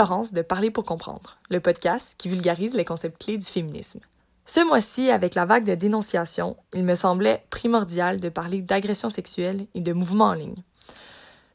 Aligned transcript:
De 0.00 0.40
Parler 0.40 0.70
pour 0.70 0.84
comprendre, 0.84 1.36
le 1.50 1.60
podcast 1.60 2.14
qui 2.16 2.30
vulgarise 2.30 2.72
les 2.72 2.86
concepts 2.86 3.22
clés 3.22 3.36
du 3.36 3.44
féminisme. 3.44 4.00
Ce 4.46 4.66
mois-ci, 4.66 5.10
avec 5.10 5.34
la 5.34 5.44
vague 5.44 5.66
de 5.66 5.74
dénonciation, 5.74 6.56
il 6.72 6.84
me 6.84 6.94
semblait 6.94 7.44
primordial 7.50 8.18
de 8.18 8.30
parler 8.30 8.62
d'agression 8.62 9.10
sexuelle 9.10 9.66
et 9.74 9.82
de 9.82 9.92
mouvements 9.92 10.28
en 10.28 10.32
ligne. 10.32 10.62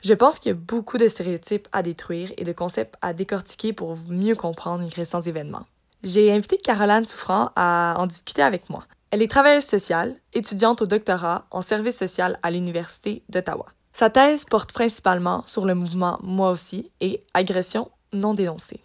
Je 0.01 0.13
pense 0.13 0.37
qu'il 0.37 0.51
y 0.51 0.53
a 0.53 0.59
beaucoup 0.59 0.99
de 0.99 1.07
stéréotypes 1.07 1.67
à 1.71 1.81
détruire 1.81 2.33
et 2.37 2.43
de 2.43 2.51
concepts 2.51 2.93
à 3.01 3.13
décortiquer 3.13 3.73
pour 3.73 3.97
mieux 4.09 4.35
comprendre 4.35 4.83
les 4.83 4.93
récents 4.93 5.21
événements. 5.21 5.65
J'ai 6.03 6.31
invité 6.31 6.59
Caroline 6.59 7.03
Souffrant 7.03 7.49
à 7.55 7.95
en 7.97 8.05
discuter 8.05 8.43
avec 8.43 8.69
moi. 8.69 8.85
Elle 9.09 9.23
est 9.23 9.31
travailleuse 9.31 9.65
sociale, 9.65 10.17
étudiante 10.33 10.83
au 10.83 10.85
doctorat 10.85 11.47
en 11.49 11.63
service 11.63 11.97
social 11.97 12.37
à 12.43 12.51
l'Université 12.51 13.23
d'Ottawa. 13.27 13.65
Sa 13.91 14.11
thèse 14.11 14.45
porte 14.45 14.71
principalement 14.71 15.43
sur 15.47 15.65
le 15.65 15.73
mouvement 15.73 16.19
Moi 16.21 16.51
aussi 16.51 16.91
et 17.01 17.23
agression 17.33 17.89
non 18.15 18.33
dénoncée. 18.33 18.81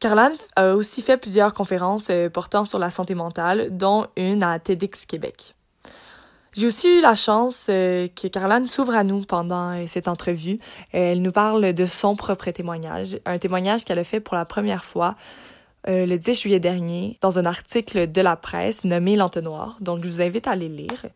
Caroline 0.00 0.36
a 0.54 0.74
aussi 0.74 1.02
fait 1.02 1.16
plusieurs 1.16 1.54
conférences 1.54 2.08
euh, 2.10 2.30
portant 2.30 2.64
sur 2.64 2.78
la 2.78 2.90
santé 2.90 3.14
mentale, 3.16 3.76
dont 3.76 4.06
une 4.16 4.44
à 4.44 4.58
TEDx 4.60 5.06
Québec. 5.06 5.56
J'ai 6.52 6.66
aussi 6.66 6.88
eu 6.88 7.00
la 7.00 7.14
chance 7.14 7.66
euh, 7.68 8.08
que 8.08 8.28
Caroline 8.28 8.66
s'ouvre 8.66 8.94
à 8.94 9.04
nous 9.04 9.22
pendant 9.22 9.72
euh, 9.72 9.84
cette 9.86 10.08
entrevue. 10.08 10.58
Elle 10.92 11.20
nous 11.20 11.32
parle 11.32 11.72
de 11.72 11.86
son 11.86 12.16
propre 12.16 12.50
témoignage, 12.50 13.18
un 13.26 13.38
témoignage 13.38 13.84
qu'elle 13.84 13.98
a 13.98 14.04
fait 14.04 14.20
pour 14.20 14.36
la 14.36 14.44
première 14.44 14.84
fois 14.84 15.16
euh, 15.86 16.06
le 16.06 16.18
10 16.18 16.40
juillet 16.40 16.60
dernier 16.60 17.18
dans 17.20 17.38
un 17.38 17.44
article 17.44 18.10
de 18.10 18.20
la 18.20 18.36
presse 18.36 18.84
nommé 18.84 19.14
L'entonnoir. 19.14 19.76
Donc, 19.80 20.04
je 20.04 20.10
vous 20.10 20.20
invite 20.20 20.48
à 20.48 20.52
aller 20.52 20.68
lire. 20.68 21.06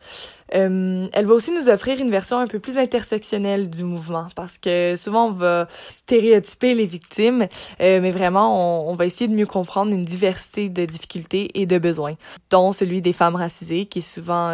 Euh, 0.55 1.08
elle 1.12 1.27
va 1.27 1.34
aussi 1.34 1.50
nous 1.50 1.68
offrir 1.68 1.98
une 1.98 2.10
version 2.10 2.38
un 2.38 2.46
peu 2.46 2.58
plus 2.58 2.78
intersectionnelle 2.78 3.70
du 3.70 3.84
mouvement 3.84 4.27
parce 4.36 4.58
que 4.58 4.96
souvent 4.96 5.28
on 5.28 5.33
va 5.33 5.66
stéréotyper 5.88 6.74
les 6.74 6.84
victimes, 6.84 7.48
euh, 7.80 8.00
mais 8.02 8.10
vraiment 8.10 8.84
on, 8.86 8.92
on, 8.92 8.94
va 8.94 9.06
essayer 9.06 9.28
de 9.28 9.34
mieux 9.34 9.46
comprendre 9.46 9.92
une 9.92 10.05
diversité 10.05 10.68
de 10.68 10.84
difficultés 10.84 11.50
et 11.55 11.64
de 11.64 11.78
besoins, 11.78 12.16
dont 12.50 12.72
celui 12.72 13.00
des 13.00 13.14
femmes 13.14 13.36
racisées 13.36 13.86
qui 13.86 14.00
est 14.00 14.02
souvent 14.02 14.52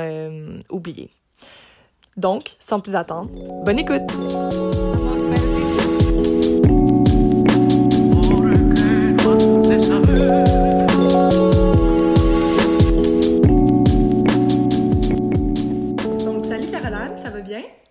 oublié. 0.71 1.11
Donc, 2.17 2.57
sans 2.61 2.79
plus 2.79 2.95
attendre, 2.95 3.31
bonne 3.65 3.79
écoute! 3.79 5.08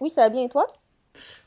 Oui, 0.07 0.13
ça 0.13 0.21
va 0.21 0.29
bien 0.29 0.43
et 0.43 0.49
toi? 0.49 0.65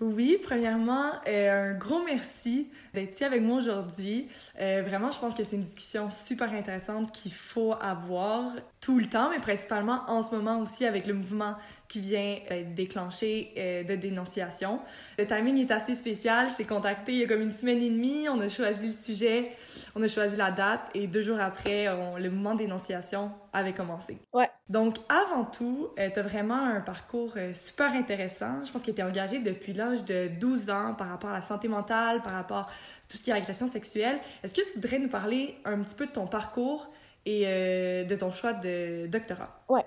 Oui, 0.00 0.39
premièrement, 0.42 1.12
euh, 1.28 1.70
un 1.72 1.78
gros 1.78 2.03
merci 2.05 2.70
d'être 2.92 3.12
ici 3.12 3.25
avec 3.25 3.41
moi 3.41 3.56
aujourd'hui. 3.58 4.28
Euh, 4.61 4.83
vraiment, 4.84 5.11
je 5.12 5.19
pense 5.19 5.34
que 5.34 5.44
c'est 5.44 5.56
une 5.56 5.62
discussion 5.62 6.11
super 6.11 6.53
intéressante 6.53 7.12
qu'il 7.12 7.33
faut 7.33 7.75
avoir 7.81 8.53
tout 8.81 8.98
le 8.98 9.06
temps, 9.06 9.31
mais 9.31 9.38
principalement 9.38 10.03
en 10.08 10.22
ce 10.22 10.34
moment 10.34 10.58
aussi 10.58 10.84
avec 10.84 11.06
le 11.06 11.14
mouvement 11.14 11.55
qui 11.91 11.98
vient 11.98 12.38
d'être 12.48 12.74
déclenché 12.74 13.52
euh, 13.58 13.83
de 13.83 13.96
dénonciation. 13.96 14.78
Le 15.19 15.27
timing 15.27 15.58
est 15.58 15.72
assez 15.72 15.97
spécial. 15.97 16.48
Je 16.48 16.58
t'ai 16.58 16.64
contacté 16.64 17.12
il 17.12 17.19
y 17.19 17.24
a 17.24 17.27
comme 17.27 17.42
une 17.42 17.52
semaine 17.52 17.82
et 17.82 17.91
demie. 17.91 18.28
On 18.28 18.41
a 18.41 18.48
choisi 18.48 18.86
le 18.86 18.92
sujet, 18.92 19.50
on 19.97 20.02
a 20.02 20.06
choisi 20.06 20.36
la 20.36 20.52
date 20.52 20.82
et 20.94 21.08
deux 21.08 21.22
jours 21.22 21.41
après, 21.41 21.86
le 21.86 22.30
mouvement 22.30 22.55
dénonciation 22.55 23.32
avait 23.52 23.72
commencé. 23.72 24.19
Ouais. 24.32 24.48
Donc, 24.69 24.98
avant 25.08 25.44
tout, 25.44 25.88
euh, 25.98 26.08
tu 26.14 26.20
as 26.20 26.22
vraiment 26.22 26.64
un 26.64 26.80
parcours 26.80 27.32
euh, 27.36 27.52
super 27.55 27.92
intéressant. 27.92 28.64
Je 28.64 28.70
pense 28.70 28.84
que 28.84 28.93
tu 28.93 29.03
engagé 29.03 29.41
depuis 29.41 29.72
l'âge 29.72 30.04
de 30.04 30.28
12 30.28 30.70
ans 30.70 30.94
par 30.97 31.09
rapport 31.09 31.31
à 31.31 31.34
la 31.34 31.43
santé 31.43 31.66
mentale, 31.66 32.22
par 32.22 32.34
rapport 32.34 32.59
à 32.59 32.66
tout 33.09 33.16
ce 33.16 33.25
qui 33.25 33.31
est 33.31 33.34
agression 33.34 33.66
sexuelle. 33.66 34.20
Est-ce 34.44 34.54
que 34.54 34.60
tu 34.60 34.75
voudrais 34.75 35.00
nous 35.00 35.09
parler 35.09 35.56
un 35.64 35.81
petit 35.81 35.97
peu 35.97 36.06
de 36.06 36.12
ton 36.12 36.28
parcours 36.28 36.88
et 37.26 37.44
de 37.44 38.14
ton 38.14 38.31
choix 38.31 38.53
de 38.53 39.06
doctorat? 39.09 39.64
Ouais. 39.69 39.84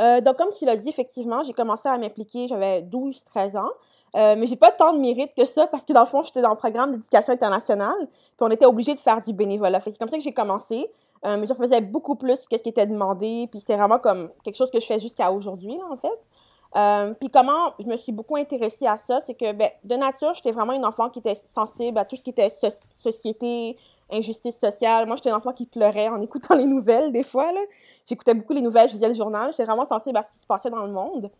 Euh, 0.00 0.20
donc, 0.20 0.36
comme 0.36 0.50
tu 0.58 0.64
l'as 0.64 0.76
dit, 0.76 0.88
effectivement, 0.88 1.42
j'ai 1.42 1.52
commencé 1.52 1.88
à 1.88 1.98
m'impliquer, 1.98 2.48
j'avais 2.48 2.82
12-13 2.82 3.58
ans. 3.58 3.70
Euh, 4.16 4.34
mais 4.36 4.46
j'ai 4.46 4.56
pas 4.56 4.72
tant 4.72 4.92
de 4.92 4.98
mérite 4.98 5.30
que 5.36 5.46
ça 5.46 5.68
parce 5.68 5.84
que 5.84 5.92
dans 5.92 6.00
le 6.00 6.06
fond, 6.06 6.22
j'étais 6.22 6.42
dans 6.42 6.50
le 6.50 6.56
programme 6.56 6.90
d'éducation 6.92 7.32
internationale, 7.32 8.08
puis 8.08 8.40
on 8.40 8.50
était 8.50 8.66
obligé 8.66 8.94
de 8.94 9.00
faire 9.00 9.22
du 9.22 9.32
bénévolat. 9.32 9.78
c'est 9.80 9.96
comme 9.98 10.08
ça 10.08 10.16
que 10.16 10.22
j'ai 10.22 10.32
commencé. 10.32 10.90
Euh, 11.26 11.36
mais 11.36 11.46
je 11.46 11.52
faisais 11.52 11.82
beaucoup 11.82 12.14
plus 12.14 12.46
que 12.46 12.56
ce 12.56 12.62
qui 12.62 12.70
était 12.70 12.86
demandé, 12.86 13.46
puis 13.50 13.60
c'était 13.60 13.76
vraiment 13.76 13.98
comme 13.98 14.30
quelque 14.42 14.56
chose 14.56 14.70
que 14.70 14.80
je 14.80 14.86
fais 14.86 14.98
jusqu'à 14.98 15.30
aujourd'hui, 15.30 15.78
en 15.90 15.96
fait. 15.96 16.18
Euh, 16.76 17.14
puis 17.14 17.30
comment 17.30 17.74
je 17.78 17.86
me 17.86 17.96
suis 17.96 18.12
beaucoup 18.12 18.36
intéressée 18.36 18.86
à 18.86 18.96
ça, 18.96 19.20
c'est 19.20 19.34
que 19.34 19.52
ben, 19.52 19.70
de 19.84 19.96
nature, 19.96 20.32
j'étais 20.34 20.52
vraiment 20.52 20.72
une 20.72 20.84
enfant 20.84 21.10
qui 21.10 21.18
était 21.18 21.34
sensible 21.34 21.98
à 21.98 22.04
tout 22.04 22.16
ce 22.16 22.22
qui 22.22 22.30
était 22.30 22.50
société, 22.92 23.76
injustice 24.12 24.58
sociale. 24.58 25.06
Moi, 25.06 25.16
j'étais 25.16 25.30
un 25.30 25.36
enfant 25.36 25.52
qui 25.52 25.66
pleurait 25.66 26.08
en 26.08 26.20
écoutant 26.20 26.54
les 26.56 26.66
nouvelles, 26.66 27.12
des 27.12 27.24
fois. 27.24 27.50
J'écoutais 28.06 28.34
beaucoup 28.34 28.52
les 28.52 28.60
nouvelles, 28.60 28.88
je 28.88 28.94
lisais 28.94 29.08
le 29.08 29.14
journal. 29.14 29.50
J'étais 29.52 29.64
vraiment 29.64 29.84
sensible 29.84 30.16
à 30.16 30.22
ce 30.22 30.32
qui 30.32 30.38
se 30.38 30.46
passait 30.46 30.70
dans 30.70 30.84
le 30.84 30.92
monde. 30.92 31.30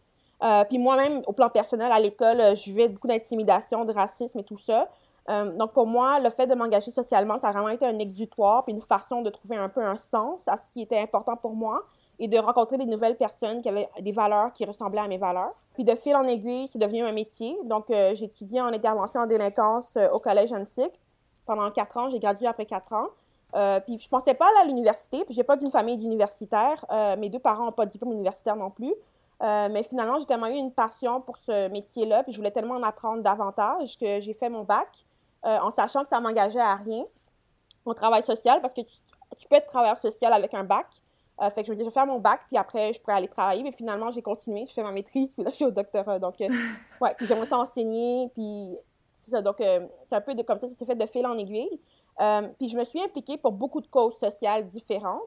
Euh, 0.42 0.64
puis 0.64 0.78
moi-même, 0.78 1.22
au 1.26 1.32
plan 1.32 1.50
personnel, 1.50 1.92
à 1.92 2.00
l'école, 2.00 2.41
euh, 2.41 2.54
je 2.54 2.64
vivais 2.64 2.88
beaucoup 2.88 3.09
d'intimidation, 3.09 3.84
de 3.84 3.92
racisme 3.92 4.38
et 4.38 4.44
tout 4.44 4.59
ça. 4.59 4.88
Euh, 5.28 5.53
donc 5.56 5.72
pour 5.72 5.86
moi, 5.86 6.19
le 6.19 6.30
fait 6.30 6.47
de 6.47 6.54
m'engager 6.54 6.91
socialement, 6.91 7.38
ça 7.38 7.48
a 7.48 7.53
vraiment 7.53 7.69
été 7.69 7.84
un 7.84 7.98
exutoire, 7.98 8.64
puis 8.64 8.72
une 8.72 8.80
façon 8.80 9.20
de 9.20 9.30
trouver 9.30 9.56
un 9.56 9.69
peu 9.69 9.84
un 9.84 9.97
sens 9.97 10.48
à 10.48 10.56
ce 10.56 10.66
qui 10.72 10.80
était 10.80 10.98
important 10.98 11.36
pour 11.36 11.54
moi 11.54 11.82
et 12.19 12.26
de 12.26 12.38
rencontrer 12.38 12.78
des 12.78 12.86
nouvelles 12.86 13.16
personnes 13.16 13.60
qui 13.60 13.69
avaient 13.69 13.88
des 14.00 14.12
valeurs 14.12 14.53
qui 14.54 14.64
ressemblaient 14.64 15.00
à 15.00 15.09
mes 15.09 15.19
valeurs. 15.19 15.53
Puis 15.75 15.84
de 15.84 15.94
fil 15.94 16.16
en 16.16 16.26
aiguille, 16.26 16.69
c'est 16.69 16.78
devenu 16.78 17.03
un 17.03 17.12
métier. 17.12 17.56
Donc 17.64 17.86
j'ai 17.88 18.25
étudié 18.25 18.60
en 18.60 18.66
intervention 18.66 19.20
en 19.20 19.26
délinquance 19.26 19.97
au 20.12 20.19
collège 20.19 20.53
Annecy 20.53 20.82
pendant 21.46 21.70
quatre 21.70 21.96
ans. 21.96 22.10
J'ai 22.10 22.18
gradué 22.18 22.46
après 22.46 22.66
quatre 22.66 22.92
ans. 22.92 23.08
Euh, 23.54 23.80
puis 23.80 23.98
je 23.98 24.08
pensais 24.08 24.34
pas 24.34 24.46
aller 24.48 24.58
à 24.62 24.64
l'université, 24.64 25.24
puis 25.24 25.34
j'ai 25.34 25.42
pas 25.42 25.56
d'une 25.56 25.70
famille 25.70 25.96
d'universitaires. 25.96 26.84
Euh, 26.90 27.16
mes 27.16 27.28
deux 27.28 27.38
parents 27.38 27.64
n'ont 27.64 27.72
pas 27.72 27.86
de 27.86 27.90
diplôme 27.90 28.12
universitaire 28.12 28.56
non 28.56 28.70
plus. 28.70 28.94
Euh, 29.42 29.68
mais 29.70 29.82
finalement, 29.82 30.18
j'ai 30.18 30.26
tellement 30.26 30.48
eu 30.48 30.56
une 30.56 30.72
passion 30.72 31.20
pour 31.20 31.36
ce 31.38 31.68
métier-là, 31.68 32.22
puis 32.22 32.32
je 32.32 32.38
voulais 32.38 32.50
tellement 32.50 32.74
en 32.74 32.82
apprendre 32.82 33.22
davantage 33.22 33.96
que 33.98 34.20
j'ai 34.20 34.34
fait 34.34 34.48
mon 34.48 34.64
bac 34.64 34.88
en 35.42 35.70
sachant 35.70 36.02
que 36.02 36.10
ça 36.10 36.20
m'engageait 36.20 36.60
à 36.60 36.74
rien 36.74 37.02
au 37.86 37.94
travail 37.94 38.22
social, 38.22 38.60
parce 38.60 38.74
que 38.74 38.82
tu, 38.82 39.48
peux 39.48 39.56
être 39.56 39.68
travailleur 39.68 39.96
social 39.96 40.34
avec 40.34 40.52
un 40.52 40.64
bac. 40.64 40.86
fait 41.54 41.62
que 41.62 41.66
je 41.66 41.70
me 41.70 41.76
disais, 41.76 41.84
je 41.84 41.88
vais 41.88 41.94
faire 41.94 42.06
mon 42.06 42.18
bac, 42.18 42.42
puis 42.48 42.58
après, 42.58 42.92
je 42.92 43.00
pourrais 43.00 43.16
aller 43.16 43.28
travailler. 43.28 43.62
Mais 43.62 43.72
finalement, 43.72 44.10
j'ai 44.10 44.20
continué, 44.20 44.66
je 44.66 44.74
fais 44.74 44.82
ma 44.82 44.92
maîtrise, 44.92 45.32
puis 45.32 45.42
là, 45.42 45.48
je 45.48 45.56
suis 45.56 45.64
au 45.64 45.70
doctorat. 45.70 46.18
Donc, 46.18 46.34
ouais, 47.00 47.14
puis 47.16 47.26
j'aimerais 47.26 47.46
ça 47.46 47.56
enseigner, 47.56 48.30
puis 48.34 48.76
Donc, 49.28 49.56
c'est 49.58 50.14
un 50.14 50.20
peu 50.20 50.34
comme 50.42 50.58
ça, 50.58 50.69
ça 50.69 50.75
s'est 50.75 50.84
fait 50.84 50.94
de 50.94 51.06
fil 51.06 51.26
en 51.26 51.36
aiguille. 51.36 51.81
Euh, 52.20 52.48
puis 52.58 52.69
je 52.69 52.76
me 52.76 52.84
suis 52.84 53.00
impliquée 53.03 53.38
pour 53.38 53.53
beaucoup 53.53 53.81
de 53.81 53.86
causes 53.86 54.16
sociales 54.19 54.66
différentes. 54.66 55.20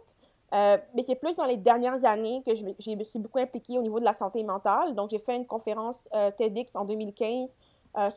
Euh, 0.54 0.78
mais 0.94 1.02
c'est 1.02 1.16
plus 1.16 1.36
dans 1.36 1.46
les 1.46 1.58
dernières 1.58 2.06
années 2.06 2.44
que 2.46 2.54
je 2.54 2.64
me, 2.64 3.04
suis 3.04 3.20
beaucoup 3.20 3.40
impliquée 3.40 3.80
au 3.80 3.82
niveau 3.82 4.00
de 4.00 4.06
la 4.06 4.14
santé 4.14 4.44
mentale. 4.44 4.94
Donc, 4.94 5.10
j'ai 5.10 5.18
fait 5.20 5.36
une 5.36 5.48
conférence 5.48 5.98
euh, 6.14 6.30
TEDx 6.32 6.76
en 6.76 6.86
2015 6.86 7.50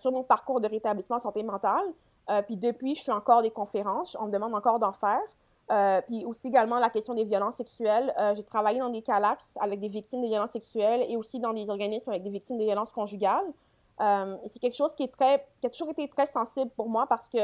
sur 0.01 0.11
mon 0.11 0.23
parcours 0.23 0.59
de 0.63 0.69
rétablissement 0.69 1.17
en 1.17 1.21
santé 1.21 1.43
mentale. 1.43 1.85
puis 2.47 2.57
depuis, 2.57 2.95
je 2.95 3.05
fais 3.05 3.13
encore 3.13 3.43
des 3.43 3.51
conférences. 3.51 4.17
On 4.19 4.27
me 4.27 4.33
demande 4.33 4.55
encore 4.55 4.79
d'en 4.79 4.95
faire. 4.95 6.03
puis 6.07 6.25
aussi 6.25 6.49
également 6.49 6.79
la 6.79 6.89
question 6.89 7.13
des 7.13 7.25
violences 7.25 7.57
sexuelles. 7.57 8.15
j'ai 8.35 8.43
travaillé 8.43 8.79
dans 8.79 8.89
des 8.89 9.03
CALAPS 9.03 9.55
avec 9.61 9.81
des 9.81 9.89
victimes 9.89 10.23
de 10.23 10.29
violences 10.29 10.53
sexuelles 10.53 11.05
et 11.11 11.19
aussi 11.19 11.41
dans 11.41 11.53
des 11.53 11.69
organismes 11.69 12.09
avec 12.09 12.23
des 12.23 12.31
victimes 12.31 12.57
de 12.57 12.65
violences 12.65 12.91
conjugales. 12.91 13.45
C'est 13.99 14.59
quelque 14.61 14.77
chose 14.77 14.95
qui, 14.95 15.11
a 15.21 15.71
toujours 15.71 15.91
été 15.91 16.09
très 16.09 16.27
sensible 16.27 16.71
pour 16.77 16.89
moi 16.89 17.07
parce 17.07 17.29
que 17.29 17.39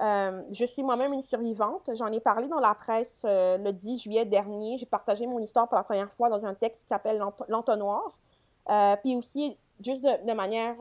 euh, 0.00 0.42
je 0.52 0.64
suis 0.64 0.82
moi-même 0.82 1.12
une 1.12 1.22
survivante. 1.22 1.90
J'en 1.94 2.12
ai 2.12 2.20
parlé 2.20 2.46
dans 2.46 2.60
la 2.60 2.74
presse 2.74 3.20
euh, 3.24 3.58
le 3.58 3.72
10 3.72 3.98
juillet 3.98 4.24
dernier. 4.24 4.78
J'ai 4.78 4.86
partagé 4.86 5.26
mon 5.26 5.40
histoire 5.40 5.66
pour 5.68 5.76
la 5.76 5.82
première 5.82 6.12
fois 6.12 6.28
dans 6.28 6.44
un 6.44 6.54
texte 6.54 6.82
qui 6.82 6.86
s'appelle 6.86 7.22
L'entonnoir. 7.48 8.16
Euh, 8.70 8.96
puis 9.02 9.16
aussi, 9.16 9.56
juste 9.80 10.02
de, 10.02 10.32
manière 10.32 10.76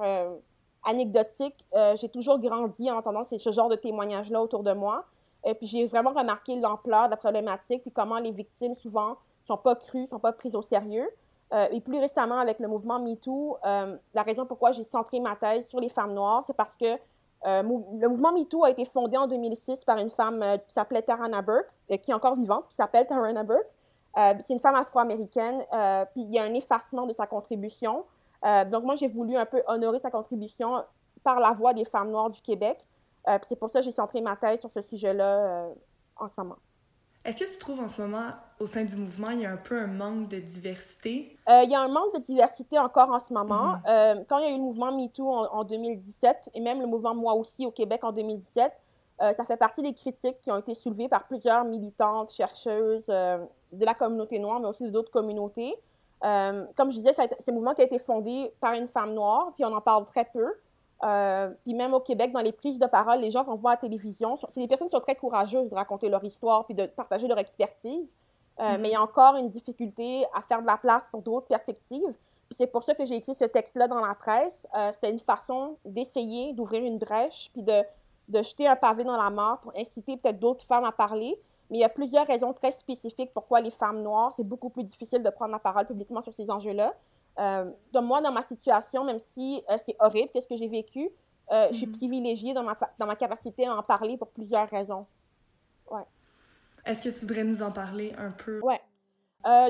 anecdotique, 0.84 1.66
j'ai 1.96 2.10
toujours 2.10 2.40
grandi 2.40 2.90
en 2.92 2.98
entendant 2.98 3.24
ce 3.24 3.52
genre 3.52 3.70
de 3.70 3.76
témoignages-là 3.76 4.42
autour 4.42 4.64
de 4.64 4.74
moi. 4.74 5.06
Et 5.46 5.54
puis 5.54 5.68
j'ai 5.68 5.86
vraiment 5.86 6.12
remarqué 6.12 6.60
l'ampleur 6.60 7.06
de 7.06 7.12
la 7.12 7.18
problématique, 7.18 7.82
puis 7.82 7.92
comment 7.92 8.18
les 8.18 8.32
victimes 8.32 8.76
souvent 8.76 9.16
sont 9.46 9.58
pas 9.58 9.76
crues, 9.76 10.08
sont 10.10 10.20
pas 10.20 10.34
prises 10.34 10.56
au 10.56 10.62
sérieux. 10.62 11.10
Et 11.72 11.80
plus 11.82 12.00
récemment, 12.00 12.40
avec 12.40 12.60
le 12.60 12.68
mouvement 12.68 13.00
MeToo, 13.00 13.58
la 13.64 14.24
raison 14.24 14.46
pourquoi 14.46 14.72
j'ai 14.74 14.84
centré 14.84 15.20
ma 15.20 15.36
thèse 15.36 15.68
sur 15.68 15.80
les 15.80 15.90
femmes 15.90 16.14
noires, 16.14 16.44
c'est 16.46 16.56
parce 16.56 16.76
que 16.76 16.98
euh, 17.46 17.62
le 17.62 18.08
mouvement 18.10 18.32
MeToo 18.32 18.64
a 18.64 18.72
été 18.72 18.86
fondé 18.86 19.16
en 19.16 19.28
2006 19.28 19.84
par 19.86 19.98
une 19.98 20.10
femme 20.10 20.42
euh, 20.42 20.58
qui 20.58 20.74
s'appelait 20.74 21.04
Tarana 21.04 21.42
Burke, 21.42 21.70
euh, 21.92 21.98
qui 21.98 22.12
est 22.12 22.14
encore 22.14 22.36
vivante, 22.36 22.66
qui 22.70 22.76
s'appelle 22.76 23.06
Tarana 23.06 23.44
Burke. 23.44 23.68
c'est 24.16 24.54
une 24.54 24.60
femme 24.60 24.76
afro-américaine, 24.76 25.64
puis 26.12 26.24
il 26.24 26.32
y 26.32 26.40
a 26.40 26.44
un 26.44 26.54
effacement 26.56 27.06
de 27.06 27.14
sa 27.14 27.28
contribution. 27.28 28.04
donc 28.72 28.84
moi, 28.84 28.96
j'ai 28.96 29.08
voulu 29.08 29.38
un 29.38 29.46
peu 29.46 29.62
honorer 29.68 30.00
sa 30.00 30.10
contribution 30.10 30.84
par 31.24 31.40
la 31.40 31.52
voix 31.52 31.74
des 31.76 31.86
femmes 31.86 32.10
noires 32.10 32.32
du 32.32 32.42
Québec. 32.42 32.84
c'est 33.44 33.56
pour 33.56 33.70
ça 33.70 33.80
que 33.80 33.86
j'ai 33.86 33.92
centré 33.92 34.22
ma 34.22 34.36
thèse 34.36 34.60
sur 34.60 34.72
ce 34.72 34.82
sujet-là 34.82 35.68
en 36.16 36.28
ce 36.28 36.34
moment. 36.38 36.56
Est-ce 37.28 37.44
que 37.44 37.52
tu 37.52 37.58
trouves 37.58 37.82
en 37.82 37.90
ce 37.90 38.02
moment, 38.02 38.30
au 38.58 38.68
sein 38.68 38.86
du 38.86 38.96
mouvement, 38.96 39.32
il 39.32 39.42
y 39.42 39.46
a 39.46 39.52
un 39.52 39.58
peu 39.58 39.78
un 39.78 39.88
manque 39.88 40.30
de 40.30 40.40
diversité? 40.40 41.38
Euh, 41.50 41.64
il 41.64 41.70
y 41.70 41.76
a 41.76 41.82
un 41.82 41.90
manque 41.90 42.16
de 42.16 42.22
diversité 42.22 42.80
encore 42.80 43.12
en 43.12 43.20
ce 43.20 43.34
moment. 43.34 43.74
Mhm. 43.74 43.82
euh, 43.86 44.16
quand 44.30 44.38
il 44.38 44.46
y 44.46 44.48
a 44.48 44.52
eu 44.52 44.58
le 44.58 44.64
mouvement 44.64 44.94
MeToo 44.94 45.30
en, 45.30 45.46
en, 45.52 45.64
2017, 45.66 46.52
et 46.54 46.62
même 46.62 46.80
le 46.80 46.88
mouvement 46.88 47.14
Moi 47.14 47.34
aussi 47.34 47.66
au 47.66 47.72
Québec 47.72 48.06
en 48.06 48.14
2017, 48.14 48.72
ça 49.20 49.46
fait 49.46 49.58
partie 49.58 49.82
des 49.82 49.94
critiques 49.94 50.40
qui 50.42 50.52
ont 50.52 50.60
été 50.60 50.76
soulevées 50.76 51.10
par 51.10 51.26
plusieurs 51.26 51.66
militantes, 51.66 52.32
chercheuses 52.32 53.08
de 53.08 53.86
la 53.86 53.96
communauté 53.96 54.38
noire, 54.38 54.60
mais 54.60 54.68
aussi 54.68 54.90
d'autres 54.92 55.12
communautés. 55.12 55.76
comme 56.22 56.92
je 56.92 56.98
disais, 56.98 57.14
c'est 57.14 57.50
un 57.50 57.54
mouvement 57.54 57.74
qui 57.74 57.82
a 57.82 57.86
été 57.86 57.98
fondé 57.98 58.54
par 58.62 58.74
une 58.74 58.88
femme 58.88 59.16
noire, 59.16 59.52
puis 59.56 59.66
on 59.66 59.74
en 59.74 59.82
parle 59.82 60.06
très 60.06 60.26
peu. 60.26 60.54
Euh, 61.04 61.50
puis 61.64 61.74
même 61.74 61.94
au 61.94 62.00
Québec, 62.00 62.32
dans 62.32 62.40
les 62.40 62.52
prises 62.52 62.80
de 62.80 62.88
parole, 62.88 63.20
les 63.20 63.30
gens 63.30 63.44
qu'on 63.44 63.56
voit 63.56 63.72
à 63.72 63.74
la 63.76 63.82
télévision, 63.82 64.36
c'est 64.50 64.60
des 64.60 64.68
personnes 64.68 64.88
qui 64.88 64.96
sont 64.96 65.02
très 65.02 65.16
courageuses 65.16 65.70
de 65.70 65.76
raconter 65.76 66.10
leur 66.10 66.24
histoire 66.24 66.66
puis 66.66 66.74
de 66.74 66.86
partager 66.88 67.28
leur 67.28 67.38
expertise. 67.38 68.08
Euh, 68.60 68.64
mm-hmm. 68.64 68.78
Mais 68.80 68.90
il 68.90 68.94
y 68.94 68.96
a 68.96 69.02
encore 69.02 69.36
une 69.36 69.50
difficulté 69.50 70.26
à 70.34 70.42
faire 70.42 70.62
de 70.62 70.68
la 70.68 70.78
place 70.78 71.04
pour 71.12 71.22
d'autres 71.22 71.48
perspectives. 71.48 72.14
Puis 72.48 72.56
c'est 72.58 72.68
pour 72.68 72.82
ça 72.82 72.96
que 72.96 73.06
j'ai 73.06 73.16
écrit 73.16 73.36
ce 73.36 73.46
texte-là 73.46 73.88
dans 73.88 74.00
la 74.00 74.16
presse. 74.16 74.68
Euh, 74.76 74.92
C'était 74.94 75.12
une 75.12 75.20
façon 75.20 75.78
d'essayer 75.86 76.54
d'ouvrir 76.54 76.84
une 76.84 76.98
brèche 76.98 77.52
puis 77.54 77.62
de, 77.62 77.84
de, 78.30 78.42
jeter 78.42 78.68
un 78.68 78.76
pavé 78.76 79.04
dans 79.04 79.22
la 79.22 79.30
mort 79.30 79.60
pour 79.60 79.74
inciter 79.78 80.18
peut-être 80.18 80.40
d'autres 80.40 80.66
femmes 80.66 80.86
à 80.86 80.92
parler. 80.92 81.40
Mais 81.70 81.80
il 81.80 81.82
y 81.82 81.84
a 81.84 81.90
plusieurs 81.90 82.26
raisons 82.26 82.54
très 82.54 82.72
spécifiques 82.72 83.32
pourquoi 83.34 83.60
les 83.60 83.72
femmes 83.72 84.02
noires, 84.02 84.34
c'est 84.36 84.48
beaucoup 84.48 84.70
plus 84.70 84.86
difficile 84.86 85.22
de 85.22 85.30
prendre 85.30 85.52
la 85.52 85.60
parole 85.60 85.86
publiquement 85.86 86.22
sur 86.22 86.34
ces 86.34 86.50
enjeux-là. 86.50 86.94
Euh, 87.40 87.72
moi, 87.94 88.22
dans 88.22 88.32
ma 88.32 88.44
situation, 88.44 89.04
même 89.04 89.20
si 89.20 89.64
euh, 89.70 89.78
c'est 89.86 89.96
horrible, 90.00 90.30
qu'est-ce 90.34 90.48
que 90.48 90.58
j'ai 90.58 90.68
vécu, 90.68 91.10
euh, 91.52 91.68
je 91.72 91.78
suis 91.78 91.88
mhm. 91.88 91.98
privilégiée 91.98 92.54
dans 92.54 92.64
ma, 92.64 92.78
dans 93.00 93.06
ma 93.06 93.16
capacité 93.16 93.68
à 93.68 93.76
en 93.76 93.84
parler 93.84 94.18
pour 94.18 94.30
plusieurs 94.30 94.70
raisons. 94.70 95.06
Ouais. 95.90 96.04
Est-ce 96.86 97.02
que 97.02 97.10
tu 97.10 97.26
voudrais 97.26 97.44
nous 97.44 97.62
en 97.62 97.72
parler 97.72 98.14
un 98.18 98.32
peu? 98.32 98.60
Ouais. 98.62 98.82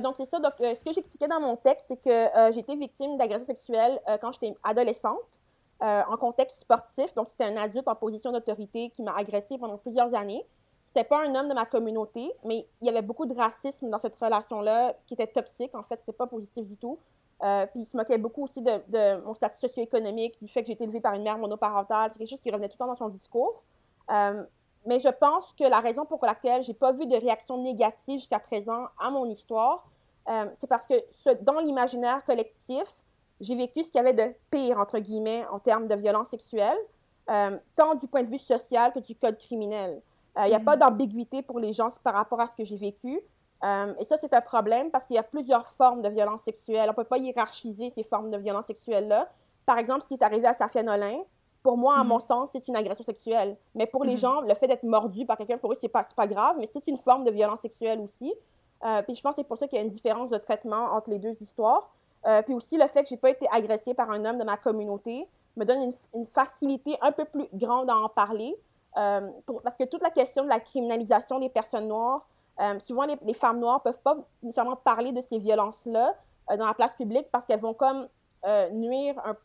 donc, 0.01 0.15
c'est 0.15 0.25
ça. 0.25 0.39
Donc, 0.39 0.53
ce 0.59 0.83
que 0.83 0.93
j'expliquais 0.93 1.27
dans 1.27 1.41
mon 1.41 1.55
texte, 1.57 1.85
c'est 1.87 2.01
que 2.01 2.51
j'ai 2.51 2.59
été 2.59 2.75
victime 2.75 3.17
d'agression 3.17 3.45
sexuelle 3.45 3.99
quand 4.21 4.31
j'étais 4.31 4.55
adolescente, 4.63 5.39
en 5.81 6.17
contexte 6.17 6.59
sportif. 6.59 7.13
Donc, 7.15 7.27
c'était 7.27 7.45
un 7.45 7.57
adulte 7.57 7.87
en 7.87 7.95
position 7.95 8.31
d'autorité 8.31 8.91
qui 8.91 9.03
m'a 9.03 9.15
agressée 9.15 9.57
pendant 9.57 9.77
plusieurs 9.77 10.13
années. 10.15 10.45
C'était 10.85 11.03
pas 11.03 11.23
un 11.23 11.35
homme 11.35 11.49
de 11.49 11.53
ma 11.53 11.65
communauté, 11.65 12.31
mais 12.43 12.67
il 12.81 12.87
y 12.87 12.89
avait 12.89 13.01
beaucoup 13.01 13.25
de 13.25 13.35
racisme 13.35 13.89
dans 13.89 13.99
cette 13.99 14.15
relation-là 14.15 14.95
qui 15.05 15.13
était 15.15 15.27
toxique. 15.27 15.75
En 15.75 15.83
fait, 15.83 15.99
c'était 15.99 16.17
pas 16.17 16.27
positif 16.27 16.65
du 16.65 16.77
tout. 16.77 16.97
Euh, 17.43 17.67
puis 17.67 17.81
il 17.81 17.85
se 17.85 17.95
moquait 17.95 18.17
beaucoup 18.17 18.43
aussi 18.43 18.61
de, 18.61 19.21
mon 19.23 19.35
statut 19.35 19.59
socio-économique, 19.59 20.35
du 20.41 20.47
fait 20.47 20.61
que 20.61 20.67
j'ai 20.67 20.73
été 20.73 20.85
élevée 20.85 21.01
par 21.01 21.13
une 21.13 21.23
mère 21.23 21.37
monoparentale. 21.37 22.11
C'est 22.11 22.19
quelque 22.19 22.29
chose 22.29 22.41
qui 22.41 22.51
revenait 22.51 22.67
tout 22.67 22.75
le 22.75 22.85
temps 22.85 22.87
dans 22.87 22.95
son 22.95 23.09
discours. 23.09 23.63
Euh, 24.11 24.43
mais 24.85 24.99
je 24.99 25.09
pense 25.09 25.53
que 25.53 25.63
la 25.63 25.79
raison 25.79 26.05
pour 26.05 26.25
laquelle 26.25 26.63
j'ai 26.63 26.73
pas 26.73 26.93
vu 26.93 27.05
de 27.05 27.15
réaction 27.15 27.61
négative 27.61 28.19
jusqu'à 28.19 28.39
présent 28.39 28.85
à 28.99 29.11
mon 29.11 29.29
histoire, 29.29 29.87
euh, 30.29 30.45
c'est 30.57 30.67
parce 30.67 30.85
que 30.85 30.95
dans 31.41 31.59
l'imaginaire 31.59 32.23
collectif, 32.25 32.85
j'ai 33.39 33.55
vécu 33.55 33.83
ce 33.83 33.91
qu'il 33.91 33.97
y 33.97 34.07
avait 34.07 34.13
de 34.13 34.33
pire, 34.49 34.79
entre 34.79 34.97
guillemets, 34.99 35.45
en 35.51 35.59
termes 35.59 35.87
de 35.87 35.95
violence 35.95 36.29
sexuelle, 36.29 36.77
tant 37.75 37.93
du 37.95 38.07
point 38.07 38.23
de 38.23 38.29
vue 38.29 38.37
social 38.37 38.93
que 38.93 38.99
du 38.99 39.13
code 39.13 39.37
criminel. 39.37 40.01
Il 40.37 40.45
n'y 40.45 40.53
a 40.53 40.59
mm-hmm. 40.59 40.63
pas 40.63 40.77
d'ambiguïté 40.77 41.41
pour 41.41 41.59
les 41.59 41.73
gens 41.73 41.91
par 42.03 42.13
rapport 42.13 42.39
à 42.39 42.47
ce 42.47 42.55
que 42.55 42.63
j'ai 42.63 42.77
vécu. 42.77 43.19
Euh, 43.63 43.93
et 43.99 44.05
ça, 44.05 44.17
c'est 44.17 44.33
un 44.33 44.41
problème 44.41 44.91
parce 44.91 45.05
qu'il 45.05 45.15
y 45.15 45.19
a 45.19 45.23
plusieurs 45.23 45.67
formes 45.67 46.01
de 46.01 46.09
violence 46.09 46.41
sexuelle. 46.43 46.85
On 46.85 46.91
ne 46.91 46.95
peut 46.95 47.03
pas 47.03 47.17
hiérarchiser 47.17 47.89
ces 47.89 48.03
formes 48.03 48.29
de 48.29 48.37
violence 48.37 48.67
sexuelle-là. 48.67 49.29
Par 49.65 49.77
exemple, 49.77 50.03
ce 50.03 50.07
qui 50.07 50.13
est 50.13 50.23
arrivé 50.23 50.47
à 50.47 50.53
Safia 50.53 50.83
Nolin, 50.83 51.19
pour 51.63 51.77
moi, 51.77 51.95
à 51.97 52.03
mhm. 52.03 52.09
mon 52.09 52.19
sens, 52.19 52.49
c'est 52.51 52.67
une 52.67 52.75
agression 52.75 53.03
sexuelle. 53.03 53.57
Mais 53.75 53.87
pour 53.87 54.03
les 54.03 54.13
mhm. 54.13 54.17
gens, 54.17 54.41
le 54.41 54.53
fait 54.53 54.67
d'être 54.67 54.83
mordu 54.83 55.25
par 55.25 55.37
quelqu'un, 55.37 55.57
pour 55.57 55.73
eux, 55.73 55.77
c'est 55.79 55.89
pas, 55.89 56.07
pas 56.15 56.27
grave, 56.27 56.55
mais 56.59 56.69
c'est 56.71 56.87
une 56.87 56.97
forme 56.97 57.23
de 57.23 57.31
violence 57.31 57.61
sexuelle 57.61 57.99
aussi. 57.99 58.33
Euh, 58.85 59.01
puis 59.01 59.15
je 59.15 59.21
pense 59.21 59.35
que 59.35 59.41
c'est 59.41 59.47
pour 59.47 59.57
ça 59.57 59.67
qu'il 59.67 59.77
y 59.77 59.81
a 59.81 59.83
une 59.83 59.91
différence 59.91 60.29
de 60.29 60.37
traitement 60.37 60.93
entre 60.93 61.09
les 61.09 61.19
deux 61.19 61.41
histoires. 61.41 61.89
Euh, 62.25 62.41
puis 62.43 62.53
aussi, 62.53 62.77
le 62.77 62.87
fait 62.87 63.03
que 63.03 63.09
j'ai 63.09 63.17
pas 63.17 63.31
été 63.31 63.47
agressée 63.51 63.93
par 63.93 64.11
un 64.11 64.23
homme 64.23 64.37
de 64.37 64.43
ma 64.43 64.57
communauté 64.57 65.27
me 65.55 65.65
donne 65.65 65.81
une, 65.81 65.93
une 66.13 66.27
facilité 66.27 66.95
un 67.01 67.11
peu 67.11 67.25
plus 67.25 67.47
grande 67.53 67.89
à 67.89 67.97
en 67.97 68.09
parler. 68.09 68.55
parce 68.93 69.77
que 69.77 69.83
toute 69.83 70.01
la 70.01 70.11
question 70.11 70.43
de 70.43 70.49
la 70.49 70.59
criminalisation 70.59 71.39
des 71.39 71.49
personnes 71.49 71.87
noires, 71.87 72.25
euh, 72.59 72.79
souvent, 72.79 73.05
les, 73.05 73.33
femmes 73.33 73.59
noires 73.59 73.81
peuvent 73.83 74.01
pas 74.03 74.17
nécessairement 74.41 74.75
parler 74.75 75.11
de 75.11 75.21
ces 75.21 75.37
violences-là 75.37 76.15
euh, 76.49 76.57
dans 76.57 76.65
la 76.65 76.73
place 76.73 76.93
publique 76.93 77.27
parce 77.31 77.45
qu'elles 77.45 77.59
vont 77.59 77.73
comme 77.73 78.07
euh, 78.45 78.69
nuire 78.71 79.15
un, 79.25 79.35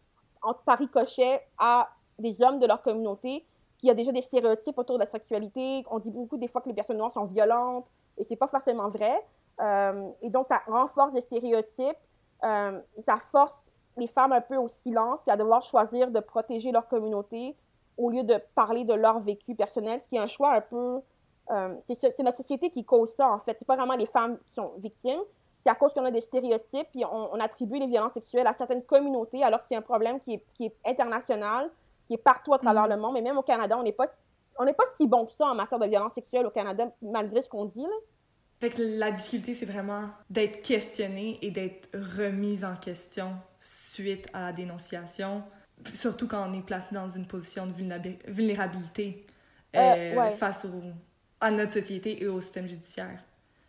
en 0.42 0.54
par 0.54 0.78
ricochet 0.78 1.42
à 1.58 1.90
des 2.18 2.36
hommes 2.40 2.58
de 2.58 2.66
leur 2.66 2.82
communauté 2.82 3.44
qui 3.78 3.90
a 3.90 3.94
déjà 3.94 4.12
des 4.12 4.22
stéréotypes 4.22 4.78
autour 4.78 4.96
de 4.96 5.04
la 5.04 5.10
sexualité. 5.10 5.84
On 5.90 5.98
dit 5.98 6.10
beaucoup 6.10 6.38
des 6.38 6.48
fois 6.48 6.60
que 6.62 6.68
les 6.68 6.74
personnes 6.74 6.98
noires 6.98 7.12
sont 7.12 7.24
violentes 7.24 7.86
et 8.16 8.24
c'est 8.24 8.36
pas 8.36 8.48
forcément 8.48 8.88
vrai. 8.88 9.14
et 10.22 10.30
donc, 10.30 10.46
ça 10.46 10.62
renforce 10.66 11.12
les 11.14 11.20
stéréotypes 11.20 11.96
et 12.44 13.02
ça 13.02 13.18
force 13.30 13.62
les 13.96 14.06
femmes 14.06 14.32
un 14.32 14.40
peu 14.40 14.56
au 14.56 14.68
silence 14.68 15.20
et 15.26 15.30
à 15.30 15.36
devoir 15.36 15.62
choisir 15.62 16.10
de 16.10 16.20
protéger 16.20 16.70
leur 16.70 16.86
communauté 16.88 17.56
au 17.96 18.10
lieu 18.10 18.22
de 18.22 18.40
parler 18.54 18.84
de 18.84 18.94
leur 18.94 19.20
vécu 19.20 19.54
personnel, 19.54 20.00
ce 20.00 20.08
qui 20.08 20.16
est 20.16 20.20
un 20.20 20.26
choix 20.26 20.54
un 20.54 20.60
peu 20.60 21.00
euh, 21.50 21.74
c'est 21.84 22.18
notre 22.20 22.38
société 22.38 22.70
qui 22.70 22.84
cause 22.84 23.12
ça, 23.14 23.30
en 23.30 23.40
fait. 23.40 23.56
C'est 23.58 23.64
pas 23.64 23.76
vraiment 23.76 23.96
les 23.96 24.06
femmes 24.06 24.38
qui 24.46 24.54
sont 24.54 24.72
victimes. 24.78 25.20
C'est 25.62 25.70
à 25.70 25.74
cause 25.74 25.92
qu'on 25.92 26.04
a 26.04 26.10
des 26.10 26.20
stéréotypes, 26.20 26.88
puis 26.90 27.04
on, 27.04 27.38
attribue 27.38 27.78
les 27.78 27.86
violences 27.86 28.14
sexuelles 28.14 28.46
à 28.46 28.54
certaines 28.54 28.82
communautés, 28.82 29.44
alors 29.44 29.60
que 29.60 29.66
c'est 29.68 29.76
un 29.76 29.82
problème 29.82 30.20
qui 30.20 30.34
est, 30.34 30.44
qui 30.54 30.66
est, 30.66 30.76
international, 30.84 31.70
qui 32.08 32.14
est 32.14 32.18
partout 32.18 32.52
à 32.52 32.58
travers 32.58 32.88
le 32.88 32.94
mm-hmm. 32.94 32.98
monde. 32.98 33.14
Mais 33.14 33.22
même 33.22 33.38
au 33.38 33.42
Canada, 33.42 33.76
on 33.78 33.82
n'est 33.84 33.92
pas, 33.92 34.06
on 34.58 34.64
pas 34.66 34.84
si 34.96 35.06
bon 35.06 35.24
que 35.26 35.32
ça 35.32 35.46
en 35.46 35.54
matière 35.54 35.78
de 35.78 35.86
violence 35.86 36.14
sexuelle 36.14 36.46
au 36.46 36.50
Canada, 36.50 36.90
malgré 37.00 37.42
ce 37.42 37.48
qu'on 37.48 37.66
dit. 37.66 37.82
Là. 37.82 37.94
Fait 38.62 38.70
que 38.70 38.80
la 38.80 39.10
difficulté, 39.10 39.54
c'est 39.54 39.66
vraiment 39.66 40.08
d'être 40.30 40.62
questionné 40.62 41.36
et 41.42 41.50
d'être 41.50 41.88
remise 42.16 42.64
en 42.64 42.76
question 42.76 43.32
suite 43.58 44.28
à 44.32 44.46
la 44.46 44.52
dénonciation, 44.52 45.42
surtout 45.94 46.28
quand 46.28 46.48
on 46.48 46.52
est 46.52 46.64
placé 46.64 46.94
dans 46.94 47.08
une 47.08 47.26
position 47.26 47.66
de 47.66 47.72
vulnérabilité 47.72 49.26
euh, 49.74 50.14
euh, 50.16 50.30
face 50.30 50.64
aux 50.64 50.92
à 51.42 51.50
notre 51.50 51.72
société 51.72 52.22
et 52.22 52.28
au 52.28 52.40
système 52.40 52.66
judiciaire. 52.66 53.18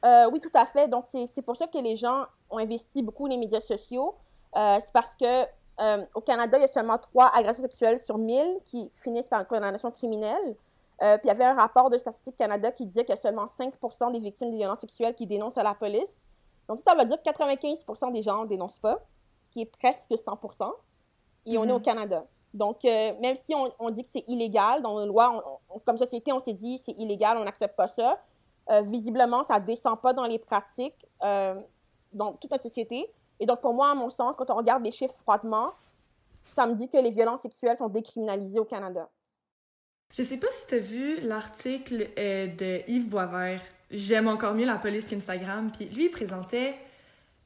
Euh, 0.06 0.30
oui, 0.32 0.40
tout 0.40 0.52
à 0.54 0.66
fait. 0.66 0.88
Donc, 0.88 1.06
c'est 1.08 1.42
pour 1.42 1.58
ça 1.58 1.68
que 1.68 1.78
les 1.80 1.96
gens 1.96 2.26
ont 2.50 2.60
investi 2.60 3.02
beaucoup 3.02 3.26
les 3.26 3.38
médias 3.38 3.62
sociaux. 3.62 4.16
Euh, 4.56 4.78
c'est 4.80 4.94
parce 4.94 5.16
que 5.16 5.44
euh, 5.80 6.06
au 6.14 6.22
Canada, 6.22 6.58
il 6.58 6.62
y 6.62 6.66
a 6.66 6.68
seulement 6.68 7.00
trois 7.00 7.32
agressions 7.34 7.64
sexuelles 7.64 8.00
sur 8.00 8.18
1000 8.18 8.60
qui 8.66 8.92
finissent 8.96 9.28
par 9.28 9.40
une 9.40 9.48
condamnation 9.48 9.90
criminelle. 9.92 10.56
puis 11.00 11.20
il 11.24 11.28
y 11.28 11.32
avait 11.32 11.46
un 11.46 11.56
rapport 11.56 11.90
de 11.90 11.98
Statistique 11.98 12.36
Canada 12.36 12.72
qui 12.72 12.86
disait 12.86 13.04
qu'il 13.04 13.16
y 13.16 13.18
a 13.18 13.22
seulement 13.22 13.48
5 13.48 13.74
des 14.12 14.20
victimes 14.20 14.52
de 14.52 14.56
violences 14.56 14.82
sexuelles 14.82 15.16
qui 15.16 15.26
dénoncent 15.26 15.58
à 15.58 15.64
la 15.64 15.74
police. 15.74 16.30
Donc, 16.68 16.80
ça 16.80 16.94
veut 16.96 17.06
dire 17.06 17.18
que 17.18 17.24
95 17.24 17.84
des 18.14 18.22
gens 18.22 18.44
ne 18.44 18.48
dénoncent 18.48 18.78
pas, 18.78 19.02
ce 19.42 19.52
qui 19.52 19.62
est 19.62 19.66
presque 19.66 20.14
100 20.16 20.40
Et 21.48 21.58
on 21.58 21.64
est 21.64 21.72
au 21.72 21.80
mm-hmm. 21.80 21.82
Canada. 21.82 22.26
Donc, 22.54 22.86
euh, 22.86 23.14
même 23.20 23.38
si 23.38 23.54
on, 23.56 23.90
dit 23.90 24.04
que 24.04 24.10
c'est 24.10 24.24
illégal, 24.28 24.82
dans 24.82 25.00
nos 25.00 25.08
lois, 25.08 25.62
comme 25.86 25.98
société, 25.98 26.32
on 26.32 26.40
s'est 26.40 26.54
dit 26.54 26.80
c'est 26.86 26.94
illégal, 26.94 27.38
on 27.38 27.44
n'accepte 27.44 27.76
pas 27.76 27.88
ça. 27.88 28.22
Euh, 28.70 28.82
visiblement, 28.82 29.44
ça 29.44 29.60
ne 29.60 29.66
descend 29.66 30.00
pas 30.00 30.14
dans 30.14 30.26
les 30.26 30.40
pratiques 30.40 31.06
euh, 31.24 31.56
dans 32.14 32.34
toute 32.34 32.52
notre 32.52 32.64
société. 32.64 33.10
Et 33.40 33.46
donc, 33.46 33.62
pour 33.62 33.74
moi, 33.74 33.92
à 33.92 33.96
mon 33.96 34.10
sens, 34.10 34.36
quand 34.38 34.50
on 34.52 34.56
regarde 34.56 34.84
les 34.84 34.92
chiffres 34.92 35.16
froidement, 35.24 35.72
ça 36.56 36.66
me 36.68 36.76
dit 36.76 36.88
que 36.88 36.98
les 36.98 37.12
violences 37.12 37.42
sexuelles 37.42 37.78
sont 37.78 37.90
décriminalisées 37.90 38.60
au 38.60 38.66
Canada. 38.66 39.10
Je 40.12 40.22
sais 40.22 40.38
pas 40.38 40.48
si 40.52 40.68
tu 40.68 40.76
as 40.76 40.80
vu 40.80 41.20
l'article 41.22 42.10
de 42.16 42.88
Yves 42.88 43.10
Boisvert, 43.10 43.62
J'aime 43.94 44.28
encore 44.28 44.56
mieux 44.56 44.66
la 44.66 44.78
police 44.78 45.06
qu'Instagram. 45.06 45.72
Puis 45.72 45.86
lui, 45.86 46.06
il 46.06 46.10
présentait 46.10 46.76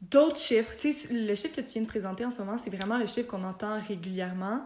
d'autres 0.01 0.37
chiffres. 0.37 0.73
Tu 0.79 0.93
sais, 0.93 1.13
le 1.13 1.35
chiffre 1.35 1.53
que 1.53 1.61
tu 1.61 1.73
viens 1.73 1.81
de 1.81 1.87
présenter 1.87 2.25
en 2.25 2.31
ce 2.31 2.37
moment, 2.39 2.57
c'est 2.57 2.69
vraiment 2.69 2.97
le 2.97 3.05
chiffre 3.05 3.27
qu'on 3.27 3.43
entend 3.43 3.77
régulièrement. 3.85 4.61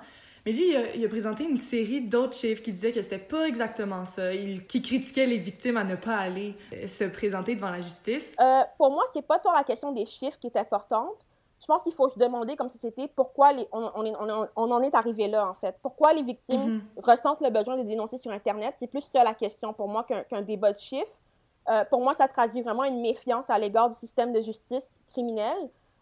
Mais 0.45 0.51
lui, 0.51 0.73
il 0.95 1.05
a, 1.05 1.07
présenté 1.07 1.43
une 1.43 1.57
série 1.57 2.01
d'autres 2.01 2.33
chiffres 2.33 2.63
qui 2.63 2.71
disaient 2.71 2.91
que 2.91 3.01
c'était 3.01 3.19
pas 3.19 3.47
exactement 3.47 4.05
ça, 4.05 4.33
il, 4.33 4.65
qui 4.65 4.81
critiquait 4.81 5.27
les 5.27 5.37
victimes 5.37 5.77
à 5.77 5.83
ne 5.83 5.95
pas 5.95 6.15
aller 6.15 6.55
euh, 6.73 6.87
se 6.87 7.03
présenter 7.03 7.55
devant 7.55 7.69
la 7.69 7.81
justice. 7.81 8.33
Euh, 8.39 8.61
pour 8.77 8.91
moi, 8.91 9.03
c'est 9.13 9.21
pas 9.21 9.39
tant 9.39 9.53
la 9.53 9.63
question 9.63 9.91
des 9.91 10.05
chiffres 10.05 10.37
qui 10.39 10.47
est 10.47 10.57
importante. 10.57 11.25
Je 11.61 11.67
pense 11.67 11.83
qu'il 11.83 11.93
faut 11.93 12.09
se 12.09 12.17
demander 12.17 12.55
comme 12.55 12.71
société 12.71 13.07
pourquoi 13.15 13.53
les, 13.53 13.67
on, 13.71 13.91
on, 13.95 14.05
on, 14.05 14.47
on, 14.55 14.71
en 14.71 14.81
est 14.81 14.95
arrivé 14.95 15.27
là, 15.27 15.47
en 15.47 15.53
fait. 15.53 15.77
Pourquoi 15.83 16.11
les 16.13 16.23
victimes 16.23 16.79
mm-hmm. 16.79 17.03
ressentent 17.03 17.41
le 17.41 17.51
besoin 17.51 17.77
de 17.77 17.83
dénoncer 17.83 18.17
sur 18.17 18.31
Internet? 18.31 18.73
C'est 18.79 18.87
plus 18.87 19.03
ça 19.13 19.23
la 19.23 19.35
question 19.35 19.71
pour 19.73 19.87
moi 19.87 20.05
qu'un 20.05 20.41
débat 20.41 20.73
de 20.73 20.79
chiffres. 20.79 21.19
Euh, 21.69 21.85
pour 21.85 22.01
moi, 22.01 22.15
ça 22.15 22.27
traduit 22.27 22.63
vraiment 22.63 22.83
une 22.83 23.01
méfiance 23.01 23.47
à 23.49 23.59
l'égard 23.59 23.91
du 23.91 23.99
système 23.99 24.33
de 24.33 24.41
justice 24.41 24.97
criminel. 25.11 25.55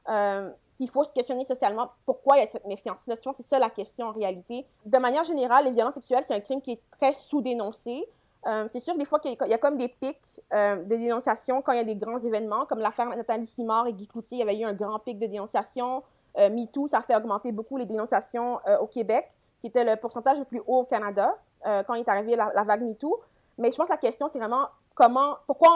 Euh, 0.08 0.50
il 0.80 0.90
faut 0.90 1.04
se 1.04 1.14
questionner 1.14 1.46
socialement 1.46 1.90
pourquoi 2.06 2.38
il 2.38 2.42
y 2.42 2.44
a 2.44 2.48
cette 2.48 2.66
méfiance-là. 2.66 3.16
c'est 3.18 3.46
ça 3.46 3.60
la 3.60 3.70
question 3.70 4.08
en 4.08 4.12
réalité. 4.12 4.66
De 4.86 4.98
manière 4.98 5.24
générale, 5.24 5.66
les 5.66 5.72
violences 5.72 5.96
sexuelles, 5.96 6.24
c'est 6.28 6.34
un 6.34 6.40
crime 6.40 6.62
qui 6.62 6.72
est 6.74 6.82
très 6.92 7.14
sous-dénoncé. 7.14 8.08
Euh, 8.48 8.68
c'est 8.72 8.80
sûr, 8.80 8.96
des 8.98 9.06
fois, 9.06 9.20
qu'il 9.20 9.36
y, 9.48 9.54
a 9.54 9.58
comme 9.58 9.76
des 9.76 9.90
pics 9.90 10.18
euh, 10.54 10.78
de 10.78 10.96
dénonciation 10.96 11.62
quand 11.62 11.74
il 11.74 11.78
y 11.78 11.82
a 11.82 11.84
des 11.84 11.96
grands 11.96 12.20
événements, 12.20 12.66
comme 12.66 12.80
l'affaire 12.80 13.08
Nathalie 13.08 13.46
Simard 13.46 13.88
et 13.88 13.94
Guy 13.94 14.08
Cloutier, 14.08 14.38
il 14.38 14.40
y 14.40 14.44
avait 14.44 14.58
eu 14.58 14.64
un 14.64 14.74
grand 14.74 15.00
pic 15.00 15.20
de 15.20 15.26
dénonciation. 15.26 16.04
Euh, 16.38 16.50
MeToo, 16.50 16.88
ça 16.88 17.00
a 17.00 17.02
fait 17.02 17.16
augmenter 17.16 17.52
beaucoup 17.52 17.76
les 17.78 17.86
dénonciations 17.86 18.60
au 18.80 18.88
Québec, 18.88 19.28
qui 19.60 19.68
était 19.68 19.84
le 19.84 19.98
pourcentage 19.98 20.40
le 20.40 20.46
plus 20.46 20.62
haut 20.68 20.80
au 20.80 20.86
Canada 20.86 21.36
quand 21.86 21.96
est 21.96 22.08
arrivé 22.08 22.38
la, 22.38 22.64
vague 22.64 22.82
MeToo. 22.82 23.20
Mais 23.58 23.72
je 23.72 23.76
pense 23.76 23.88
que 23.88 23.94
la 23.94 23.98
question, 23.98 24.30
c'est 24.30 24.40
vraiment 24.40 24.68
comment, 24.96 25.36
pourquoi 25.46 25.70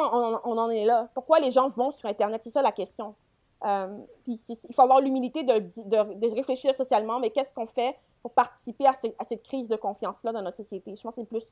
on, 0.46 0.58
en 0.58 0.70
est 0.70 0.86
là? 0.86 1.10
Pourquoi 1.14 1.40
les 1.40 1.52
gens 1.52 1.68
vont 1.68 1.92
sur 1.92 2.08
Internet? 2.08 2.42
C'est 2.44 2.52
ça 2.52 2.62
la 2.62 2.72
question. 2.72 3.16
Euh, 3.64 3.98
puis 4.24 4.40
il 4.50 4.76
faut 4.76 4.82
avoir 4.82 5.00
l'humilité 5.00 5.44
de, 5.44 5.60
de, 5.60 6.36
réfléchir 6.36 6.76
socialement, 6.76 7.20
mais 7.20 7.30
qu'est-ce 7.30 7.54
qu'on 7.54 7.68
fait 7.68 7.96
pour 8.22 8.34
participer 8.34 8.86
à, 8.88 8.94
cette 9.28 9.44
crise 9.44 9.68
de 9.68 9.76
confiance-là 9.76 10.32
dans 10.34 10.42
notre 10.42 10.58
société? 10.58 10.96
Je 10.96 11.02
pense 11.02 11.16
que 11.16 11.22
c'est 11.22 11.28
plus 11.28 11.50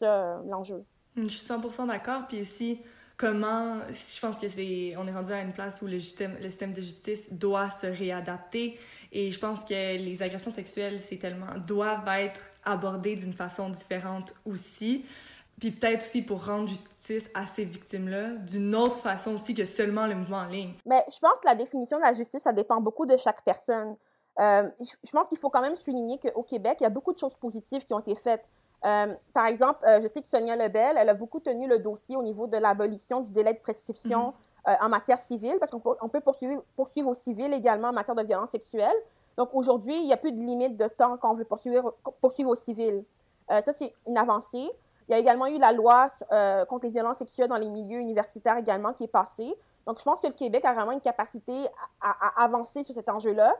l'enjeu. 0.49 0.83
Je 1.15 1.27
suis 1.27 1.47
100% 1.47 1.87
d'accord. 1.87 2.23
Puis 2.27 2.41
aussi, 2.41 2.81
comment, 3.17 3.79
je 3.89 4.19
pense 4.19 4.39
que 4.39 4.47
c'est, 4.47 4.95
on 4.97 5.07
est 5.07 5.11
rendu 5.11 5.31
à 5.31 5.41
une 5.41 5.53
place 5.53 5.81
où 5.81 5.87
le 5.87 5.99
système, 5.99 6.37
le 6.41 6.49
système 6.49 6.73
de 6.73 6.81
justice 6.81 7.31
doit 7.31 7.69
se 7.69 7.87
réadapter. 7.87 8.79
Et 9.11 9.31
je 9.31 9.39
pense 9.39 9.63
que 9.63 9.97
les 9.97 10.23
agressions 10.23 10.51
sexuelles, 10.51 10.99
c'est 10.99 11.17
tellement, 11.17 11.57
doivent 11.65 12.07
être 12.07 12.41
abordées 12.63 13.15
d'une 13.15 13.33
façon 13.33 13.69
différente 13.69 14.33
aussi. 14.45 15.05
Puis 15.61 15.69
peut-être 15.69 16.01
aussi 16.01 16.23
pour 16.23 16.43
rendre 16.43 16.67
justice 16.67 17.29
à 17.35 17.45
ces 17.45 17.65
victimes-là 17.65 18.29
d'une 18.37 18.75
autre 18.75 18.97
façon 18.97 19.35
aussi 19.35 19.53
que 19.53 19.63
seulement 19.63 20.07
le 20.07 20.15
mouvement 20.15 20.39
en 20.39 20.47
ligne. 20.47 20.73
Mais 20.87 21.05
je 21.07 21.19
pense 21.19 21.39
que 21.39 21.45
la 21.45 21.53
définition 21.53 21.97
de 21.97 22.01
la 22.01 22.13
justice, 22.13 22.41
ça 22.41 22.51
dépend 22.51 22.81
beaucoup 22.81 23.05
de 23.05 23.15
chaque 23.15 23.43
personne. 23.43 23.95
Euh, 24.39 24.67
je 24.79 25.11
pense 25.11 25.27
qu'il 25.29 25.37
faut 25.37 25.51
quand 25.51 25.61
même 25.61 25.75
souligner 25.75 26.17
qu'au 26.17 26.41
Québec, 26.41 26.77
il 26.79 26.83
y 26.83 26.87
a 26.87 26.89
beaucoup 26.89 27.13
de 27.13 27.19
choses 27.19 27.35
positives 27.35 27.85
qui 27.85 27.93
ont 27.93 27.99
été 27.99 28.15
faites. 28.15 28.43
Euh, 28.85 29.13
par 29.35 29.45
exemple, 29.45 29.85
euh, 29.85 30.01
je 30.01 30.07
sais 30.07 30.21
que 30.21 30.25
Sonia 30.27 30.55
Lebel, 30.55 30.97
elle 30.97 31.09
a 31.09 31.13
beaucoup 31.13 31.39
tenu 31.39 31.67
le 31.67 31.77
dossier 31.77 32.15
au 32.15 32.23
niveau 32.23 32.47
de 32.47 32.57
l'abolition 32.57 33.21
du 33.21 33.31
délai 33.31 33.53
de 33.53 33.59
prescription 33.59 34.33
mhm. 34.65 34.77
en 34.81 34.89
matière 34.89 35.19
civile, 35.19 35.57
parce 35.59 35.69
qu'on 35.69 35.79
peut, 35.79 36.21
poursuivre, 36.21 36.63
poursuivre 36.75 37.09
au 37.09 37.13
civil 37.13 37.53
également 37.53 37.89
en 37.89 37.93
matière 37.93 38.15
de 38.15 38.23
violence 38.23 38.49
sexuelle. 38.49 38.95
Donc 39.37 39.49
aujourd'hui, 39.53 39.95
il 39.95 40.05
n'y 40.05 40.13
a 40.13 40.17
plus 40.17 40.31
de 40.31 40.39
limite 40.39 40.75
de 40.75 40.87
temps 40.87 41.17
quand 41.17 41.29
on 41.29 41.35
veut 41.35 41.45
poursuivre, 41.45 41.93
poursuivre 42.19 42.49
au 42.49 42.55
civil. 42.55 43.03
ça, 43.47 43.73
c'est 43.73 43.93
une 44.07 44.17
avancée. 44.17 44.71
Il 45.07 45.11
y 45.11 45.15
a 45.15 45.17
également 45.17 45.47
eu 45.47 45.57
la 45.57 45.71
loi 45.71 46.07
euh, 46.31 46.65
contre 46.65 46.85
les 46.85 46.91
violences 46.91 47.17
sexuelles 47.17 47.49
dans 47.49 47.57
les 47.57 47.69
milieux 47.69 47.99
universitaires 47.99 48.57
également 48.57 48.93
qui 48.93 49.05
est 49.05 49.11
passée. 49.11 49.53
Donc, 49.85 49.99
je 49.99 50.03
pense 50.03 50.21
que 50.21 50.27
le 50.27 50.33
Québec 50.33 50.63
a 50.65 50.73
vraiment 50.73 50.91
une 50.91 51.01
capacité 51.01 51.67
à, 52.01 52.43
avancer 52.43 52.83
sur 52.83 52.93
cet 52.93 53.09
enjeu-là. 53.09 53.53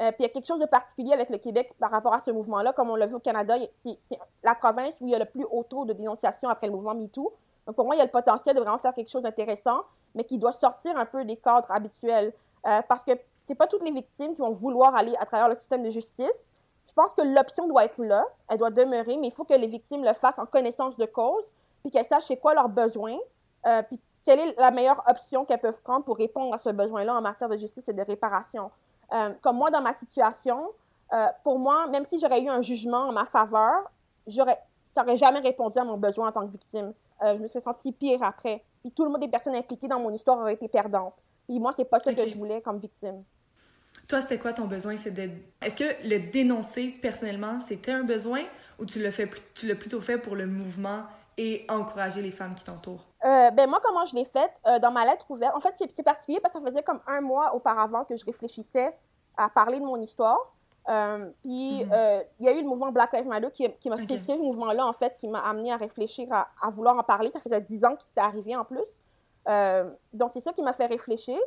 Euh, 0.00 0.12
puis 0.12 0.20
il 0.20 0.22
y 0.22 0.26
a 0.26 0.28
quelque 0.28 0.46
chose 0.46 0.60
de 0.60 0.66
particulier 0.66 1.12
avec 1.12 1.30
le 1.30 1.38
Québec 1.38 1.72
par 1.80 1.90
rapport 1.90 2.14
à 2.14 2.20
ce 2.20 2.30
mouvement-là. 2.30 2.72
Comme 2.72 2.90
on 2.90 2.96
l'a 2.96 3.06
vu 3.06 3.14
au 3.14 3.20
Canada, 3.20 3.54
c'est 3.82 3.98
la 4.42 4.54
province 4.54 4.94
où 5.00 5.06
il 5.06 5.10
y 5.10 5.14
a 5.14 5.18
le 5.18 5.24
plus 5.24 5.44
haut 5.50 5.64
taux 5.64 5.84
de 5.84 5.92
dénonciation 5.92 6.48
après 6.48 6.66
le 6.66 6.72
mouvement 6.72 6.94
MeToo. 6.94 7.32
Donc, 7.66 7.76
pour 7.76 7.84
moi, 7.84 7.94
il 7.94 7.98
y 7.98 8.00
a 8.00 8.04
le 8.04 8.10
potentiel 8.10 8.56
de 8.56 8.60
vraiment 8.60 8.78
faire 8.78 8.94
quelque 8.94 9.10
chose 9.10 9.22
d'intéressant, 9.22 9.82
mais 10.14 10.24
qui 10.24 10.38
doit 10.38 10.52
sortir 10.52 10.96
un 10.96 11.06
peu 11.06 11.24
des 11.24 11.36
cadres 11.36 11.70
habituels. 11.70 12.32
Euh, 12.66 12.80
parce 12.88 13.04
que 13.04 13.12
c'est 13.42 13.54
pas 13.54 13.66
toutes 13.66 13.82
les 13.82 13.92
victimes 13.92 14.34
qui 14.34 14.40
vont 14.40 14.52
vouloir 14.52 14.94
aller 14.94 15.14
à 15.18 15.26
travers 15.26 15.48
le 15.48 15.54
système 15.54 15.82
de 15.82 15.90
justice. 15.90 16.47
Je 16.88 16.94
pense 16.94 17.12
que 17.12 17.22
l'option 17.22 17.68
doit 17.68 17.84
être 17.84 18.02
là, 18.02 18.24
elle 18.48 18.58
doit 18.58 18.70
demeurer, 18.70 19.18
mais 19.18 19.28
il 19.28 19.32
faut 19.32 19.44
que 19.44 19.52
les 19.52 19.66
victimes 19.66 20.04
le 20.04 20.14
fassent 20.14 20.38
en 20.38 20.46
connaissance 20.46 20.96
de 20.96 21.04
cause, 21.04 21.44
puis 21.82 21.90
qu'elles 21.90 22.06
sachent 22.06 22.26
c'est 22.26 22.38
quoi 22.38 22.54
leurs 22.54 22.70
besoins, 22.70 23.18
euh, 23.66 23.82
puis 23.82 24.00
quelle 24.24 24.40
est 24.40 24.58
la 24.58 24.70
meilleure 24.70 25.02
option 25.06 25.44
qu'elles 25.44 25.60
peuvent 25.60 25.80
prendre 25.82 26.04
pour 26.04 26.16
répondre 26.16 26.54
à 26.54 26.58
ce 26.58 26.70
besoin-là 26.70 27.14
en 27.14 27.20
matière 27.20 27.50
de 27.50 27.58
justice 27.58 27.88
et 27.88 27.92
de 27.92 28.02
réparation. 28.02 28.70
Euh, 29.12 29.32
comme 29.42 29.56
moi, 29.56 29.70
dans 29.70 29.82
ma 29.82 29.92
situation, 29.92 30.70
euh, 31.12 31.26
pour 31.44 31.58
moi, 31.58 31.86
même 31.88 32.06
si 32.06 32.18
j'aurais 32.18 32.40
eu 32.40 32.48
un 32.48 32.62
jugement 32.62 33.08
en 33.08 33.12
ma 33.12 33.26
faveur, 33.26 33.90
j'aurais, 34.26 34.58
ça 34.94 35.02
n'aurait 35.02 35.18
jamais 35.18 35.40
répondu 35.40 35.78
à 35.78 35.84
mon 35.84 35.98
besoin 35.98 36.28
en 36.28 36.32
tant 36.32 36.46
que 36.46 36.52
victime. 36.52 36.94
je 37.22 37.40
me 37.40 37.48
serais 37.48 37.60
sentie 37.60 37.92
pire 37.92 38.22
après. 38.22 38.64
Puis 38.80 38.92
tout 38.92 39.04
le 39.04 39.10
monde 39.10 39.20
des 39.20 39.28
personnes 39.28 39.54
impliquées 39.54 39.88
dans 39.88 40.00
mon 40.00 40.10
histoire 40.10 40.38
auraient 40.38 40.54
été 40.54 40.68
perdantes. 40.68 41.22
Puis 41.46 41.58
moi, 41.60 41.72
c'est 41.72 41.84
pas 41.84 42.00
ce 42.00 42.10
que 42.10 42.26
je 42.26 42.38
voulais 42.38 42.62
comme 42.62 42.78
victime. 42.78 43.24
Toi, 44.08 44.22
c'était 44.22 44.38
quoi 44.38 44.54
ton 44.54 44.64
besoin? 44.64 44.96
C'est 44.96 45.10
de... 45.10 45.28
Est-ce 45.60 45.76
que 45.76 46.08
le 46.08 46.30
dénoncer 46.30 46.88
personnellement, 47.02 47.60
c'était 47.60 47.92
un 47.92 48.04
besoin 48.04 48.40
ou 48.78 48.86
tu 48.86 49.00
l'as, 49.00 49.10
fait, 49.10 49.28
tu 49.54 49.66
l'as 49.66 49.74
plutôt 49.74 50.00
fait 50.00 50.16
pour 50.16 50.34
le 50.34 50.46
mouvement 50.46 51.02
et 51.36 51.66
encourager 51.68 52.22
les 52.22 52.30
femmes 52.30 52.54
qui 52.54 52.64
t'entourent? 52.64 53.04
Euh, 53.24 53.50
ben 53.50 53.68
moi, 53.68 53.80
comment 53.84 54.06
je 54.06 54.14
l'ai 54.14 54.24
fait? 54.24 54.50
Euh, 54.66 54.78
dans 54.78 54.90
ma 54.90 55.04
lettre 55.04 55.30
ouverte, 55.30 55.54
en 55.54 55.60
fait, 55.60 55.74
c'est, 55.76 56.02
particulier 56.02 56.40
parce 56.40 56.54
que 56.54 56.60
ça 56.60 56.66
faisait 56.66 56.82
comme 56.82 57.00
un 57.06 57.20
mois 57.20 57.54
auparavant 57.54 58.04
que 58.04 58.16
je 58.16 58.24
réfléchissais 58.24 58.96
à 59.36 59.50
parler 59.50 59.78
de 59.78 59.84
mon 59.84 60.00
histoire. 60.00 60.54
Euh, 60.88 61.30
puis, 61.42 61.84
mhm. 61.84 62.22
il 62.40 62.46
y 62.46 62.48
a 62.48 62.52
eu 62.52 62.62
le 62.62 62.66
mouvement 62.66 62.90
Black 62.90 63.12
Lives 63.12 63.26
Matter 63.26 63.48
qui, 63.52 63.70
qui 63.78 63.90
m'a 63.90 63.96
okay. 63.96 64.06
fait 64.06 64.32
ce 64.32 64.38
mouvement-là, 64.38 64.86
en 64.86 64.94
fait, 64.94 65.18
qui 65.18 65.28
m'a 65.28 65.40
amené 65.40 65.70
à 65.70 65.76
réfléchir, 65.76 66.28
à, 66.32 66.48
à, 66.62 66.70
vouloir 66.70 66.96
en 66.96 67.02
parler. 67.02 67.28
Ça 67.28 67.40
faisait 67.40 67.60
dix 67.60 67.84
ans 67.84 67.94
que 67.94 68.02
c'était 68.02 68.22
arrivé 68.22 68.56
en 68.56 68.64
plus. 68.64 68.88
donc, 70.14 70.30
c'est 70.32 70.40
ça 70.40 70.54
qui 70.54 70.62
m'a 70.62 70.72
fait 70.72 70.86
réfléchir. 70.86 71.38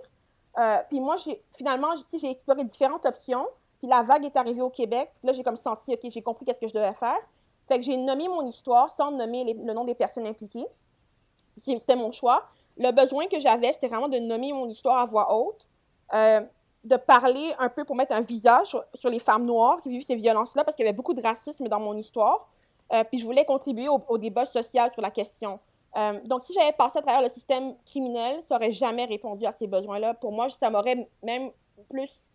Euh, 0.59 0.77
puis 0.89 0.99
moi, 0.99 1.15
finalement, 1.55 1.89
j'ai 2.13 2.29
exploré 2.29 2.63
différentes 2.63 3.05
options. 3.05 3.47
Puis 3.79 3.87
la 3.87 4.03
vague 4.03 4.25
est 4.25 4.35
arrivée 4.37 4.61
au 4.61 4.69
Québec. 4.69 5.11
Là, 5.23 5.33
j'ai 5.33 5.43
comme 5.43 5.57
senti, 5.57 5.93
OK, 5.93 5.99
j'ai 6.03 6.21
compris 6.21 6.45
qu'est-ce 6.45 6.59
que 6.59 6.67
je 6.67 6.73
devais 6.73 6.93
faire. 6.93 7.17
Fait 7.67 7.79
que 7.79 7.85
j'ai 7.85 7.97
nommé 7.97 8.27
mon 8.27 8.45
histoire 8.45 8.89
sans 8.91 9.11
nommer 9.11 9.53
le 9.53 9.73
nom 9.73 9.85
des 9.85 9.95
personnes 9.95 10.27
impliquées. 10.27 10.67
C'était 11.57 11.95
mon 11.95 12.11
choix. 12.11 12.43
Le 12.77 12.91
besoin 12.91 13.27
que 13.27 13.39
j'avais, 13.39 13.73
c'était 13.73 13.87
vraiment 13.87 14.09
de 14.09 14.19
nommer 14.19 14.53
mon 14.53 14.67
histoire 14.67 14.97
à 14.99 15.05
voix 15.05 15.33
haute, 15.35 15.67
euh, 16.13 16.41
de 16.83 16.95
parler 16.95 17.53
un 17.59 17.69
peu 17.69 17.83
pour 17.83 17.95
mettre 17.95 18.13
un 18.13 18.21
visage 18.21 18.75
sur, 18.95 19.09
les 19.09 19.19
femmes 19.19 19.45
noires 19.45 19.81
qui 19.81 19.89
vivent 19.89 20.05
ces 20.05 20.15
violences-là, 20.15 20.63
parce 20.63 20.75
qu'il 20.75 20.85
y 20.85 20.89
avait 20.89 20.95
beaucoup 20.95 21.13
de 21.13 21.21
racisme 21.21 21.67
dans 21.67 21.79
mon 21.79 21.95
histoire. 21.95 22.49
Euh, 22.93 23.03
puis 23.03 23.19
je 23.19 23.25
voulais 23.25 23.45
contribuer 23.45 23.87
au, 23.87 24.17
débat 24.17 24.45
social 24.45 24.91
sur 24.91 25.01
la 25.01 25.11
question. 25.11 25.59
Euh, 25.97 26.19
donc, 26.25 26.43
si 26.43 26.53
j'avais 26.53 26.71
passé 26.71 26.99
à 26.99 27.01
travers 27.01 27.21
le 27.21 27.29
système 27.29 27.75
criminel, 27.85 28.41
ça 28.43 28.55
n'aurait 28.55 28.71
jamais 28.71 29.05
répondu 29.05 29.45
à 29.45 29.51
ces 29.51 29.67
besoins-là. 29.67 30.13
Pour 30.13 30.31
moi, 30.31 30.49
ça 30.49 30.69
m'aurait 30.69 31.07
même 31.23 31.51
plus 31.89 32.29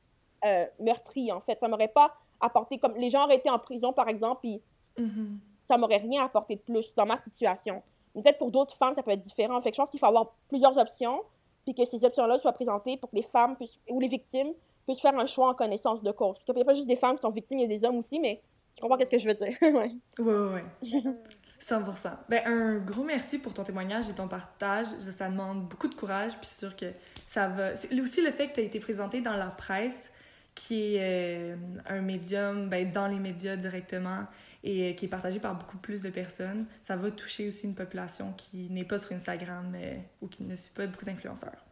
euh, 0.44 0.66
meurtri, 0.78 1.32
en 1.32 1.40
fait. 1.40 1.58
Ça 1.58 1.68
m'aurait 1.68 1.88
pas 1.88 2.14
apporté, 2.40 2.78
comme 2.78 2.96
les 2.96 3.08
gens 3.08 3.24
auraient 3.24 3.36
été 3.36 3.48
en 3.48 3.58
prison, 3.58 3.92
par 3.92 4.08
exemple, 4.08 4.40
puis 4.42 4.62
mm-hmm. 4.98 5.38
ça 5.62 5.78
m'aurait 5.78 5.96
rien 5.96 6.24
apporté 6.24 6.56
de 6.56 6.60
plus 6.60 6.94
dans 6.94 7.06
ma 7.06 7.16
situation. 7.16 7.82
Peut-être 8.14 8.38
pour 8.38 8.50
d'autres 8.50 8.76
femmes, 8.76 8.94
ça 8.94 9.02
peut 9.02 9.10
être 9.10 9.20
différent. 9.20 9.60
Fait 9.60 9.70
que 9.70 9.76
je 9.76 9.80
pense 9.80 9.90
qu'il 9.90 10.00
faut 10.00 10.06
avoir 10.06 10.32
plusieurs 10.48 10.76
options, 10.76 11.22
puis 11.64 11.74
que 11.74 11.84
ces 11.84 12.04
options-là 12.04 12.38
soient 12.38 12.52
présentées 12.52 12.96
pour 12.96 13.10
que 13.10 13.16
les 13.16 13.22
femmes 13.22 13.56
ou 13.90 14.00
les 14.00 14.08
victimes 14.08 14.52
puissent 14.86 15.00
faire 15.00 15.18
un 15.18 15.26
choix 15.26 15.48
en 15.48 15.54
connaissance 15.54 16.02
de 16.02 16.12
cause. 16.12 16.36
Il 16.46 16.54
n'y 16.54 16.62
a 16.62 16.64
pas 16.64 16.74
juste 16.74 16.86
des 16.86 16.96
femmes 16.96 17.16
qui 17.16 17.22
sont 17.22 17.30
victimes, 17.30 17.58
il 17.58 17.70
y 17.70 17.74
a 17.74 17.78
des 17.78 17.84
hommes 17.86 17.98
aussi, 17.98 18.20
mais 18.20 18.40
tu 18.74 18.82
comprends 18.82 18.98
ce 19.00 19.10
que 19.10 19.18
je 19.18 19.28
veux 19.28 19.34
dire. 19.34 19.56
ouais. 19.62 19.92
Oui, 20.18 20.34
oui, 20.34 20.60
oui. 20.82 21.00
100%. 21.60 22.10
Ben, 22.28 22.42
un 22.46 22.78
gros 22.78 23.04
merci 23.04 23.38
pour 23.38 23.54
ton 23.54 23.64
témoignage 23.64 24.08
et 24.08 24.12
ton 24.12 24.28
partage. 24.28 24.86
Ça 24.98 25.28
demande 25.28 25.68
beaucoup 25.68 25.88
de 25.88 25.94
courage, 25.94 26.32
puis 26.38 26.48
sûr 26.48 26.76
que 26.76 26.86
ça 27.26 27.48
va... 27.48 27.72
Aussi 27.72 28.22
le 28.22 28.30
fait 28.30 28.48
que 28.48 28.54
tu 28.54 28.60
as 28.60 28.64
été 28.64 28.78
présenté 28.78 29.20
dans 29.20 29.36
la 29.36 29.46
presse, 29.46 30.10
qui 30.56 30.96
est 30.96 31.52
euh, 31.52 31.56
un 31.86 32.00
médium, 32.00 32.68
ben, 32.68 32.90
dans 32.90 33.06
les 33.06 33.18
médias 33.18 33.54
directement, 33.56 34.24
et 34.64 34.90
euh, 34.90 34.92
qui 34.94 35.04
est 35.04 35.08
partagé 35.08 35.38
par 35.38 35.54
beaucoup 35.54 35.76
plus 35.76 36.02
de 36.02 36.10
personnes. 36.10 36.66
Ça 36.82 36.96
va 36.96 37.10
toucher 37.10 37.46
aussi 37.46 37.66
une 37.66 37.74
population 37.74 38.32
qui 38.32 38.68
n'est 38.70 38.84
pas 38.84 38.98
sur 38.98 39.12
Instagram 39.12 39.72
euh, 39.76 39.94
ou 40.22 40.26
qui 40.26 40.42
ne 40.42 40.56
suit 40.56 40.72
pas 40.74 40.86
beaucoup 40.86 41.04
d'influenceurs. 41.04 41.64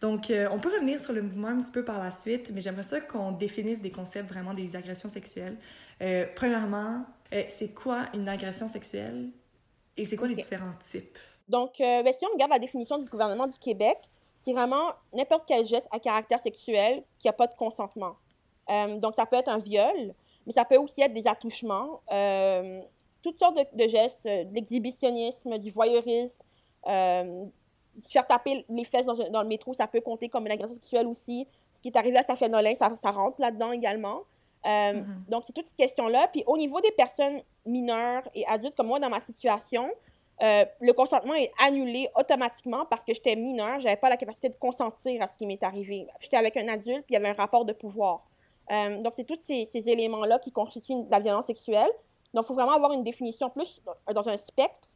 Donc, 0.00 0.30
on 0.30 0.60
peut 0.60 0.72
revenir 0.72 1.00
sur 1.00 1.12
le 1.12 1.22
mouvement 1.22 1.48
un 1.48 1.56
petit 1.56 1.72
peu 1.72 1.84
par 1.84 1.98
la 1.98 2.12
suite, 2.12 2.52
mais 2.54 2.60
j'aimerais 2.60 2.84
ça 2.84 3.00
qu'on 3.00 3.32
définisse 3.32 3.82
des 3.82 3.90
concepts 3.90 4.28
vraiment 4.28 4.54
des 4.54 4.76
agressions 4.76 5.08
sexuelles. 5.08 5.56
premièrement, 6.36 7.04
euh, 7.32 7.44
c'est 7.48 7.74
quoi 7.74 8.06
une 8.14 8.28
agression 8.28 8.68
sexuelle? 8.68 9.30
Et 9.96 10.04
c'est 10.04 10.16
quoi 10.16 10.28
les 10.28 10.36
différents 10.36 10.74
types? 10.80 11.18
Donc, 11.48 11.80
euh, 11.80 12.02
ben, 12.02 12.12
si 12.12 12.24
on 12.26 12.32
regarde 12.32 12.52
la 12.52 12.58
définition 12.58 12.98
du 12.98 13.08
gouvernement 13.08 13.46
du 13.46 13.58
Québec, 13.58 13.98
c'est 14.40 14.52
vraiment 14.52 14.92
n'importe 15.12 15.44
quel 15.46 15.66
geste 15.66 15.88
à 15.90 15.98
caractère 15.98 16.40
sexuel 16.40 17.02
qui 17.18 17.26
n'a 17.26 17.32
pas 17.32 17.46
de 17.46 17.54
consentement. 17.54 18.16
Euh, 18.70 18.98
donc, 18.98 19.14
ça 19.14 19.26
peut 19.26 19.36
être 19.36 19.48
un 19.48 19.58
viol, 19.58 20.14
mais 20.46 20.52
ça 20.52 20.64
peut 20.64 20.76
aussi 20.76 21.02
être 21.02 21.12
des 21.12 21.26
attouchements, 21.26 22.00
toutes 23.22 23.38
sortes 23.38 23.58
de, 23.74 23.88
gestes, 23.88 24.24
de 24.24 24.54
l'exhibitionnisme, 24.54 25.58
du 25.58 25.70
voyeurisme, 25.70 26.40
faire 26.84 28.26
taper 28.28 28.64
les 28.68 28.84
fesses 28.84 29.06
dans, 29.06 29.16
dans, 29.30 29.42
le 29.42 29.48
métro, 29.48 29.74
ça 29.74 29.86
peut 29.86 30.00
compter 30.00 30.28
comme 30.28 30.46
une 30.46 30.52
agression 30.52 30.74
sexuelle 30.74 31.06
aussi. 31.06 31.46
Ce 31.74 31.82
qui 31.82 31.88
est 31.88 31.96
arrivé 31.96 32.16
à 32.18 32.22
Safia 32.22 32.48
Nolin, 32.48 32.74
ça, 32.74 32.94
ça 32.96 33.10
rentre 33.10 33.40
là-dedans 33.40 33.72
également. 33.72 34.22
Euh, 34.66 34.92
mm-hmm. 34.92 35.28
Donc, 35.28 35.44
c'est 35.46 35.52
toutes 35.52 35.68
ces 35.68 35.74
questions-là. 35.74 36.28
Puis, 36.28 36.42
au 36.46 36.56
niveau 36.56 36.80
des 36.80 36.90
personnes 36.92 37.40
mineures 37.64 38.22
et 38.34 38.46
adultes, 38.46 38.76
comme 38.76 38.88
moi, 38.88 38.98
dans 38.98 39.10
ma 39.10 39.20
situation, 39.20 39.88
euh, 40.42 40.64
le 40.80 40.92
consentement 40.92 41.34
est 41.34 41.52
annulé 41.58 42.08
automatiquement 42.16 42.84
parce 42.86 43.04
que 43.04 43.12
j'étais 43.14 43.36
mineure, 43.36 43.80
j'avais 43.80 43.96
pas 43.96 44.08
la 44.08 44.16
capacité 44.16 44.48
de 44.48 44.54
consentir 44.54 45.22
à 45.22 45.28
ce 45.28 45.36
qui 45.36 45.46
m'est 45.46 45.62
arrivé. 45.62 46.06
J'étais 46.20 46.36
avec 46.36 46.56
un 46.56 46.68
adulte, 46.68 47.04
puis 47.06 47.10
il 47.10 47.14
y 47.14 47.16
avait 47.16 47.28
un 47.28 47.40
rapport 47.40 47.64
de 47.64 47.72
pouvoir. 47.72 48.24
Euh, 48.70 49.00
donc, 49.02 49.14
c'est 49.14 49.24
tous 49.24 49.40
ces, 49.40 49.64
ces 49.66 49.88
éléments-là 49.88 50.38
qui 50.38 50.52
constituent 50.52 51.04
la 51.10 51.20
violence 51.20 51.46
sexuelle. 51.46 51.90
Donc, 52.34 52.44
il 52.44 52.48
faut 52.48 52.54
vraiment 52.54 52.74
avoir 52.74 52.92
une 52.92 53.04
définition 53.04 53.48
plus 53.50 53.80
dans 54.12 54.28
un 54.28 54.36
spectre 54.36 54.88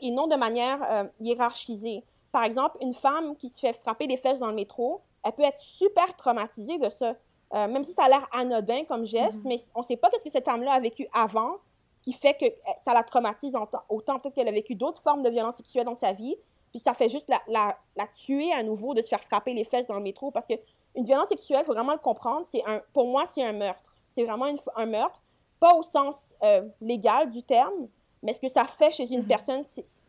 et 0.00 0.10
non 0.10 0.26
de 0.26 0.34
manière 0.34 1.08
hiérarchisée. 1.20 2.02
Par 2.32 2.42
exemple, 2.42 2.76
une 2.80 2.92
femme 2.92 3.36
qui 3.36 3.48
se 3.48 3.60
fait 3.60 3.72
frapper 3.72 4.08
les 4.08 4.16
fesses 4.16 4.40
dans 4.40 4.48
le 4.48 4.54
métro, 4.54 5.00
elle 5.24 5.32
peut 5.32 5.44
être 5.44 5.60
super 5.60 6.16
traumatisée 6.16 6.78
de 6.78 6.88
ça. 6.88 7.14
Euh, 7.52 7.66
même 7.66 7.82
si 7.84 7.92
ça 7.92 8.04
a 8.04 8.08
l'air 8.08 8.28
anodin 8.32 8.84
comme 8.84 9.04
geste, 9.04 9.42
mhm. 9.44 9.48
mais 9.48 9.60
on 9.74 9.80
ne 9.80 9.84
sait 9.84 9.96
pas 9.96 10.08
ce 10.16 10.22
que 10.22 10.30
cette 10.30 10.44
femme-là 10.44 10.72
a 10.72 10.80
vécu 10.80 11.08
avant 11.12 11.56
qui 12.02 12.12
fait 12.12 12.34
que 12.34 12.46
euh, 12.46 12.72
ça 12.78 12.94
la 12.94 13.02
traumatise 13.02 13.54
autant. 13.88 14.18
Peut-être 14.18 14.34
qu'elle 14.34 14.48
a 14.48 14.52
vécu 14.52 14.74
d'autres 14.74 15.02
formes 15.02 15.22
de 15.22 15.30
violence 15.30 15.56
sexuelle 15.56 15.84
dans 15.84 15.96
sa 15.96 16.12
vie, 16.12 16.36
puis 16.70 16.78
ça 16.78 16.94
fait 16.94 17.08
juste 17.08 17.28
la, 17.28 17.42
la, 17.48 17.76
la, 17.96 18.06
tuer 18.06 18.52
à 18.52 18.62
nouveau 18.62 18.94
de 18.94 19.02
se 19.02 19.08
faire 19.08 19.22
frapper 19.24 19.52
les 19.52 19.64
fesses 19.64 19.88
dans 19.88 19.96
le 19.96 20.02
métro. 20.02 20.30
Parce 20.30 20.46
qu'une 20.46 21.04
violence 21.04 21.28
sexuelle, 21.28 21.62
il 21.62 21.66
faut 21.66 21.74
vraiment 21.74 21.92
le 21.92 21.98
comprendre, 21.98 22.46
c'est 22.46 22.64
un, 22.64 22.80
pour 22.92 23.08
moi, 23.08 23.24
c'est 23.26 23.42
un 23.42 23.52
meurtre. 23.52 23.96
C'est 24.08 24.24
vraiment 24.24 24.46
un 24.76 24.86
meurtre, 24.86 25.20
pas 25.58 25.74
au 25.74 25.82
sens 25.82 26.16
euh, 26.42 26.68
légal 26.80 27.30
du 27.30 27.42
terme, 27.42 27.88
mais 28.22 28.32
ce 28.32 28.40
que 28.40 28.48
ça 28.48 28.64
fait 28.64 28.92
chez 28.92 29.12
une 29.12 29.22
mhm. 29.22 29.26
personne, 29.26 29.64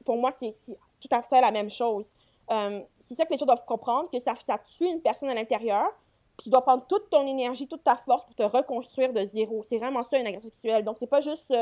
pour 0.05 0.17
moi, 0.17 0.31
c'est 0.31 0.53
tout 0.99 1.09
à 1.09 1.23
fait 1.23 1.41
la 1.41 1.51
même 1.51 1.71
chose. 1.71 2.07
c'est 2.99 3.15
ça 3.15 3.25
que 3.25 3.31
les 3.31 3.37
gens 3.39 3.45
doivent 3.47 3.65
comprendre, 3.65 4.09
que 4.11 4.19
ça, 4.19 4.35
ça 4.45 4.59
tue 4.59 4.85
une 4.85 5.01
personne 5.01 5.29
à 5.29 5.33
l'intérieur, 5.33 5.91
tu 6.43 6.49
dois 6.49 6.61
prendre 6.61 6.85
toute 6.87 7.09
ton 7.09 7.25
énergie, 7.27 7.67
toute 7.67 7.83
ta 7.83 7.95
force 7.95 8.25
pour 8.25 8.35
te 8.35 8.43
reconstruire 8.43 9.13
de 9.13 9.25
zéro. 9.25 9.63
C'est 9.63 9.77
vraiment 9.77 10.03
ça, 10.03 10.17
une 10.17 10.27
agression 10.27 10.49
sexuelle. 10.49 10.83
Donc, 10.83 10.97
c'est 10.99 11.09
pas 11.09 11.21
juste, 11.21 11.53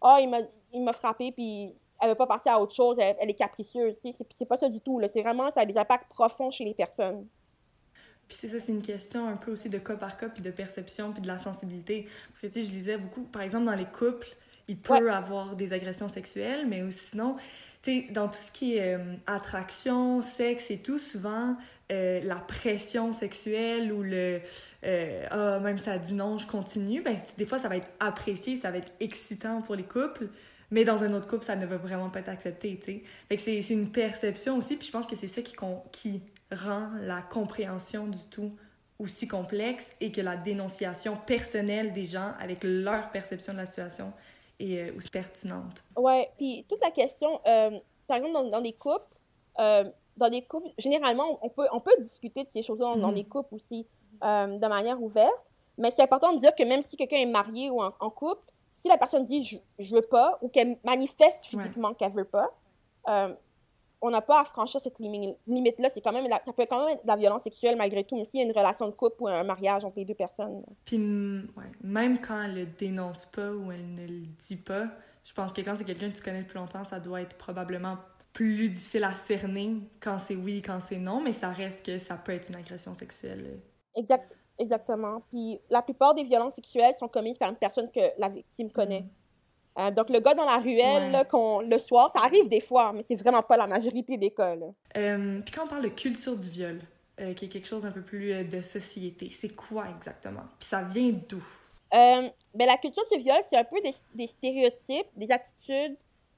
ah, 0.00 0.18
oh, 0.20 0.42
il 0.72 0.82
m'a 0.82 0.92
frappé, 0.92 1.32
puis 1.32 1.74
elle 2.02 2.08
veut 2.10 2.14
pas 2.16 2.26
passer 2.26 2.50
à 2.50 2.60
autre 2.60 2.74
chose, 2.74 2.96
elle, 2.98 3.30
est 3.30 3.34
capricieuse. 3.34 3.94
C'est 4.30 4.46
pas 4.46 4.56
ça 4.56 4.68
du 4.68 4.80
tout. 4.80 5.00
C'est 5.12 5.22
vraiment, 5.22 5.50
ça 5.50 5.60
a 5.60 5.64
des 5.64 5.78
impacts 5.78 6.08
profonds 6.08 6.50
chez 6.50 6.64
les 6.64 6.74
personnes. 6.74 7.26
Puis 8.26 8.36
c'est 8.36 8.48
ça, 8.48 8.58
c'est 8.58 8.72
une 8.72 8.82
question 8.82 9.28
un 9.28 9.36
peu 9.36 9.52
aussi 9.52 9.68
de 9.68 9.78
cas 9.78 9.96
par 9.96 10.16
cas, 10.16 10.28
puis 10.28 10.42
de 10.42 10.50
perception, 10.50 11.12
puis 11.12 11.22
de 11.22 11.28
la 11.28 11.38
sensibilité. 11.38 12.08
Parce 12.28 12.40
que, 12.40 12.46
tu 12.48 12.54
sais, 12.54 12.66
je 12.66 12.72
lisais 12.72 12.96
beaucoup, 12.96 13.22
par 13.22 13.42
exemple, 13.42 13.66
dans 13.66 13.74
les 13.74 13.84
couples, 13.84 14.28
il 14.66 14.78
peut 14.78 15.12
avoir 15.12 15.54
des 15.54 15.72
agressions 15.72 16.08
sexuelles, 16.08 16.66
mais 16.66 16.82
aussi 16.82 17.10
sinon, 17.10 17.36
tu 17.82 18.06
sais, 18.06 18.12
dans 18.12 18.26
tout 18.26 18.38
ce 18.38 18.50
qui 18.50 18.76
est 18.76 18.94
euh, 18.94 19.14
attraction, 19.26 20.22
sexe 20.22 20.70
et 20.70 20.78
tout, 20.78 20.98
souvent, 20.98 21.56
euh, 21.92 22.20
la 22.24 22.36
pression 22.36 23.12
sexuelle 23.12 23.92
ou 23.92 24.02
le 24.02 24.40
euh, 24.84 25.26
ah, 25.30 25.60
même 25.60 25.78
ça 25.78 25.98
dit 25.98 26.14
non, 26.14 26.38
je 26.38 26.46
continue, 26.46 27.02
ben, 27.02 27.16
des 27.38 27.46
fois, 27.46 27.58
ça 27.58 27.68
va 27.68 27.76
être 27.76 27.90
apprécié, 28.00 28.56
ça 28.56 28.70
va 28.70 28.78
être 28.78 28.92
excitant 28.98 29.62
pour 29.62 29.74
les 29.74 29.84
couples. 29.84 30.28
Mais 30.70 30.84
dans 30.84 31.04
un 31.04 31.12
autre 31.12 31.28
couple, 31.28 31.44
ça 31.44 31.54
ne 31.54 31.66
va 31.66 31.76
vraiment 31.76 32.08
pas 32.08 32.20
être 32.20 32.30
accepté, 32.30 32.80
c'est 33.28 33.68
une 33.70 33.92
perception 33.92 34.56
aussi, 34.56 34.76
puis 34.78 34.86
je 34.86 34.92
pense 34.92 35.06
que 35.06 35.14
c'est 35.14 35.28
ça 35.28 35.42
qui, 35.42 35.54
qui 35.92 36.22
rend 36.50 36.88
la 37.02 37.20
compréhension 37.20 38.06
du 38.06 38.24
tout 38.30 38.56
aussi 38.98 39.28
complexe 39.28 39.90
et 40.00 40.10
que 40.12 40.20
la 40.20 40.36
dénonciation 40.36 41.16
personnelle 41.16 41.92
des 41.92 42.06
gens 42.06 42.32
avec 42.40 42.60
leur 42.62 43.10
perception 43.10 43.52
de 43.52 43.58
la 43.58 43.66
situation 43.66 44.12
est 44.58 44.78
euh, 44.78 44.96
aussi 44.96 45.10
pertinente. 45.10 45.82
Ouais, 45.96 46.30
puis 46.38 46.64
toute 46.68 46.80
la 46.80 46.90
question, 46.90 47.40
euh, 47.46 47.78
par 48.06 48.18
exemple, 48.18 48.50
dans, 48.50 48.60
des 48.60 48.72
couples, 48.72 49.04
euh, 49.58 49.84
dans 50.16 50.28
des 50.28 50.42
couples, 50.42 50.68
généralement, 50.78 51.38
on 51.42 51.48
peut, 51.48 51.66
on 51.72 51.80
peut 51.80 51.94
discuter 52.00 52.44
de 52.44 52.48
ces 52.50 52.62
choses-là 52.62 52.94
dans, 52.96 53.08
mhm. 53.08 53.14
des 53.14 53.24
couples 53.24 53.54
aussi 53.54 53.86
de 54.20 54.68
manière 54.68 55.02
ouverte, 55.02 55.32
mais 55.78 55.90
c'est 55.90 56.02
important 56.02 56.32
de 56.32 56.38
dire 56.38 56.54
que 56.54 56.62
même 56.62 56.82
si 56.82 56.96
quelqu'un 56.96 57.16
est 57.16 57.26
marié 57.26 57.70
ou 57.70 57.82
en 57.82 58.10
couple, 58.10 58.52
si 58.72 58.88
la 58.88 58.96
personne 58.96 59.24
dit 59.24 59.42
je, 59.42 59.56
je 59.78 59.94
veux 59.94 60.02
pas 60.02 60.38
ou 60.42 60.48
qu'elle 60.48 60.76
manifeste 60.84 61.44
physiquement 61.44 61.94
qu'elle 61.94 62.12
veut 62.12 62.24
pas, 62.24 62.50
euh, 63.08 63.32
on 64.00 64.10
n'a 64.10 64.20
pas 64.20 64.40
à 64.40 64.44
franchir 64.44 64.80
cette 64.80 64.98
limite-là. 64.98 65.88
C'est 65.90 66.00
quand 66.00 66.12
même 66.12 66.26
ça 66.28 66.52
peut 66.52 66.66
quand 66.68 66.84
même 66.84 66.96
être 66.96 67.04
de 67.04 67.08
la 67.08 67.16
violence 67.16 67.44
sexuelle 67.44 67.76
malgré 67.76 68.02
tout, 68.02 68.16
même 68.16 68.24
s'il 68.24 68.40
y 68.40 68.42
a 68.42 68.46
une 68.46 68.56
relation 68.56 68.86
de 68.86 68.92
couple 68.92 69.22
ou 69.22 69.28
un 69.28 69.44
mariage 69.44 69.84
entre 69.84 69.96
les 69.98 70.04
deux 70.04 70.14
personnes. 70.14 70.64
Puis 70.84 70.98
même 70.98 72.18
quand 72.20 72.42
elle 72.42 72.54
le 72.54 72.66
dénonce 72.66 73.26
pas 73.26 73.52
ou 73.52 73.70
elle 73.70 73.94
ne 73.94 74.06
le 74.06 74.26
dit 74.48 74.56
pas, 74.56 74.86
je 75.24 75.32
pense 75.32 75.52
que 75.52 75.60
quand 75.60 75.76
c'est 75.76 75.84
quelqu'un 75.84 76.10
que 76.10 76.16
tu 76.16 76.22
connais 76.22 76.42
depuis 76.42 76.58
longtemps, 76.58 76.82
ça 76.82 76.98
doit 76.98 77.20
être 77.20 77.36
probablement 77.36 77.96
plus 78.32 78.68
difficile 78.68 79.04
à 79.04 79.12
cerner 79.12 79.76
quand 80.00 80.18
c'est 80.18 80.36
oui, 80.36 80.62
quand 80.62 80.80
c'est 80.80 80.96
non, 80.96 81.20
mais 81.20 81.32
ça 81.32 81.50
reste 81.50 81.84
que 81.84 81.98
ça 81.98 82.16
peut 82.16 82.32
être 82.32 82.48
une 82.48 82.56
agression 82.56 82.94
sexuelle. 82.94 83.60
Exact. 83.94 84.34
Exactement. 84.58 85.22
Puis 85.30 85.58
la 85.70 85.82
plupart 85.82 86.14
des 86.14 86.24
violences 86.24 86.54
sexuelles 86.54 86.94
sont 86.98 87.08
commises 87.08 87.38
par 87.38 87.50
une 87.50 87.56
personne 87.56 87.90
que 87.90 88.00
la 88.18 88.28
victime 88.28 88.70
connaît. 88.70 89.00
Mm. 89.00 89.10
Euh, 89.78 89.90
donc, 89.90 90.10
le 90.10 90.20
gars 90.20 90.34
dans 90.34 90.44
la 90.44 90.58
ruelle, 90.58 91.10
le 91.12 91.78
soir, 91.78 92.10
ça 92.10 92.20
arrive 92.20 92.48
des 92.48 92.60
fois, 92.60 92.92
mais 92.92 93.02
c'est 93.02 93.16
vraiment 93.16 93.42
pas 93.42 93.56
la 93.56 93.66
majorité 93.66 94.18
des 94.18 94.30
cas. 94.30 94.54
Euh, 94.96 95.40
puis 95.40 95.54
quand 95.54 95.64
on 95.64 95.68
parle 95.68 95.82
de 95.82 95.88
culture 95.88 96.36
du 96.36 96.48
viol, 96.48 96.80
euh, 97.20 97.32
qui 97.32 97.46
est 97.46 97.48
quelque 97.48 97.66
chose 97.66 97.86
un 97.86 97.90
peu 97.90 98.02
plus 98.02 98.44
de 98.44 98.60
société, 98.60 99.30
c'est 99.30 99.56
quoi 99.56 99.86
exactement? 99.96 100.44
Puis 100.58 100.68
ça 100.68 100.82
vient 100.82 101.12
d'où? 101.28 101.42
ben, 101.90 102.66
la 102.66 102.76
culture 102.76 103.04
du 103.12 103.18
viol, 103.18 103.38
c'est 103.48 103.56
un 103.56 103.64
peu 103.64 103.80
des, 103.82 103.94
des 104.14 104.26
stéréotypes, 104.26 105.08
des 105.16 105.30
attitudes 105.30 105.96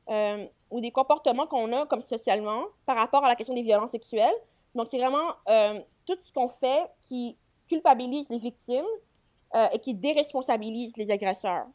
ou 0.09 0.81
des 0.81 0.91
comportements 0.91 1.47
qu'on 1.47 1.73
a 1.73 1.87
comme 1.87 2.03
socialement 2.03 2.65
par 2.87 2.97
rapport 2.97 3.25
à 3.25 3.29
la 3.29 3.37
question 3.37 3.55
des 3.55 3.63
violences 3.63 3.91
sexuelles. 3.91 4.35
Donc, 4.75 4.89
c'est 4.89 4.99
vraiment 4.99 5.33
tout 6.07 6.17
ce 6.21 6.33
qu'on 6.33 6.49
fait 6.49 6.91
qui 7.03 7.37
culpabilise 7.69 8.29
les 8.31 8.39
victimes 8.39 8.85
euh, 9.55 9.69
et 9.73 9.79
qui 9.79 9.95
déresponsabilise 9.95 10.97
les 10.97 11.11
agresseurs. 11.11 11.67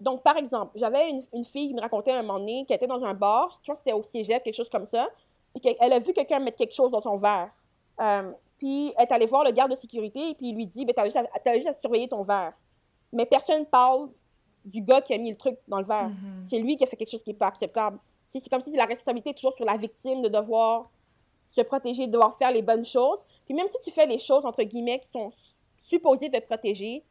Donc, 0.00 0.22
par 0.22 0.38
exemple, 0.38 0.72
j'avais 0.74 1.10
une, 1.32 1.44
fille 1.44 1.68
qui 1.68 1.74
me 1.74 1.80
racontait 1.80 2.10
un 2.10 2.22
moment 2.22 2.38
donné 2.38 2.64
qu'elle 2.66 2.76
était 2.76 2.86
dans 2.86 3.02
un 3.04 3.12
bar, 3.12 3.60
je 3.62 3.72
que 3.72 3.76
c'était 3.76 3.92
au 3.92 4.02
cégep, 4.02 4.42
quelque 4.42 4.54
chose 4.54 4.70
comme 4.70 4.86
ça, 4.86 5.08
et 5.54 5.60
qu'elle 5.60 5.92
a 5.92 5.98
vu 5.98 6.14
quelqu'un 6.14 6.38
mettre 6.38 6.56
quelque 6.56 6.74
chose 6.74 6.90
dans 6.90 7.02
son 7.02 7.18
verre. 7.18 7.50
Euh, 8.00 8.32
puis 8.58 8.94
elle 8.96 9.06
est 9.06 9.12
allée 9.12 9.26
voir 9.26 9.44
le 9.44 9.50
garde 9.50 9.70
de 9.70 9.76
sécurité, 9.76 10.30
et 10.30 10.34
puis 10.34 10.48
il 10.48 10.56
lui 10.56 10.66
dit 10.66 10.86
ben, 10.86 10.94
T'as 10.94 11.04
juste, 11.04 11.18
juste, 11.54 11.68
à 11.68 11.74
surveiller 11.74 12.08
ton 12.08 12.22
verre. 12.22 12.54
Mais 13.12 13.26
personne 13.26 13.60
ne 13.60 13.64
parle 13.66 14.08
du 14.66 14.82
gars 14.82 15.00
qui 15.00 15.14
a 15.14 15.18
mis 15.18 15.30
le 15.30 15.36
truc 15.36 15.56
dans 15.68 15.78
le 15.78 15.86
verre. 15.86 16.10
Mm-hmm. 16.10 16.46
C'est 16.48 16.58
lui 16.58 16.76
qui 16.76 16.84
a 16.84 16.86
fait 16.86 16.96
quelque 16.96 17.10
chose 17.10 17.22
qui 17.22 17.30
n'est 17.30 17.36
pas 17.36 17.46
acceptable. 17.46 17.98
C'est 18.26 18.46
comme 18.48 18.60
si 18.60 18.74
la 18.76 18.84
responsabilité 18.84 19.30
est 19.30 19.34
toujours 19.34 19.54
sur 19.54 19.64
la 19.64 19.76
victime 19.76 20.20
de 20.20 20.28
devoir 20.28 20.90
se 21.52 21.62
protéger, 21.62 22.06
de 22.06 22.12
devoir 22.12 22.36
faire 22.36 22.50
les 22.50 22.62
bonnes 22.62 22.84
choses. 22.84 23.20
Puis 23.46 23.54
même 23.54 23.68
si 23.68 23.78
tu 23.82 23.90
fais 23.90 24.06
les 24.06 24.18
choses, 24.18 24.44
entre 24.44 24.62
guillemets, 24.62 24.98
qui 24.98 25.08
sont 25.08 25.32
supposées 25.80 26.30
te 26.30 26.38
protéger, 26.40 27.02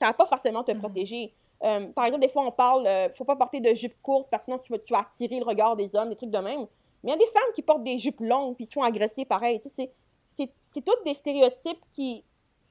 ça 0.00 0.06
va 0.06 0.12
pas 0.12 0.26
forcément 0.26 0.62
te 0.64 0.72
mhm. 0.72 0.78
protéger. 0.78 1.34
Euh, 1.62 1.88
par 1.88 2.06
exemple, 2.06 2.22
des 2.22 2.32
fois, 2.32 2.46
on 2.46 2.52
parle, 2.52 2.84
ne 2.84 2.88
euh, 2.88 3.08
faut 3.14 3.24
pas 3.24 3.36
porter 3.36 3.60
de 3.60 3.74
jupe 3.74 4.00
courte 4.00 4.28
parce 4.30 4.42
que 4.42 4.44
sinon 4.46 4.58
tu 4.58 4.72
vas, 4.72 4.78
tu 4.78 4.92
vas, 4.92 5.00
attirer 5.00 5.38
le 5.38 5.44
regard 5.44 5.76
des 5.76 5.94
hommes, 5.94 6.08
des 6.08 6.16
trucs 6.16 6.30
de 6.30 6.38
même. 6.38 6.66
Mais 7.02 7.10
il 7.10 7.10
y 7.10 7.12
a 7.12 7.16
des 7.16 7.26
femmes 7.26 7.52
qui 7.54 7.62
portent 7.62 7.84
des 7.84 7.98
jupes 7.98 8.20
longues 8.20 8.56
puis 8.56 8.66
se 8.66 8.72
font 8.72 8.82
agresser 8.82 9.24
pareil. 9.24 9.60
c'est 9.62 10.84
tous 10.84 11.04
des 11.04 11.14
stéréotypes 11.14 11.80
qui, 11.92 12.24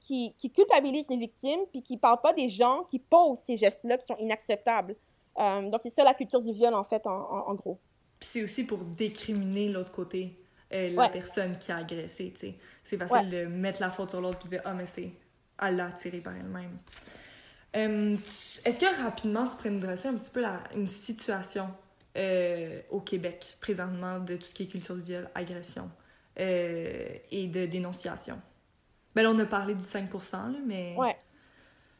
qui, 0.10 0.34
qui, 0.40 0.50
culpabilisent 0.50 1.10
les 1.10 1.18
victimes 1.18 1.60
puis 1.72 1.84
qui 1.84 1.96
parlent 1.96 2.22
pas 2.22 2.34
des 2.34 2.50
gens 2.50 2.84
qui 2.90 2.98
posent 2.98 3.40
ces 3.46 3.58
gestes-là 3.58 3.96
qui 4.00 4.08
sont 4.08 4.18
inacceptables. 4.18 4.96
Euh, 5.38 5.70
donc, 5.70 5.82
c'est 5.84 5.92
ça 5.92 6.04
la 6.04 6.16
culture 6.16 6.42
du 6.42 6.52
viol, 6.52 6.74
en 6.74 6.84
fait, 6.84 7.06
en, 7.06 7.12
en 7.12 7.54
gros. 7.54 7.80
Puis 8.20 8.30
c'est 8.32 8.44
aussi 8.44 8.64
pour 8.64 8.80
décriminer 8.80 9.70
l'autre 9.70 9.92
côté. 9.92 10.36
Euh, 10.74 10.90
la 10.94 11.10
personne 11.10 11.58
qui 11.58 11.72
a 11.72 11.78
agressé, 11.78 12.32
tu 12.32 12.40
sais. 12.40 12.56
C'est 12.84 12.98
facile 12.98 13.30
de 13.30 13.46
mettre 13.46 13.82
la 13.82 13.90
faute 13.92 14.10
sur 14.10 14.22
l'autre 14.22 14.40
et 14.42 14.44
de 14.46 14.50
dire 14.50 14.62
«Ah, 14.66 14.74
mais 14.74 14.86
c'est... 14.86 15.12
Elle 15.62 15.76
l'a 15.76 15.88
attiré 15.88 16.20
par 16.20 16.36
elle-même. 16.36 16.78
Euh, 17.76 18.18
est-ce 18.66 18.80
que 18.80 19.04
rapidement, 19.04 19.48
tu 19.48 19.56
pourrais 19.58 19.72
nous 19.72 19.80
dresser 19.80 20.08
un 20.08 20.16
petit 20.16 20.32
peu 20.32 20.42
la, 20.42 20.64
une 20.74 20.88
situation 20.88 21.68
euh, 22.18 22.82
au 22.90 23.00
Québec, 23.02 23.58
présentement, 23.60 24.20
de 24.20 24.38
tout 24.38 24.48
ce 24.48 24.54
qui 24.54 24.64
est 24.64 24.68
culture 24.68 24.96
de 24.96 25.02
viol, 25.02 25.30
agression 25.36 25.90
et 26.38 27.48
de 27.48 27.66
dénonciation? 27.66 28.40
Ben 29.16 29.24
là, 29.24 29.32
on 29.32 29.40
a 29.40 29.46
parlé 29.46 29.76
du 29.76 29.84
5 29.84 30.12
là, 30.14 30.50
mais... 30.66 30.96
Ouais. 30.98 31.18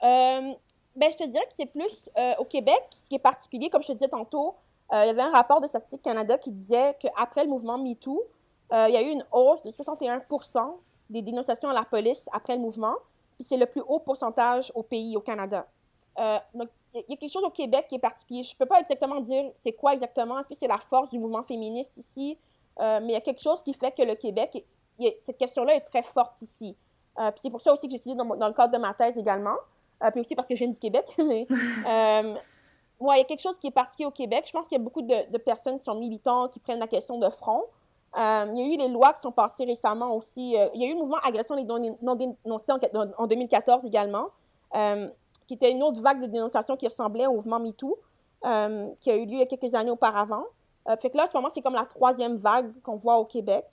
ben, 0.02 1.12
je 1.12 1.18
te 1.18 1.28
dirais 1.28 1.46
que 1.48 1.54
c'est 1.54 1.66
plus 1.66 2.10
au 2.38 2.46
Québec, 2.46 2.82
ce 2.92 3.10
qui 3.10 3.16
est 3.16 3.20
particulier, 3.20 3.70
comme 3.70 3.82
je 3.82 3.88
te 3.88 3.94
disais 3.94 4.10
tantôt, 4.10 4.56
il 4.92 5.08
y 5.08 5.10
avait 5.10 5.22
un 5.22 5.32
rapport 5.32 5.62
de 5.62 5.68
Statistique 5.68 6.02
Canada 6.02 6.38
qui 6.38 6.52
disait 6.52 6.96
qu'après 7.00 7.44
le 7.44 7.50
mouvement 7.50 7.78
MeToo, 7.78 8.24
euh, 8.72 8.86
il 8.88 8.94
y 8.94 8.98
a 8.98 9.02
eu 9.02 9.10
une 9.10 9.26
hausse 9.32 9.64
de 9.64 9.72
61% 9.72 10.76
des 11.10 11.22
dénonciations 11.22 11.70
à 11.70 11.74
la 11.74 11.84
police 11.84 12.30
après 12.32 12.56
le 12.56 12.62
mouvement, 12.62 12.96
puis 13.36 13.44
c'est 13.44 13.58
le 13.58 13.66
plus 13.66 13.82
haut 13.88 14.00
pourcentage 14.00 14.72
au 14.76 14.84
pays, 14.84 15.18
au 15.18 15.22
Canada. 15.22 15.68
Euh, 16.20 16.38
donc, 16.54 16.70
il 16.94 17.04
y 17.08 17.14
a 17.14 17.18
quelque 17.18 17.32
chose 17.32 17.44
au 17.44 17.50
Québec 17.50 17.88
qui 17.88 17.96
est 17.96 18.00
particulier. 18.00 18.44
Je 18.44 18.54
ne 18.54 18.58
peux 18.58 18.66
pas 18.66 18.80
exactement 18.80 19.20
dire 19.22 19.52
c'est 19.56 19.74
quoi 19.74 19.94
exactement. 19.94 20.40
Est-ce 20.40 20.50
que 20.50 20.56
c'est 20.56 20.68
la 20.68 20.78
force 20.78 21.10
du 21.10 21.20
mouvement 21.20 21.44
féministe 21.44 21.94
ici? 21.98 22.38
Euh, 22.80 23.00
mais 23.02 23.10
il 23.10 23.14
y 23.14 23.16
a 23.16 23.22
quelque 23.22 23.42
chose 23.42 23.64
qui 23.64 23.74
fait 23.74 23.92
que 23.92 24.04
le 24.04 24.16
Québec, 24.16 24.66
cette 25.22 25.38
question-là 25.38 25.76
est 25.76 25.82
très 25.82 26.04
forte 26.04 26.42
ici. 26.42 26.76
Puis 27.16 27.40
c'est 27.42 27.50
pour 27.50 27.62
ça 27.62 27.74
aussi 27.74 27.88
que 27.88 27.92
j'ai 27.92 27.98
étudié 27.98 28.16
dans, 28.16 28.26
le 28.26 28.54
cadre 28.54 28.74
de 28.74 28.78
ma 28.78 28.94
thèse 28.94 29.18
également. 29.18 29.56
puis 30.12 30.22
aussi 30.22 30.36
parce 30.36 30.48
que 30.48 30.56
je 30.56 30.60
viens 30.60 30.72
du 30.72 30.80
Québec. 30.80 31.06
mais, 31.18 31.48
il 33.02 33.18
y 33.18 33.22
a 33.22 33.24
quelque 33.24 33.42
chose 33.42 33.58
qui 33.60 33.68
est 33.68 33.72
particulier 33.72 34.08
au 34.08 34.12
Québec. 34.12 34.46
Je 34.48 34.52
pense 34.52 34.68
qu'il 34.68 34.78
y 34.78 34.82
a 34.82 34.84
beaucoup 34.84 35.02
de, 35.02 35.32
de, 35.32 35.38
personnes 35.38 35.80
qui 35.80 35.86
sont 35.86 35.96
militants, 35.96 36.48
qui 36.50 36.60
prennent 36.60 36.80
la 36.80 36.88
question 36.88 37.18
de 37.18 37.30
front. 37.30 37.64
Euh, 38.18 38.46
il 38.56 38.58
y 38.58 38.62
a 38.62 38.74
eu 38.74 38.78
les 38.78 38.88
lois 38.88 39.14
qui 39.14 39.22
sont 39.22 39.32
passées 39.32 39.66
récemment 39.66 40.16
aussi. 40.16 40.58
Euh, 40.58 40.68
il 40.74 40.82
y 40.82 40.86
a 40.86 40.88
eu 40.88 40.94
le 40.94 41.00
mouvement 41.00 41.20
Agression 41.24 41.56
des 41.56 41.64
non-dénoncés 41.64 42.72
en, 42.72 43.28
2014 43.28 43.86
également, 43.86 44.30
euh, 44.76 45.08
qui 45.48 45.54
était 45.54 45.72
une 45.72 45.84
autre 45.84 46.02
vague 46.02 46.22
de 46.22 46.26
dénonciation 46.26 46.76
qui 46.76 46.88
ressemblait 46.88 47.28
au 47.28 47.34
mouvement 47.34 47.60
MeToo, 47.60 48.00
qui 48.42 49.12
a 49.12 49.16
eu 49.16 49.26
lieu 49.26 49.34
il 49.34 49.40
y 49.40 49.42
a 49.42 49.46
quelques 49.46 49.76
années 49.76 49.92
auparavant. 49.92 50.46
fait 51.02 51.10
que 51.10 51.18
là, 51.18 51.26
en 51.26 51.28
ce 51.28 51.38
moment, 51.38 51.50
c'est 51.50 51.62
comme 51.62 51.76
la 51.76 51.86
troisième 51.86 52.38
vague 52.38 52.72
qu'on 52.82 52.96
voit 52.96 53.18
au 53.18 53.26
Québec. 53.26 53.66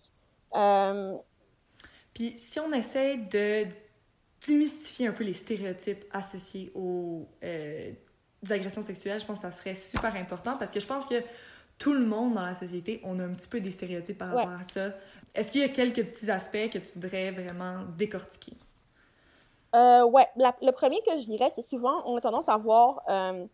Puis 2.17 2.33
si 2.39 2.59
on 2.61 2.73
essaie 2.73 3.19
de 3.19 3.67
démystifier 4.49 5.07
un 5.07 5.13
peu 5.13 5.23
les 5.23 5.35
stéréotypes 5.35 6.03
associés 6.11 6.73
aux 6.75 7.29
agressions 8.49 8.81
sexuelles, 8.81 9.21
je 9.21 9.27
pense 9.27 9.41
que 9.41 9.43
ça 9.43 9.53
serait 9.53 9.75
super 9.75 10.17
important 10.17 10.57
parce 10.57 10.71
que 10.71 10.81
je 10.81 10.87
pense 10.87 11.05
que 11.07 11.23
tout 11.79 11.93
le 11.93 12.07
monde 12.07 12.33
dans 12.33 12.47
la 12.47 12.55
société, 12.55 13.03
on 13.05 13.19
a 13.19 13.25
un 13.25 13.35
petit 13.35 13.49
peu 13.49 13.61
des 13.61 13.71
stéréotypes 13.71 14.17
par 14.17 14.29
rapport 14.29 14.59
à 14.59 14.63
ça. 14.63 14.93
Est-ce 15.35 15.51
qu'il 15.51 15.61
y 15.61 15.65
a 15.65 15.69
quelques 15.69 16.07
petits 16.07 16.31
aspects 16.31 16.71
que 16.73 16.79
tu 16.79 16.99
voudrais 16.99 17.33
vraiment 17.33 17.83
décortiquer? 17.99 18.55
Euh, 19.75 20.07
ouais, 20.07 20.27
le 20.37 20.71
premier 20.71 21.03
que 21.03 21.19
je 21.19 21.27
dirais, 21.27 21.51
c'est 21.55 21.69
souvent, 21.69 22.03
on 22.07 22.17
a 22.17 22.23
tendance 22.23 22.49
à 22.49 22.57
voir 22.57 23.03
euh, 23.11 23.45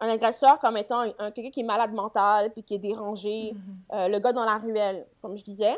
un 0.00 0.08
agresseur 0.08 0.58
comme 0.60 0.78
étant 0.78 1.12
un, 1.18 1.30
quelqu'un 1.30 1.50
qui 1.50 1.60
est 1.60 1.64
malade 1.64 1.92
mental, 1.92 2.52
puis 2.52 2.62
qui 2.62 2.76
est 2.76 2.78
dérangé, 2.78 3.52
mm-hmm. 3.52 3.94
euh, 3.96 4.08
le 4.08 4.18
gars 4.18 4.32
dans 4.32 4.46
la 4.46 4.56
ruelle, 4.56 5.04
comme 5.20 5.36
je 5.36 5.44
disais. 5.44 5.76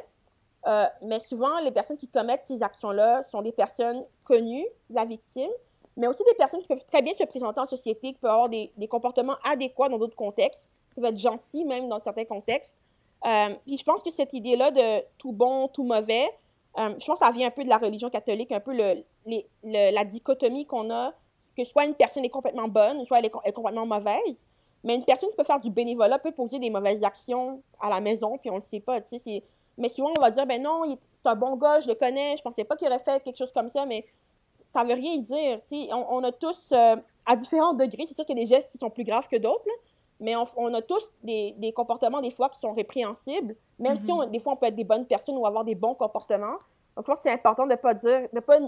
Euh, 0.66 0.86
mais 1.02 1.20
souvent, 1.20 1.58
les 1.60 1.70
personnes 1.70 1.96
qui 1.96 2.08
commettent 2.08 2.44
ces 2.44 2.62
actions-là 2.62 3.24
sont 3.30 3.42
des 3.42 3.52
personnes 3.52 4.04
connues, 4.24 4.66
la 4.90 5.04
victime, 5.04 5.50
mais 5.96 6.06
aussi 6.06 6.22
des 6.24 6.34
personnes 6.34 6.60
qui 6.60 6.68
peuvent 6.68 6.84
très 6.86 7.02
bien 7.02 7.14
se 7.14 7.24
présenter 7.24 7.60
en 7.60 7.66
société, 7.66 8.12
qui 8.12 8.18
peuvent 8.18 8.30
avoir 8.30 8.48
des, 8.48 8.72
des 8.76 8.88
comportements 8.88 9.36
adéquats 9.44 9.88
dans 9.88 9.98
d'autres 9.98 10.16
contextes, 10.16 10.68
qui 10.94 11.04
être 11.04 11.16
gentil 11.18 11.64
même 11.64 11.88
dans 11.88 12.00
certains 12.00 12.26
contextes. 12.26 12.78
Euh, 13.24 13.54
puis 13.64 13.78
je 13.78 13.84
pense 13.84 14.02
que 14.02 14.10
cette 14.10 14.32
idée-là 14.32 14.70
de 14.70 15.04
tout 15.18 15.32
bon, 15.32 15.68
tout 15.68 15.84
mauvais, 15.84 16.28
Euh, 16.78 16.94
je 17.00 17.04
pense 17.04 17.18
que 17.18 17.26
ça 17.26 17.32
vient 17.32 17.48
un 17.48 17.50
peu 17.50 17.64
de 17.64 17.68
la 17.68 17.78
religion 17.78 18.10
catholique, 18.10 18.52
un 18.52 18.60
peu 18.60 18.72
le, 18.72 19.02
la 19.64 20.04
dichotomie 20.04 20.66
qu'on 20.66 20.88
a, 20.90 21.12
que 21.56 21.64
soit 21.64 21.84
une 21.84 21.94
personne 21.94 22.24
est 22.24 22.30
complètement 22.30 22.68
bonne, 22.68 23.04
soit 23.06 23.18
elle 23.18 23.26
est, 23.26 23.52
complètement 23.52 23.86
mauvaise. 23.86 24.46
Mais 24.84 24.94
une 24.94 25.04
personne 25.04 25.30
peut 25.36 25.44
faire 25.44 25.58
du 25.58 25.68
bénévolat, 25.70 26.18
peut 26.20 26.32
poser 26.32 26.58
des 26.60 26.70
mauvaises 26.70 27.02
actions 27.02 27.60
à 27.80 27.90
la 27.90 28.00
maison, 28.00 28.38
puis 28.38 28.50
on 28.50 28.56
le 28.56 28.62
sait 28.62 28.80
pas, 28.80 29.00
tu 29.00 29.18
sais. 29.18 29.42
Mais 29.80 29.88
souvent, 29.88 30.12
on 30.16 30.20
va 30.20 30.30
dire, 30.30 30.46
ben 30.46 30.62
non, 30.62 30.82
c'est 31.12 31.26
un 31.26 31.34
bon 31.34 31.56
gars, 31.56 31.80
je 31.80 31.88
le 31.88 31.94
connais, 31.94 32.36
je 32.36 32.42
pensais 32.42 32.64
pas 32.64 32.76
qu'il 32.76 32.86
aurait 32.86 32.98
fait 32.98 33.22
quelque 33.22 33.36
chose 33.36 33.52
comme 33.52 33.70
ça, 33.70 33.86
mais 33.86 34.04
ça 34.72 34.84
veut 34.84 34.94
rien 34.94 35.18
dire, 35.18 35.60
sais. 35.64 35.88
On, 35.92 36.22
a 36.22 36.32
tous, 36.32 36.70
euh, 36.72 36.96
à 37.26 37.36
différents 37.36 37.74
degrés, 37.74 38.04
c'est 38.06 38.14
sûr 38.14 38.24
qu'il 38.24 38.38
y 38.38 38.42
a 38.42 38.44
des 38.44 38.54
gestes 38.54 38.70
qui 38.70 38.78
sont 38.78 38.90
plus 38.90 39.04
graves 39.04 39.26
que 39.28 39.36
d'autres, 39.36 39.64
mais 40.20 40.34
on, 40.36 40.74
a 40.74 40.82
tous 40.82 41.10
des, 41.22 41.72
comportements, 41.74 42.20
des 42.20 42.30
fois, 42.30 42.50
qui 42.50 42.60
sont 42.60 42.72
répréhensibles, 42.72 43.56
même 43.78 43.96
si 43.96 44.12
on, 44.12 44.18
mhm. 44.18 44.30
des 44.30 44.38
fois, 44.38 44.52
on 44.52 44.56
peut 44.56 44.66
être 44.66 44.76
des 44.76 44.84
bonnes 44.84 45.06
personnes 45.06 45.36
ou 45.36 45.46
avoir 45.46 45.64
des 45.64 45.74
bons 45.74 45.94
comportements. 45.94 46.58
Donc, 46.94 47.06
je 47.06 47.12
pense 47.12 47.18
que 47.18 47.22
c'est 47.22 47.32
important 47.32 47.64
de 47.64 47.72
ne 47.72 47.76
pas 47.76 47.94
dire, 47.94 48.28
de 48.32 48.40
pas, 48.40 48.58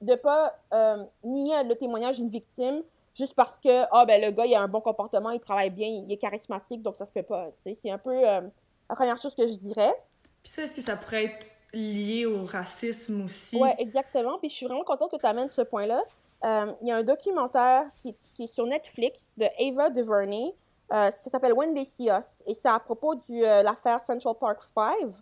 de 0.00 0.14
pas 0.14 0.54
euh, 0.72 1.04
nier 1.22 1.62
le 1.64 1.74
témoignage 1.76 2.16
d'une 2.16 2.30
victime 2.30 2.82
juste 3.14 3.34
parce 3.34 3.58
que, 3.58 3.84
ah, 3.90 4.04
ben, 4.06 4.20
le 4.22 4.30
gars, 4.30 4.46
il 4.46 4.54
a 4.54 4.62
un 4.62 4.68
bon 4.68 4.80
comportement, 4.80 5.30
il 5.30 5.40
travaille 5.40 5.70
bien, 5.70 5.86
il 5.86 6.10
est 6.10 6.16
charismatique, 6.16 6.82
donc 6.82 6.96
ça 6.96 7.06
se 7.06 7.12
fait 7.12 7.22
pas. 7.22 7.50
C'est 7.64 7.90
un 7.90 7.98
peu 7.98 8.26
euh, 8.26 8.40
la 8.88 8.96
première 8.96 9.20
chose 9.20 9.34
que 9.34 9.46
je 9.46 9.54
dirais. 9.54 9.94
Puis 10.42 10.52
ça, 10.52 10.62
est-ce 10.62 10.74
que 10.74 10.82
ça 10.82 10.96
pourrait 10.96 11.24
être 11.24 11.46
lié 11.72 12.26
au 12.26 12.44
racisme 12.44 13.24
aussi? 13.24 13.58
Oui, 13.60 13.70
exactement. 13.78 14.38
Puis 14.38 14.50
je 14.50 14.54
suis 14.56 14.66
vraiment 14.66 14.84
contente 14.84 15.10
que 15.10 15.16
tu 15.16 15.26
amènes 15.26 15.50
ce 15.50 15.62
point-là. 15.62 16.02
Euh, 16.44 16.72
il 16.82 16.88
y 16.88 16.90
a 16.90 16.96
un 16.96 17.02
documentaire 17.04 17.84
qui, 17.96 18.16
qui, 18.34 18.44
est 18.44 18.46
sur 18.48 18.66
Netflix 18.66 19.30
de 19.36 19.46
Ava 19.58 19.90
DuVernay 19.90 20.54
euh, 20.92 21.10
ça 21.10 21.30
s'appelle 21.30 21.54
When 21.54 21.74
They 21.74 21.86
See 21.86 22.10
Us 22.10 22.42
et 22.46 22.52
c'est 22.54 22.68
à 22.68 22.78
propos 22.78 23.14
de 23.14 23.22
euh, 23.30 23.62
l'affaire 23.62 24.00
Central 24.00 24.34
Park 24.38 24.62
5. 24.74 25.14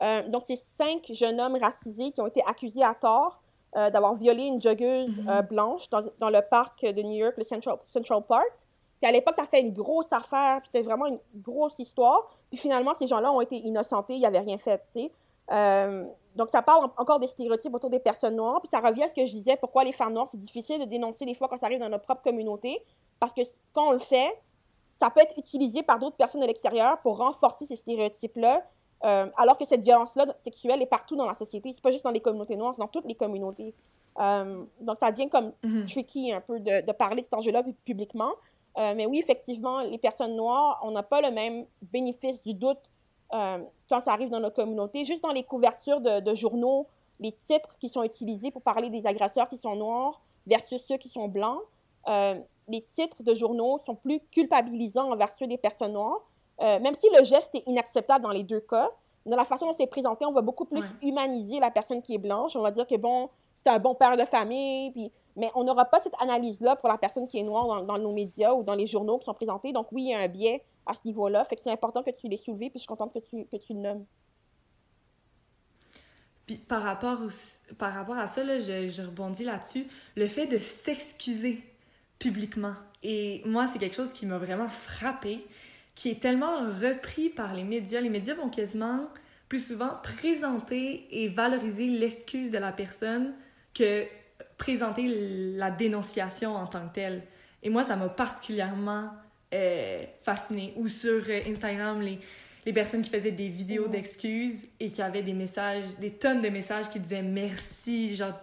Euh, 0.00 0.28
donc, 0.28 0.44
c'est 0.46 0.56
cinq 0.56 1.10
jeunes 1.10 1.38
hommes 1.38 1.58
racisés 1.60 2.12
qui 2.12 2.20
ont 2.20 2.26
été 2.26 2.42
accusés 2.46 2.82
à 2.82 2.94
tort 2.94 3.42
d'avoir 3.74 4.14
violé 4.14 4.44
une 4.44 4.62
joggeuse 4.62 5.10
mm-hmm. 5.10 5.46
blanche 5.48 5.90
dans, 5.90 6.02
dans, 6.18 6.30
le 6.30 6.40
parc 6.40 6.82
de 6.82 7.02
New 7.02 7.18
York, 7.18 7.34
le 7.36 7.44
Central, 7.44 7.76
Central 7.86 8.22
Park. 8.26 8.48
Puis 9.00 9.08
à 9.08 9.12
l'époque, 9.12 9.34
ça 9.36 9.46
fait 9.46 9.60
une 9.60 9.72
grosse 9.72 10.12
affaire, 10.12 10.60
puis 10.60 10.70
c'était 10.72 10.84
vraiment 10.84 11.06
une 11.06 11.20
grosse 11.36 11.78
histoire. 11.78 12.28
Puis 12.50 12.58
finalement, 12.58 12.94
ces 12.94 13.06
gens-là 13.06 13.32
ont 13.32 13.40
été 13.40 13.56
innocentés, 13.56 14.14
ils 14.14 14.22
n'avaient 14.22 14.40
rien 14.40 14.58
fait, 14.58 14.82
tu 14.92 15.02
sais. 15.02 16.04
donc, 16.34 16.50
ça 16.50 16.62
parle 16.62 16.90
encore 16.96 17.20
des 17.20 17.28
stéréotypes 17.28 17.74
autour 17.74 17.90
des 17.90 18.00
personnes 18.00 18.36
noires. 18.36 18.60
Puis 18.60 18.68
ça 18.68 18.80
revient 18.80 19.04
à 19.04 19.10
ce 19.10 19.14
que 19.14 19.26
je 19.26 19.32
disais, 19.32 19.56
pourquoi 19.56 19.84
les 19.84 19.92
femmes 19.92 20.14
noires, 20.14 20.28
c'est 20.30 20.38
difficile 20.38 20.80
de 20.80 20.84
dénoncer 20.84 21.24
des 21.24 21.34
fois 21.34 21.48
quand 21.48 21.58
ça 21.58 21.66
arrive 21.66 21.80
dans 21.80 21.88
notre 21.88 22.04
propre 22.04 22.22
communauté. 22.22 22.82
Parce 23.20 23.32
que 23.32 23.42
quand 23.72 23.88
on 23.88 23.92
le 23.92 23.98
fait, 23.98 24.32
ça 24.94 25.10
peut 25.10 25.20
être 25.20 25.36
utilisé 25.36 25.82
par 25.82 25.98
d'autres 25.98 26.16
personnes 26.16 26.40
de 26.40 26.46
l'extérieur 26.46 26.98
pour 27.02 27.18
renforcer 27.18 27.66
ces 27.66 27.76
stéréotypes-là, 27.76 28.64
euh, 29.04 29.26
alors 29.36 29.56
que 29.56 29.64
cette 29.64 29.82
violence-là 29.82 30.26
sexuelle 30.38 30.82
est 30.82 30.86
partout 30.86 31.14
dans 31.14 31.26
la 31.26 31.36
société. 31.36 31.72
C'est 31.72 31.82
pas 31.82 31.92
juste 31.92 32.04
dans 32.04 32.10
les 32.10 32.20
communautés 32.20 32.56
noires, 32.56 32.74
c'est 32.74 32.82
dans 32.82 32.88
toutes 32.88 33.06
les 33.06 33.14
communautés. 33.14 33.74
Euh, 34.18 34.64
donc, 34.80 34.98
ça 34.98 35.12
devient 35.12 35.28
comme 35.28 35.52
mm-hmm. 35.62 35.92
tricky 35.92 36.32
un 36.32 36.40
peu 36.40 36.58
de, 36.58 36.92
parler 36.92 37.22
de 37.22 37.26
cet 37.26 37.34
enjeu-là 37.34 37.62
publiquement. 37.84 38.32
Euh, 38.78 38.94
mais 38.96 39.06
oui, 39.06 39.18
effectivement, 39.18 39.80
les 39.80 39.98
personnes 39.98 40.36
noires, 40.36 40.80
on 40.82 40.92
n'a 40.92 41.02
pas 41.02 41.20
le 41.20 41.30
même 41.30 41.66
bénéfice 41.82 42.42
du 42.44 42.54
doute 42.54 42.78
quand 43.30 44.00
ça 44.00 44.12
arrive 44.12 44.30
dans 44.30 44.40
nos 44.40 44.50
communautés. 44.50 45.04
Juste 45.04 45.22
dans 45.22 45.32
les 45.32 45.42
couvertures 45.42 46.00
de, 46.00 46.20
de, 46.20 46.34
journaux, 46.34 46.86
les 47.20 47.32
titres 47.32 47.76
qui 47.78 47.90
sont 47.90 48.02
utilisés 48.02 48.50
pour 48.50 48.62
parler 48.62 48.88
des 48.88 49.06
agresseurs 49.06 49.50
qui 49.50 49.58
sont 49.58 49.76
noirs 49.76 50.22
versus 50.46 50.80
ceux 50.80 50.96
qui 50.96 51.10
sont 51.10 51.28
blancs, 51.28 51.60
les 52.68 52.82
titres 52.82 53.22
de 53.22 53.34
journaux 53.34 53.78
sont 53.78 53.94
plus 53.94 54.20
culpabilisants 54.30 55.10
envers 55.10 55.32
ceux 55.32 55.46
des 55.46 55.56
personnes 55.56 55.94
noires, 55.94 56.20
euh, 56.60 56.78
même 56.80 56.94
si 56.94 57.06
le 57.16 57.24
geste 57.24 57.54
est 57.54 57.64
inacceptable 57.66 58.22
dans 58.22 58.30
les 58.30 58.44
deux 58.44 58.60
cas. 58.60 58.90
Dans 59.26 59.36
la 59.36 59.44
façon 59.44 59.66
dont 59.66 59.72
c'est 59.72 59.86
présenté, 59.86 60.24
on 60.24 60.32
va 60.32 60.40
beaucoup 60.40 60.64
plus 60.64 60.82
humaniser 61.02 61.60
la 61.60 61.70
personne 61.70 62.00
qui 62.02 62.14
est 62.14 62.18
blanche. 62.18 62.56
On 62.56 62.62
va 62.62 62.70
dire 62.70 62.86
que, 62.86 62.94
bon, 62.96 63.28
c'est 63.56 63.68
un 63.68 63.78
bon 63.78 63.94
père 63.94 64.16
de 64.16 64.24
famille, 64.24 64.90
puis... 64.92 65.12
mais 65.38 65.50
on 65.54 65.64
n'aura 65.64 65.84
pas 65.84 66.00
cette 66.00 66.14
analyse-là 66.20 66.76
pour 66.76 66.88
la 66.88 66.98
personne 66.98 67.26
qui 67.26 67.38
est 67.38 67.42
noire 67.42 67.84
dans, 67.84 67.98
nos 67.98 68.12
médias 68.12 68.52
ou 68.52 68.62
dans 68.62 68.74
les 68.74 68.86
journaux 68.86 69.18
qui 69.18 69.24
sont 69.24 69.34
présentés. 69.34 69.72
Donc, 69.72 69.90
oui, 69.92 70.02
il 70.02 70.10
y 70.10 70.14
a 70.14 70.18
un 70.18 70.28
biais 70.28 70.64
à 70.84 70.94
ce 70.94 71.00
niveau-là. 71.06 71.44
Fait 71.44 71.56
que 71.56 71.62
c'est 71.62 71.70
important 71.70 72.02
que 72.02 72.10
tu 72.10 72.28
l'aies 72.28 72.36
soulevé, 72.36 72.70
puis 72.70 72.78
je 72.78 72.80
suis 72.80 72.88
contente 72.88 73.14
que 73.14 73.20
tu, 73.20 73.46
que 73.46 73.56
tu 73.56 73.74
le 73.74 73.80
nommes. 73.80 74.04
Puis 76.46 76.56
par 76.56 76.82
rapport, 76.82 77.18
par 77.78 77.94
rapport 77.94 78.16
à 78.16 78.26
ça, 78.26 78.42
là, 78.42 78.58
je, 78.58 78.88
je 78.88 79.02
rebondis 79.02 79.44
là-dessus. 79.44 79.86
Le 80.16 80.26
fait 80.26 80.46
de 80.46 80.58
s'excuser 80.58 81.62
publiquement. 82.18 82.74
Et 83.02 83.42
moi, 83.44 83.66
c'est 83.66 83.78
quelque 83.78 83.94
chose 83.94 84.12
qui 84.12 84.26
m'a 84.26 84.38
vraiment 84.38 84.68
frappé, 84.68 85.46
qui 85.94 86.10
est 86.10 86.20
tellement 86.20 86.58
repris 86.80 87.28
par 87.28 87.54
les 87.54 87.64
médias. 87.64 88.00
Les 88.00 88.08
médias 88.08 88.34
vont 88.34 88.48
quasiment 88.48 89.08
plus 89.48 89.68
souvent 89.68 89.90
présenter 90.02 91.06
et 91.10 91.28
valoriser 91.28 91.86
l'excuse 91.86 92.50
de 92.50 92.58
la 92.58 92.72
personne 92.72 93.34
que 93.72 94.04
présenter 94.58 95.06
la 95.56 95.70
dénonciation 95.70 96.54
en 96.56 96.66
tant 96.66 96.86
que 96.88 96.94
telle. 96.94 97.22
Et 97.62 97.70
moi, 97.70 97.84
ça 97.84 97.96
m'a 97.96 98.08
particulièrement 98.08 99.10
euh, 99.54 100.04
fascinée. 100.20 100.74
Ou 100.76 100.88
sur 100.88 101.22
euh, 101.28 101.40
Instagram, 101.48 102.00
les, 102.00 102.18
les 102.66 102.72
personnes 102.72 103.02
qui 103.02 103.10
faisaient 103.10 103.30
des 103.30 103.48
vidéos 103.48 103.88
d'excuses 103.88 104.62
et 104.78 104.90
qui 104.90 105.00
avaient 105.00 105.22
des 105.22 105.32
messages, 105.32 105.96
des 105.98 106.12
tonnes 106.12 106.42
de 106.42 106.48
messages 106.48 106.90
qui 106.90 107.00
disaient 107.00 107.22
merci, 107.22 108.14
genre 108.14 108.34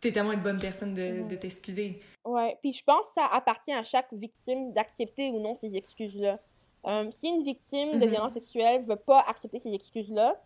t'es 0.00 0.10
tellement 0.10 0.32
une 0.32 0.40
bonne 0.40 0.58
personne 0.58 0.94
de, 0.94 1.28
de 1.28 1.36
t'excuser. 1.36 2.00
Ouais, 2.24 2.58
puis 2.60 2.72
je 2.72 2.82
pense 2.82 3.06
que 3.08 3.12
ça 3.14 3.26
appartient 3.26 3.72
à 3.72 3.84
chaque 3.84 4.12
victime 4.12 4.72
d'accepter 4.72 5.30
ou 5.30 5.40
non 5.40 5.54
ces 5.54 5.76
excuses-là. 5.76 6.40
Euh, 6.86 7.08
si 7.12 7.28
une 7.28 7.44
victime 7.44 7.92
de 7.92 8.04
mm-hmm. 8.04 8.10
violence 8.10 8.32
sexuelle 8.32 8.84
veut 8.84 8.96
pas 8.96 9.20
accepter 9.28 9.60
ces 9.60 9.72
excuses-là, 9.72 10.40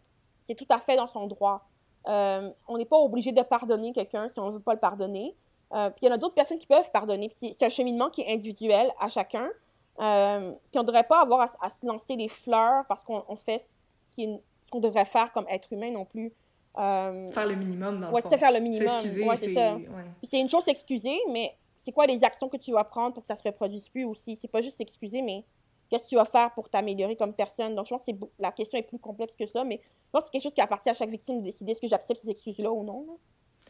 c'est 0.47 0.55
tout 0.55 0.67
à 0.69 0.79
fait 0.79 0.97
dans 0.97 1.07
son 1.07 1.27
droit. 1.27 1.67
Euh, 2.09 2.51
on 2.69 2.79
n'est 2.79 2.85
pas 2.85 2.99
obligé 2.99 3.33
de 3.33 3.43
pardonner 3.43 3.93
quelqu'un 3.93 4.29
si 4.29 4.39
on 4.39 4.47
ne 4.49 4.53
veut 4.53 4.61
pas 4.61 4.75
le 4.75 4.81
pardonner. 4.81 5.35
Euh, 5.73 5.91
puis 5.91 6.01
il 6.03 6.07
y 6.07 6.11
en 6.11 6.15
a 6.15 6.19
d'autres 6.19 6.35
personnes 6.35 6.59
qui 6.59 6.67
peuvent 6.67 6.91
pardonner. 6.93 7.31
C'est 7.31 7.65
un 7.65 7.71
cheminement 7.71 8.11
qui 8.11 8.23
est 8.23 8.33
individuel 8.33 8.93
à 9.01 9.09
chacun. 9.09 9.49
puis 9.97 10.05
on 10.05 10.81
ne 10.81 10.87
devrait 10.87 11.05
pas 11.05 11.21
avoir 11.21 11.49
à, 11.61 11.71
se 11.71 11.85
lancer 11.85 12.17
des 12.17 12.29
fleurs 12.29 12.85
parce 12.89 13.03
qu'on 13.03 13.37
fait 13.45 13.65
ce 13.95 14.41
qu'on 14.71 14.81
devrait 14.81 15.05
faire 15.05 15.33
comme 15.33 15.47
être 15.49 15.73
humain 15.73 15.91
non 15.91 16.05
plus. 16.05 16.33
Euh, 16.79 17.29
faire 17.31 17.47
le 17.47 17.55
minimum, 17.55 18.01
dans 18.01 18.11
ouais, 18.11 18.21
le 18.23 18.29
c'est 18.29 18.39
faire 18.39 18.53
le 18.53 18.61
minimum. 18.61 18.89
S'excuser, 18.89 19.37
c'est... 19.37 19.89
C'est 20.25 20.41
une 20.41 20.51
chose 20.51 20.65
s'excuser, 20.65 21.19
mais 21.31 21.57
c'est 21.79 21.93
quoi 21.93 22.07
les 22.07 22.23
actions 22.23 22.49
que 22.49 22.57
tu 22.57 22.73
vas 22.73 22.85
prendre 22.85 23.15
pour 23.15 23.23
que 23.23 23.27
ça 23.29 23.37
se 23.37 23.43
reproduise 23.43 23.89
plus 23.89 24.05
aussi? 24.05 24.37
C'est 24.37 24.49
pas 24.49 24.61
juste 24.61 24.77
s'excuser, 24.77 25.23
mais 25.23 25.45
qu'est-ce 25.89 26.05
que 26.05 26.09
tu 26.09 26.17
vas 26.17 26.25
faire 26.25 26.53
pour 26.55 26.69
t'améliorer 26.69 27.17
comme 27.17 27.33
personne? 27.33 27.75
Donc, 27.75 27.87
je 27.87 27.91
pense 27.91 28.05
que 28.05 28.13
la 28.39 28.53
question 28.53 28.79
est 28.79 28.83
plus 28.83 28.99
complexe 28.99 29.35
que 29.37 29.47
ça, 29.47 29.65
mais 29.65 29.81
je 29.83 30.11
pense 30.13 30.23
que 30.23 30.27
c'est 30.27 30.33
quelque 30.33 30.43
chose 30.43 30.55
qui 30.55 30.61
appartient 30.61 30.91
à 30.91 30.95
chaque 30.95 31.11
victime 31.11 31.41
de 31.41 31.45
décider 31.45 31.73
est-ce 31.73 31.81
que 31.81 31.89
j'accepte 31.89 32.21
ces 32.21 32.31
excuses-là 32.31 32.71
ou 32.71 32.85
non. 32.85 33.19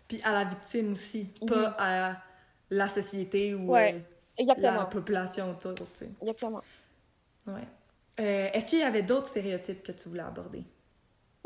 Puis 0.08 0.20
à 0.22 0.32
la 0.32 0.44
victime 0.44 0.92
aussi, 0.92 1.26
pas 1.46 1.74
à 1.78 2.16
la 2.70 2.88
société 2.88 3.54
ou 3.54 3.74
euh, 3.74 3.92
la 4.38 4.84
population 4.86 5.50
autour. 5.50 5.74
Exactement. 6.20 6.60
Ouais. 7.46 7.62
Euh, 8.18 8.48
est-ce 8.52 8.68
qu'il 8.68 8.78
y 8.78 8.82
avait 8.82 9.02
d'autres 9.02 9.26
stéréotypes 9.26 9.82
que 9.82 9.92
tu 9.92 10.08
voulais 10.08 10.22
aborder? 10.22 10.64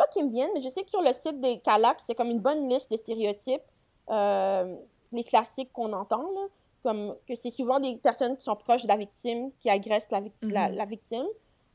pas 0.01 0.07
qui 0.07 0.23
me 0.23 0.31
viennent, 0.31 0.51
mais 0.55 0.63
je 0.63 0.71
sais 0.71 0.83
que 0.83 0.89
sur 0.89 1.03
le 1.03 1.13
site 1.13 1.41
des 1.41 1.61
Calax, 1.61 2.05
c'est 2.07 2.15
comme 2.15 2.31
une 2.31 2.41
bonne 2.41 2.71
liste 2.71 2.91
de 2.91 2.97
stéréotypes, 2.97 3.61
euh, 4.09 4.75
les 5.13 5.25
classiques 5.25 5.71
qu'on 5.75 5.93
entend, 5.93 6.27
comme 6.83 7.15
que 7.29 7.35
c'est 7.35 7.51
souvent 7.51 7.81
des 7.81 7.97
personnes 7.97 8.37
qui 8.37 8.45
sont 8.45 8.57
proches 8.57 8.83
de 8.83 8.89
la 8.89 8.97
victime 8.97 9.51
qui 9.59 9.71
agressent 9.71 10.11
la, 10.11 10.21
la, 10.69 10.85
mhm. 10.85 10.89
victime. 10.89 11.27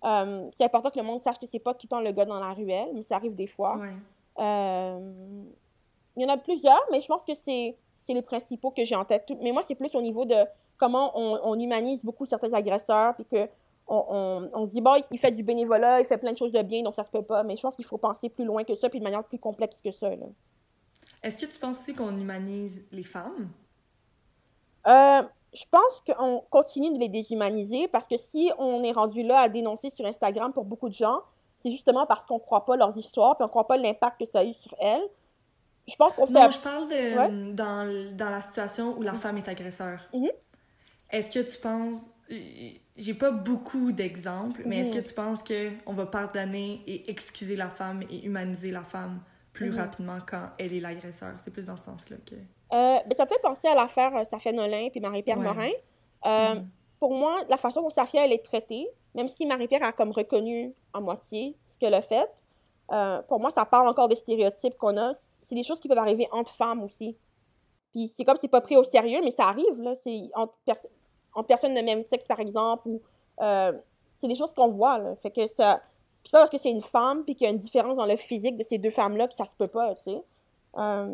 Euh, 0.04 0.50
c'est 0.56 0.66
important 0.66 0.90
que 0.90 1.00
le 1.00 1.06
monde 1.06 1.22
sache 1.22 1.40
que 1.40 1.46
c'est 1.46 1.60
pas 1.60 1.74
tout 1.74 1.88
le 1.88 1.90
temps 1.90 2.02
le 2.02 2.12
gars 2.12 2.26
dans 2.26 2.40
la 2.40 2.54
ruelle, 2.54 2.90
mais 2.94 3.04
ça 3.04 3.16
arrive 3.16 3.36
des 3.36 3.48
fois. 3.48 3.80
Euh, 4.40 5.14
il 6.16 6.24
y 6.24 6.26
en 6.26 6.30
a 6.30 6.38
plusieurs, 6.38 6.82
mais 6.92 7.02
je 7.02 7.08
pense 7.08 7.24
que 7.24 7.34
c'est 7.34 7.76
les 8.08 8.22
principaux 8.22 8.72
que 8.72 8.86
j'ai 8.86 8.96
en 8.96 9.06
tête. 9.06 9.32
Mais 9.42 9.52
moi, 9.52 9.64
c'est 9.64 9.76
plus 9.76 9.94
au 9.96 10.02
niveau 10.02 10.26
de 10.26 10.36
comment 10.78 11.12
on, 11.16 11.40
on 11.44 11.60
humanise 11.60 12.04
beaucoup 12.04 12.26
certains 12.26 12.54
agresseurs, 12.54 13.16
puis 13.16 13.26
que 13.26 13.48
on, 13.88 14.50
on, 14.54 14.66
se 14.66 14.72
dit, 14.72 14.82
bon, 14.82 15.00
il 15.12 15.20
fait 15.20 15.32
du 15.32 15.44
bénévolat, 15.44 16.00
il 16.00 16.06
fait 16.06 16.18
plein 16.18 16.32
de 16.32 16.38
choses 16.38 16.52
de 16.52 16.62
bien, 16.64 16.82
donc 16.82 16.96
ça 16.96 17.04
se 17.04 17.12
peut 17.12 17.22
pas. 17.22 17.44
Mais 17.44 17.56
je 17.56 17.62
pense 17.62 17.76
qu'il 17.76 17.86
faut 17.86 18.00
penser 18.00 18.30
plus 18.30 18.46
loin 18.46 18.64
que 18.64 18.74
ça, 18.76 18.90
puis 18.90 19.00
de 19.00 19.04
manière 19.04 19.24
plus 19.24 19.38
complexe 19.38 19.80
que 19.80 19.92
ça. 19.92 20.10
Est-ce 21.22 21.38
que 21.38 21.46
tu 21.46 21.60
penses 21.60 21.80
aussi 21.80 21.94
qu'on 21.94 22.16
humanise 22.18 22.86
les 22.92 23.04
femmes? 23.04 23.50
Euh, 24.88 25.22
je 25.54 25.64
pense 25.72 26.04
qu'on 26.06 26.44
continue 26.50 26.92
de 26.94 27.00
les 27.00 27.10
déshumaniser 27.10 27.88
parce 27.88 28.08
que 28.08 28.18
si 28.18 28.52
on 28.58 28.84
est 28.84 28.92
rendu 28.92 29.24
là 29.24 29.40
à 29.40 29.50
dénoncer 29.50 29.90
sur 29.90 30.06
Instagram 30.06 30.52
pour 30.54 30.66
beaucoup 30.66 30.90
de 30.90 30.94
gens, 30.94 31.22
c'est 31.60 31.72
justement 31.72 32.06
parce 32.06 32.26
qu'on 32.26 32.36
ne 32.36 32.40
croit 32.40 32.66
pas 32.66 32.76
leurs 32.76 32.98
histoires, 32.98 33.36
puis 33.36 33.44
on 33.44 33.48
ne 33.48 33.50
croit 33.50 33.68
pas 33.68 33.78
l'impact 33.78 34.20
que 34.20 34.26
ça 34.26 34.40
a 34.40 34.44
eu 34.44 34.54
sur 34.54 34.76
elles. 34.80 35.08
Je 35.88 35.96
pense 35.96 36.14
qu'on 36.14 36.28
fait... 36.28 36.34
Non, 36.34 36.50
je 36.50 36.58
parle 36.58 36.88
de, 36.88 37.54
dans, 37.54 38.16
dans, 38.16 38.30
la 38.30 38.42
situation 38.42 38.98
où 38.98 39.02
la 39.02 39.14
mm-hmm. 39.14 39.16
femme 39.16 39.38
est 39.38 39.48
agresseur. 39.48 40.00
Mm-hmm. 40.14 40.32
Est-ce 41.12 41.32
que 41.32 41.40
tu 41.40 41.58
penses 41.60 42.10
j'ai 42.98 43.14
pas 43.14 43.32
beaucoup 43.32 43.92
d'exemples, 43.92 44.64
mais 44.66 44.80
est-ce 44.80 44.92
que 44.92 45.06
tu 45.06 45.14
penses 45.14 45.44
qu'on 45.44 45.94
va 45.94 46.06
pardonner 46.06 46.82
et 46.88 47.10
excuser 47.10 47.56
la 47.56 47.70
femme 47.70 48.04
et 48.10 48.26
humaniser 48.26 48.72
la 48.72 48.84
femme 48.84 49.22
plus 49.54 49.72
mhm. 49.72 49.78
rapidement 49.78 50.18
quand 50.26 50.50
elle 50.58 50.74
est 50.74 50.80
l'agresseur? 50.80 51.34
C'est 51.38 51.52
plus 51.52 51.66
dans 51.66 51.78
ce 51.78 51.86
sens-là 51.86 52.18
que... 52.26 52.36
Euh, 52.74 53.00
ben, 53.06 53.16
ça 53.16 53.26
fait 53.26 53.40
penser 53.42 53.68
à 53.68 53.76
l'affaire 53.76 54.16
euh, 54.16 54.26
Safia 54.26 54.52
Nolin 54.52 54.90
et 54.94 55.00
Marie-Pierre 55.00 55.38
Morin. 55.38 55.72
Euh, 56.26 56.56
mhm. 56.56 56.68
Pour 57.00 57.14
moi, 57.14 57.42
la 57.50 57.58
façon 57.58 57.82
dont 57.82 57.90
Safia 57.90 58.26
elle 58.26 58.34
est 58.34 58.44
traitée, 58.44 58.90
même 59.14 59.28
si 59.28 59.46
Marie-Pierre 59.46 59.84
a 59.84 59.92
comme 59.92 60.12
reconnu 60.12 60.74
en 60.94 61.02
moitié 61.02 61.56
ce 61.70 61.78
qu'elle 61.78 61.94
a 61.94 62.02
fait, 62.02 62.30
euh, 62.92 63.22
pour 63.24 63.40
moi, 63.40 63.52
ça 63.52 63.66
parle 63.66 63.88
encore 63.88 64.08
des 64.08 64.16
stéréotypes 64.16 64.78
qu'on 64.78 64.98
a. 64.98 65.14
C'est 65.14 65.56
des 65.56 65.64
choses 65.64 65.80
qui 65.80 65.88
peuvent 65.88 65.98
arriver 65.98 66.28
entre 66.32 66.52
femmes 66.52 66.84
aussi. 66.84 67.16
Puis 67.92 68.08
c'est 68.08 68.24
comme 68.24 68.38
c'est 68.38 68.48
pas 68.48 68.62
pris 68.62 68.76
au 68.76 68.84
sérieux, 68.84 69.22
mais 69.24 69.32
ça 69.32 69.46
arrive, 69.46 69.80
là. 69.80 69.96
C'est 69.96 70.30
entre, 70.34 70.54
personnes 71.48 71.74
de 71.74 71.82
même 71.82 72.04
sexe, 72.04 72.26
par 72.26 72.40
exemple, 72.40 72.88
ou 72.88 73.02
c'est 73.40 74.28
des 74.28 74.36
choses 74.36 74.54
qu'on 74.54 74.70
voit, 74.70 74.98
là. 74.98 75.16
Fait 75.18 75.32
que 75.32 75.48
ça. 75.48 75.82
Puis 76.24 76.32
pas 76.32 76.40
parce 76.40 76.50
que 76.50 76.58
c'est 76.58 76.72
une 76.72 76.82
femme, 76.82 77.24
puis 77.24 77.36
qu'il 77.36 77.46
y 77.46 77.48
a 77.48 77.52
une 77.52 77.60
différence 77.60 77.96
dans 77.96 78.06
le 78.08 78.18
physique 78.18 78.58
de 78.58 78.64
ces 78.64 78.80
deux 78.80 78.90
femmes-là, 78.90 79.28
que 79.28 79.36
ça 79.36 79.46
se 79.46 79.56
peut 79.56 79.68
pas, 79.68 79.94
tu 79.96 80.04
sais. 80.04 80.24
Euh, 80.78 81.06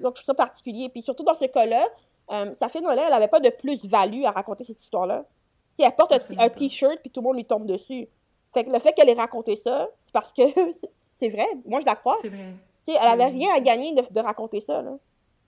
donc, 0.00 0.16
je 0.16 0.22
trouve 0.22 0.26
ça 0.26 0.34
particulier. 0.34 0.88
Puis 0.88 1.02
surtout 1.02 1.24
dans 1.24 1.34
ce 1.34 1.46
cas-là, 1.46 1.86
euh, 2.30 2.54
sa 2.54 2.68
fille 2.68 2.82
Noël, 2.82 3.00
elle 3.06 3.12
avait 3.12 3.28
pas 3.28 3.40
de 3.40 3.50
plus-value 3.50 4.24
à 4.24 4.30
raconter 4.30 4.64
cette 4.64 4.80
histoire-là. 4.80 5.24
Si 5.72 5.82
elle 5.82 5.94
porte 5.94 6.12
un, 6.12 6.48
t-shirt, 6.48 6.98
puis 7.00 7.10
tout 7.10 7.20
le 7.20 7.26
monde 7.26 7.36
lui 7.36 7.44
tombe 7.44 7.66
dessus. 7.66 8.08
Fait 8.52 8.64
que 8.64 8.70
le 8.70 8.78
fait 8.78 8.92
qu'elle 8.92 9.08
ait 9.08 9.14
raconté 9.14 9.56
ça, 9.56 9.88
c'est 10.00 10.12
parce 10.12 10.32
que 10.32 10.42
c'est 11.12 11.28
vrai. 11.28 11.46
Moi, 11.66 11.80
je 11.80 11.86
la 11.86 11.94
crois. 11.94 12.16
C'est 12.20 12.28
vrai. 12.28 12.54
elle 12.86 12.96
avait 12.96 13.26
rien 13.26 13.54
à 13.54 13.60
gagner 13.60 13.94
de, 13.94 14.20
raconter 14.20 14.60
ça, 14.60 14.82
là. 14.82 14.96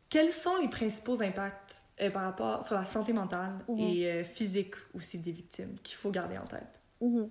Quels 0.09 0.33
sont 0.33 0.57
les 0.61 0.69
principaux 0.69 1.23
impacts 1.23 1.83
euh, 2.01 2.11
par 2.11 2.23
rapport 2.23 2.65
sur 2.65 2.75
la 2.75 2.85
santé 2.85 3.13
mentale 3.13 3.65
mhm. 3.69 3.79
et 3.79 4.25
physique 4.25 4.75
aussi 4.93 5.19
des 5.19 5.31
victimes 5.31 5.77
qu'il 5.83 5.97
faut 5.97 6.11
garder 6.11 6.37
en 6.37 6.47
tête? 6.47 6.81
Mhm. 7.01 7.31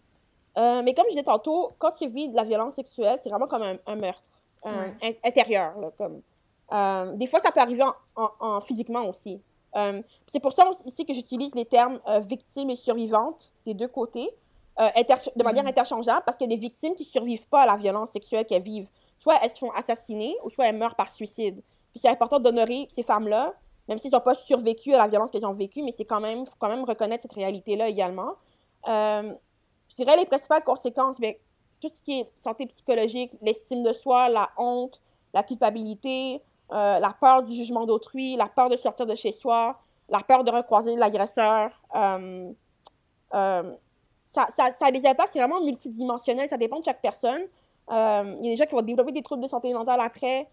mais 0.84 0.93
comme 0.95 1.06
je 1.06 1.12
disais 1.12 1.23
tantôt, 1.23 1.71
quand 1.78 1.91
tu 1.91 2.08
vis 2.08 2.30
de 2.30 2.36
la 2.36 2.43
violence 2.43 2.75
sexuelle, 2.75 3.19
c'est 3.21 3.30
vraiment 3.30 3.47
comme 3.47 3.78
un, 3.86 3.95
meurtre 3.95 4.41
intérieur. 5.23 5.78
Là, 5.80 5.91
comme, 5.97 6.21
euh, 6.72 7.16
des 7.16 7.28
fois, 7.28 7.40
ça 7.40 7.52
peut 7.52 7.60
arriver 7.60 7.84
en, 8.16 8.62
physiquement 8.62 9.08
aussi. 9.08 9.42
Euh, 9.76 10.02
c'est 10.28 10.40
pour 10.40 10.54
ça 10.54 10.68
aussi 10.68 11.06
que 11.06 11.14
j'utilise 11.14 11.54
les 11.56 11.66
termes 11.66 12.00
euh, 12.08 12.20
victime 12.20 12.70
et 12.70 12.76
survivante 12.76 13.52
des 13.66 13.74
deux 13.74 13.88
côtés, 13.88 14.30
de 14.78 15.44
manière 15.44 15.64
mhm. 15.64 15.70
interchangeable, 15.70 16.24
parce 16.26 16.38
qu'il 16.38 16.50
y 16.50 16.54
a 16.54 16.56
des 16.56 16.62
victimes 16.62 16.96
qui 16.96 17.04
ne 17.04 17.10
survivent 17.10 17.48
pas 17.50 17.64
à 17.64 17.66
la 17.66 17.76
violence 17.76 18.12
sexuelle 18.12 18.46
qu'elles 18.46 18.64
vivent. 18.64 18.88
Soit 19.20 19.36
elles 19.44 19.50
se 19.50 19.58
font 19.58 19.72
assassiner, 19.72 20.38
ou 20.44 20.50
soit 20.50 20.68
elles 20.68 20.78
meurent 20.78 20.96
par 20.96 21.12
suicide. 21.12 21.62
Puis 21.92 22.00
c'est 22.00 22.08
important 22.08 22.40
d'honorer 22.40 22.88
ces 22.90 23.04
femmes-là, 23.04 23.54
même 23.90 24.00
s'ils 24.00 24.12
n'ont 24.12 24.22
pas 24.22 24.36
survécu 24.36 24.94
à 24.94 24.98
la 24.98 25.08
violence 25.08 25.32
qu'elles 25.32 25.46
ont 25.46 25.54
vécue, 25.54 25.84
mais 25.84 25.92
c'est 25.92 26.06
quand 26.06 26.22
même, 26.22 26.46
faut 26.46 26.56
quand 26.60 26.70
même 26.70 26.86
reconnaître 26.86 27.24
cette 27.24 27.34
réalité-là 27.34 27.90
également. 27.90 28.36
je 28.86 29.96
dirais 29.98 30.16
les 30.16 30.26
principales 30.26 30.64
conséquences, 30.64 31.20
mais 31.20 31.42
tout 31.82 31.90
ce 31.92 32.02
qui 32.02 32.22
est 32.22 32.30
santé 32.36 32.66
psychologique, 32.68 33.34
l'estime 33.42 33.84
de 33.84 33.92
soi, 33.92 34.30
la 34.30 34.50
honte, 34.58 35.02
la 35.34 35.44
culpabilité, 35.44 36.42
euh, 36.72 37.00
la 37.00 37.16
peur 37.20 37.44
du 37.44 37.54
jugement 37.54 37.86
d'autrui, 37.86 38.36
la 38.36 38.48
peur 38.48 38.70
de 38.70 38.78
sortir 38.78 39.06
de 39.06 39.16
chez 39.16 39.32
soi, 39.32 39.80
la 40.08 40.20
peur 40.20 40.44
de 40.44 40.52
recroiser 40.52 40.96
l'agresseur. 40.96 41.72
Euh, 41.96 42.52
euh, 43.34 43.76
ça, 44.26 44.48
ça, 44.56 44.74
ça, 44.74 44.86
a 44.88 44.92
des 44.92 45.06
impacts, 45.06 45.30
c'est 45.34 45.40
vraiment 45.40 45.62
multidimensionnel, 45.62 46.48
ça 46.48 46.58
dépend 46.58 46.80
de 46.80 46.84
chaque 46.84 47.02
personne. 47.02 47.42
Il 47.90 47.96
y 47.96 48.48
a 48.48 48.52
des 48.52 48.56
gens 48.56 48.66
qui 48.66 48.76
vont 48.76 48.84
développer 48.84 49.12
des 49.12 49.24
troubles 49.24 49.42
de 49.42 49.48
santé 49.48 49.74
mentale 49.74 50.00
après, 50.00 50.48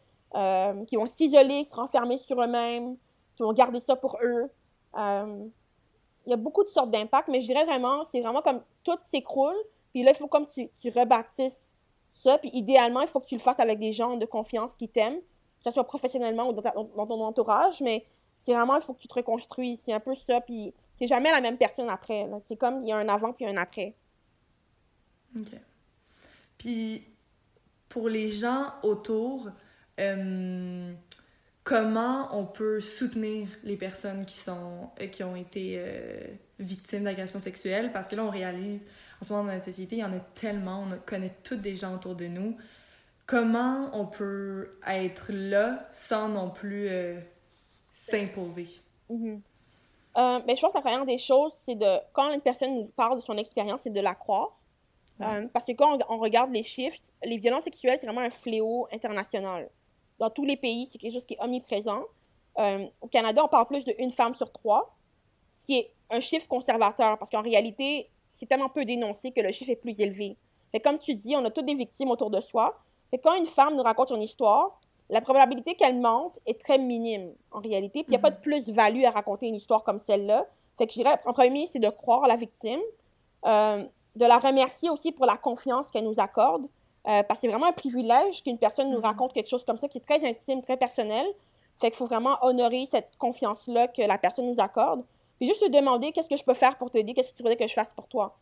qui 0.87 0.97
vont 0.97 1.05
s'isoler, 1.05 1.65
se 1.65 1.75
renfermer 1.75 2.17
sur 2.17 2.41
eux-mêmes, 2.41 2.97
qui 3.37 3.43
vont 3.43 3.53
garder 3.53 3.81
ça 3.81 3.95
pour 3.95 4.17
eux. 4.23 4.51
il 4.97 6.31
y 6.31 6.33
a 6.33 6.37
beaucoup 6.37 6.65
de 6.65 6.71
sortes 6.71 6.91
d'impacts, 6.91 7.29
mais 7.29 7.41
je 7.41 7.47
dirais 7.47 7.67
vraiment, 7.67 8.05
c'est 8.05 8.23
vraiment 8.23 8.41
comme 8.41 8.63
tout 8.85 8.97
s'écroule, 9.03 9.57
puis 9.93 10.03
là, 10.03 10.13
il 10.13 10.17
faut 10.17 10.29
comme 10.29 10.47
tu, 10.47 10.71
tu 10.79 10.89
rebâtisses 10.89 11.77
ça, 12.15 12.39
puis 12.39 12.51
idéalement, 12.55 13.03
il 13.03 13.09
faut 13.09 13.21
que 13.21 13.27
tu 13.27 13.35
le 13.35 13.41
fasses 13.41 13.61
avec 13.61 13.79
des 13.79 13.93
gens 13.93 14.17
de 14.17 14.25
confiance 14.25 14.75
qui 14.77 14.89
t'aiment, 14.89 15.21
ce 15.67 15.75
soit 15.75 15.85
professionnellement 15.85 16.49
ou 16.49 16.53
dans, 16.53 17.07
ton 17.07 17.25
entourage, 17.25 17.81
mais 17.81 18.05
c'est 18.39 18.55
vraiment, 18.55 18.77
il 18.77 18.83
faut 18.83 18.95
que 18.95 19.01
tu 19.01 19.09
te 19.09 19.15
reconstruis. 19.15 19.77
C'est 19.77 19.93
un 19.93 20.01
peu 20.01 20.15
ça, 20.15 20.41
puis 20.41 20.73
t'es 20.99 21.07
jamais 21.07 21.31
la 21.31 21.41
même 21.41 21.57
personne 21.57 21.89
après. 21.89 22.27
C'est 22.45 22.57
comme, 22.57 22.83
il 22.83 22.89
y 22.89 22.93
a 22.93 22.97
un 22.97 23.09
avant 23.09 23.33
puis 23.33 23.47
un 23.47 23.57
après. 23.57 23.95
OK. 25.37 25.53
Puis, 26.59 27.05
pour 27.89 28.09
les 28.09 28.29
gens 28.29 28.73
autour, 28.83 29.51
euh, 30.01 30.93
comment 31.65 32.29
on 32.39 32.47
peut 32.47 32.81
soutenir 32.81 33.49
les 33.65 33.77
personnes 33.77 34.25
qui, 34.25 34.37
sont, 34.37 34.91
euh, 35.01 35.09
qui 35.09 35.23
ont 35.25 35.37
été 35.37 35.75
euh, 35.79 36.21
victimes 36.59 37.05
d'agressions 37.05 37.41
sexuelles? 37.41 37.91
Parce 37.93 38.09
que 38.09 38.17
là, 38.17 38.25
on 38.25 38.31
réalise, 38.31 38.87
en 39.21 39.25
ce 39.25 39.33
moment, 39.33 39.45
dans 39.45 39.53
notre 39.53 39.65
société, 39.65 39.97
il 39.97 40.01
y 40.01 40.05
en 40.05 40.13
a 40.13 40.21
tellement, 40.21 40.87
on 40.89 40.99
connaît 41.05 41.35
toutes 41.43 41.61
des 41.61 41.75
gens 41.75 41.95
autour 41.95 42.15
de 42.15 42.27
nous 42.27 42.57
comment 43.27 43.91
on 43.93 44.07
peut 44.07 44.79
être 44.87 45.33
là 45.33 45.87
sans 45.91 46.29
non 46.29 46.51
plus 46.51 46.89
euh, 46.89 47.21
s'imposer? 47.93 48.69
Mm-hmm. 49.11 49.41
Euh, 50.19 50.41
ben, 50.41 50.57
je 50.57 50.61
pense 50.61 50.73
que 50.73 50.79
la 50.79 50.83
première 50.83 51.05
des 51.05 51.19
choses, 51.19 51.53
c'est 51.65 51.75
de, 51.75 51.99
quand 52.13 52.33
une 52.33 52.41
personne 52.41 52.75
nous 52.75 52.87
parle 52.97 53.17
de 53.17 53.25
son 53.25 53.37
expérience, 53.37 53.83
c'est 53.83 53.93
de 53.93 54.01
la 54.01 54.15
croire. 54.15 54.57
Euh, 55.23 55.47
parce 55.53 55.65
que 55.65 55.73
quand 55.73 55.99
on, 56.11 56.19
regarde 56.19 56.53
les 56.53 56.63
chiffres, 56.63 56.99
les 57.25 57.39
violences 57.39 57.65
sexuelles, 57.65 57.99
c'est 57.99 58.07
vraiment 58.07 58.21
un 58.21 58.31
fléau 58.31 58.87
international. 58.93 59.71
Dans 60.19 60.29
tous 60.29 60.45
les 60.45 60.57
pays, 60.57 60.87
c'est 60.87 60.99
quelque 60.99 61.15
chose 61.15 61.25
qui 61.25 61.35
est 61.35 61.43
omniprésent. 61.43 62.03
au 62.59 63.09
Canada, 63.11 63.43
on 63.43 63.49
parle 63.49 63.67
plus 63.67 63.85
d'une 63.85 64.13
femme 64.13 64.35
sur 64.35 64.53
trois, 64.53 64.95
ce 65.55 65.65
qui 65.65 65.79
est 65.79 65.91
un 66.11 66.21
chiffre 66.21 66.47
conservateur, 66.47 67.19
parce 67.19 67.31
qu'en 67.31 67.41
réalité, 67.41 68.11
c'est 68.35 68.47
tellement 68.47 68.69
peu 68.69 68.85
dénoncé 68.85 69.31
que 69.33 69.41
le 69.41 69.51
chiffre 69.53 69.71
est 69.71 69.77
plus 69.77 69.99
élevé. 70.01 70.37
Mais 70.75 70.81
comme 70.81 70.99
tu 70.99 71.15
dis, 71.15 71.35
on 71.35 71.45
a 71.47 71.51
toutes 71.51 71.65
des 71.65 71.75
victimes 71.75 72.11
autour 72.11 72.29
de 72.29 72.41
soi, 72.43 72.79
quand 73.23 73.35
une 73.35 73.47
femme 73.47 73.77
nous 73.77 73.83
raconte 73.83 74.11
une 74.11 74.23
histoire, 74.23 74.79
la 75.09 75.21
probabilité 75.21 75.75
qu'elle 75.75 75.99
mente 75.99 76.39
est 76.47 76.61
très 76.61 76.79
minime 76.79 77.33
en 77.53 77.61
réalité. 77.61 78.03
Puis 78.03 78.09
il 78.09 78.11
n'y 78.11 78.17
a 78.17 78.21
pas 78.21 78.31
de 78.31 78.37
mhm. 78.37 78.43
plus-value 78.43 79.05
à 79.05 79.11
raconter 79.11 79.47
une 79.47 79.55
histoire 79.55 79.85
comme 79.85 79.99
celle-là. 79.99 80.47
Fait 80.79 80.87
que 80.87 80.93
je 80.93 80.99
dirais, 80.99 81.19
en 81.25 81.33
premier, 81.33 81.67
c'est 81.69 81.79
de 81.79 81.89
croire 81.89 82.27
la 82.27 82.37
victime, 82.37 82.81
euh, 83.47 83.85
de 84.17 84.27
la 84.27 84.39
remercier 84.39 84.91
aussi 84.91 85.13
pour 85.13 85.27
la 85.27 85.37
confiance 85.37 85.91
qu'elle 85.91 86.05
nous 86.05 86.19
accorde, 86.19 86.65
euh, 87.07 87.23
parce 87.23 87.41
que 87.41 87.47
c'est 87.47 87.49
vraiment 87.49 87.67
un 87.67 87.73
privilège 87.73 88.43
qu'une 88.43 88.59
personne 88.59 88.91
nous 88.91 88.99
mhm. 88.99 89.05
raconte 89.05 89.33
quelque 89.33 89.49
chose 89.49 89.65
comme 89.65 89.79
ça 89.79 89.89
qui 89.89 89.99
est 89.99 90.07
très 90.07 90.27
intime, 90.27 90.63
très 90.63 90.77
personnel. 90.77 91.27
Fait 91.79 91.91
qu'il 91.91 91.97
faut 91.97 92.07
vraiment 92.07 92.39
honorer 92.43 92.87
cette 92.87 93.17
confiance-là 93.19 93.89
que 93.89 94.03
la 94.03 94.19
personne 94.19 94.47
nous 94.47 94.61
accorde. 94.61 95.05
Puis 95.39 95.47
juste 95.47 95.63
se 95.63 95.71
demander 95.71 96.13
qu'est-ce 96.13 96.29
que 96.29 96.37
je 96.37 96.45
peux 96.45 96.55
faire 96.55 96.77
pour 96.79 96.91
t'aider, 96.91 97.13
qu'est-ce 97.13 97.33
que 97.33 97.37
tu 97.37 97.43
voudrais 97.43 97.57
que 97.57 97.67
je 97.67 97.75
fasse 97.75 97.93
pour 97.93 98.09
toi? 98.09 98.37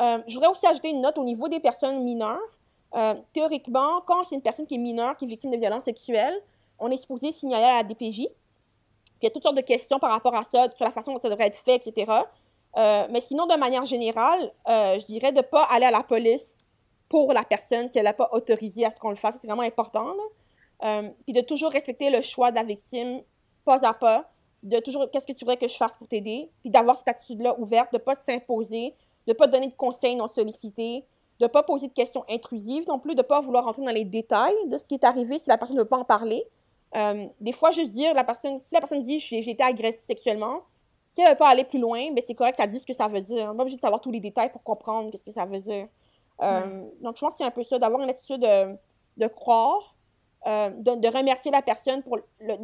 Euh, 0.00 0.18
je 0.26 0.34
voudrais 0.34 0.48
aussi 0.48 0.66
ajouter 0.66 0.88
une 0.88 1.02
note 1.02 1.18
au 1.18 1.24
niveau 1.24 1.48
des 1.48 1.60
personnes 1.60 2.02
mineures. 2.02 2.40
Euh, 2.94 3.14
théoriquement, 3.32 4.02
quand 4.06 4.24
c'est 4.24 4.34
une 4.34 4.42
personne 4.42 4.66
qui 4.66 4.74
est 4.74 4.78
mineure, 4.78 5.16
qui 5.16 5.24
est 5.24 5.28
victime 5.28 5.50
de 5.50 5.56
violences 5.56 5.84
sexuelles, 5.84 6.38
on 6.78 6.90
est 6.90 6.96
supposé 6.96 7.32
signaler 7.32 7.64
à 7.64 7.76
la 7.76 7.82
DPJ. 7.82 8.16
Puis 8.16 8.28
il 9.22 9.24
y 9.24 9.26
a 9.26 9.30
toutes 9.30 9.42
sortes 9.42 9.56
de 9.56 9.62
questions 9.62 9.98
par 9.98 10.10
rapport 10.10 10.34
à 10.34 10.44
ça, 10.44 10.68
sur 10.74 10.84
la 10.84 10.90
façon 10.90 11.12
dont 11.12 11.20
ça 11.20 11.30
devrait 11.30 11.46
être 11.46 11.56
fait, 11.56 11.76
etc. 11.76 12.10
Euh, 12.76 13.06
mais 13.10 13.20
sinon, 13.20 13.46
de 13.46 13.56
manière 13.56 13.84
générale, 13.86 14.52
euh, 14.68 14.98
je 14.98 15.06
dirais 15.06 15.32
de 15.32 15.38
ne 15.38 15.42
pas 15.42 15.62
aller 15.64 15.86
à 15.86 15.90
la 15.90 16.02
police 16.02 16.64
pour 17.08 17.32
la 17.32 17.44
personne 17.44 17.88
si 17.88 17.98
elle 17.98 18.04
n'a 18.04 18.12
pas 18.12 18.30
autorisé 18.32 18.84
à 18.84 18.92
ce 18.92 18.98
qu'on 18.98 19.10
le 19.10 19.16
fasse. 19.16 19.38
C'est 19.40 19.46
vraiment 19.46 19.62
important. 19.62 20.14
puis 21.24 21.32
de 21.32 21.40
toujours 21.40 21.70
respecter 21.70 22.10
le 22.10 22.20
choix 22.20 22.50
de 22.50 22.56
la 22.56 22.64
victime, 22.64 23.22
pas 23.64 23.78
à 23.86 23.94
pas. 23.94 24.28
De 24.62 24.78
toujours, 24.78 25.10
qu'est-ce 25.10 25.26
que 25.26 25.32
tu 25.32 25.40
voudrais 25.40 25.56
que 25.56 25.68
je 25.68 25.76
fasse 25.76 25.94
pour 25.94 26.06
t'aider? 26.08 26.50
Puis 26.60 26.70
d'avoir 26.70 26.96
cette 26.96 27.08
attitude-là 27.08 27.58
ouverte, 27.58 27.92
de 27.92 27.98
ne 27.98 28.02
pas 28.02 28.14
s'imposer, 28.14 28.94
de 29.26 29.32
ne 29.32 29.36
pas 29.36 29.46
donner 29.46 29.68
de 29.68 29.74
conseils 29.74 30.14
non 30.14 30.28
sollicités, 30.28 31.04
de 31.42 31.46
ne 31.48 31.50
pas 31.50 31.64
poser 31.64 31.88
de 31.88 31.92
questions 31.92 32.24
intrusives 32.30 32.84
non 32.86 33.00
plus, 33.00 33.16
de 33.16 33.20
ne 33.20 33.26
pas 33.26 33.40
vouloir 33.40 33.64
rentrer 33.64 33.82
dans 33.82 33.90
les 33.90 34.04
détails 34.04 34.54
de 34.66 34.78
ce 34.78 34.86
qui 34.86 34.94
est 34.94 35.02
arrivé 35.02 35.40
si 35.40 35.48
la 35.48 35.58
personne 35.58 35.76
ne 35.76 35.82
veut 35.82 35.88
pas 35.88 35.98
en 35.98 36.04
parler. 36.04 36.44
Euh, 36.94 37.26
des 37.40 37.50
fois, 37.50 37.72
juste 37.72 37.90
dire, 37.90 38.14
la 38.14 38.22
personne, 38.22 38.60
si 38.60 38.72
la 38.72 38.78
personne 38.78 39.02
dit 39.02 39.18
j'ai 39.18 39.38
été 39.38 39.60
agressée 39.60 40.06
sexuellement, 40.06 40.60
si 41.10 41.20
elle 41.20 41.26
ne 41.26 41.30
veut 41.32 41.38
pas 41.38 41.48
aller 41.48 41.64
plus 41.64 41.80
loin, 41.80 42.12
ben 42.12 42.22
c'est 42.24 42.36
correct, 42.36 42.58
ça 42.58 42.68
dit 42.68 42.78
ce 42.78 42.86
que 42.86 42.92
ça 42.92 43.08
veut 43.08 43.20
dire. 43.20 43.46
On 43.46 43.50
n'est 43.50 43.56
pas 43.56 43.62
obligé 43.62 43.76
de 43.76 43.80
savoir 43.80 44.00
tous 44.00 44.12
les 44.12 44.20
détails 44.20 44.52
pour 44.52 44.62
comprendre 44.62 45.10
ce 45.16 45.24
que 45.24 45.32
ça 45.32 45.44
veut 45.44 45.58
dire. 45.58 45.88
Euh, 46.42 46.86
donc, 47.00 47.16
je 47.16 47.20
pense 47.20 47.32
que 47.32 47.38
c'est 47.38 47.44
un 47.44 47.50
peu 47.50 47.64
ça, 47.64 47.80
d'avoir 47.80 48.00
une 48.02 48.10
attitude 48.10 48.40
de, 48.40 48.76
de 49.16 49.26
croire, 49.26 49.96
euh, 50.46 50.70
de, 50.70 51.08
remercier 51.08 51.50
la 51.50 51.62
personne 51.62 52.04
pour 52.04 52.18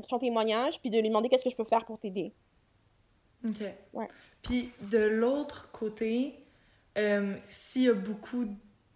son 0.07 0.19
témoignage, 0.21 0.81
puis 0.81 0.91
de 0.91 0.99
lui 1.01 1.09
demander 1.09 1.29
qu'est-ce 1.29 1.45
que 1.45 1.51
je 1.51 1.57
peux 1.57 1.64
faire 1.64 1.85
pour 1.85 1.99
t'aider. 1.99 2.33
OK. 3.45 3.64
Puis, 4.43 4.71
de 4.83 4.99
l'autre 4.99 5.73
côté, 5.73 6.45
s'il 7.49 7.83
y 7.83 7.88
a 7.88 7.95
beaucoup 7.95 8.47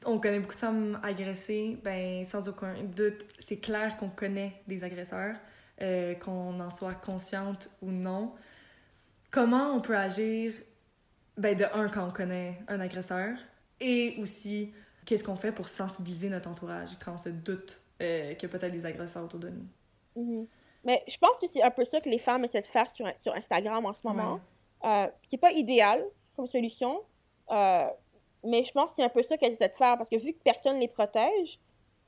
on 0.06 0.18
connaît 0.18 0.38
beaucoup 0.38 0.54
de 0.54 0.58
femmes 0.58 1.00
agressées, 1.02 1.78
ben 1.82 2.24
sans 2.24 2.48
aucun 2.48 2.74
doute, 2.82 3.24
c'est 3.38 3.58
clair 3.58 3.96
qu'on 3.96 4.08
connaît 4.08 4.62
des 4.66 4.84
agresseurs, 4.84 5.36
euh, 5.80 6.14
qu'on 6.14 6.58
en 6.60 6.70
soit 6.70 6.94
consciente 6.94 7.68
ou 7.80 7.90
non. 7.90 8.32
Comment 9.30 9.72
on 9.74 9.80
peut 9.80 9.96
agir, 9.96 10.52
ben 11.36 11.56
de 11.56 11.64
un, 11.74 11.88
quand 11.88 12.06
on 12.06 12.10
connaît 12.10 12.58
un 12.68 12.80
agresseur, 12.80 13.36
et 13.80 14.16
aussi, 14.20 14.72
qu'est-ce 15.04 15.24
qu'on 15.24 15.36
fait 15.36 15.52
pour 15.52 15.68
sensibiliser 15.68 16.28
notre 16.28 16.48
entourage 16.48 16.90
quand 17.04 17.14
on 17.14 17.18
se 17.18 17.30
doute 17.30 17.80
euh, 18.00 18.34
qu'il 18.34 18.48
y 18.48 18.54
a 18.54 18.58
peut-être 18.58 18.72
des 18.72 18.86
agresseurs 18.86 19.24
autour 19.24 19.40
de 19.40 19.50
nous? 19.50 19.66
Mm-hmm. 20.16 20.46
Mais 20.84 21.02
je 21.08 21.16
pense 21.18 21.38
que 21.38 21.46
c'est 21.46 21.62
un 21.62 21.70
peu 21.70 21.84
ça 21.84 22.00
que 22.00 22.08
les 22.08 22.18
femmes 22.18 22.44
essaient 22.44 22.62
de 22.62 22.66
faire 22.66 22.88
sur, 22.90 23.06
sur 23.20 23.34
Instagram 23.34 23.84
en 23.86 23.92
ce 23.92 24.00
moment. 24.04 24.40
Euh, 24.84 25.06
c'est 25.22 25.36
pas 25.36 25.52
idéal 25.52 26.04
comme 26.34 26.46
solution. 26.46 27.02
Euh, 27.50 27.86
mais 28.44 28.64
je 28.64 28.72
pense 28.72 28.90
que 28.90 28.96
c'est 28.96 29.04
un 29.04 29.08
peu 29.08 29.22
ça 29.22 29.36
qu'elles 29.36 29.52
essaient 29.52 29.68
de 29.68 29.74
faire 29.74 29.96
parce 29.96 30.08
que 30.08 30.16
vu 30.16 30.32
que 30.32 30.42
personne 30.42 30.76
ne 30.76 30.80
les 30.80 30.88
protège, 30.88 31.60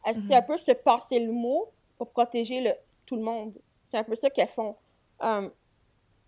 elles 0.04 0.16
essaient 0.16 0.34
mhm. 0.34 0.38
un 0.38 0.42
peu 0.42 0.58
se 0.58 0.72
passer 0.72 1.18
le 1.18 1.32
mot 1.32 1.70
pour 1.96 2.10
protéger 2.10 2.60
le, 2.60 2.72
tout 3.06 3.16
le 3.16 3.22
monde. 3.22 3.54
C'est 3.90 3.98
un 3.98 4.04
peu 4.04 4.16
ça 4.16 4.30
qu'elles 4.30 4.48
font. 4.48 4.76
Um, 5.20 5.50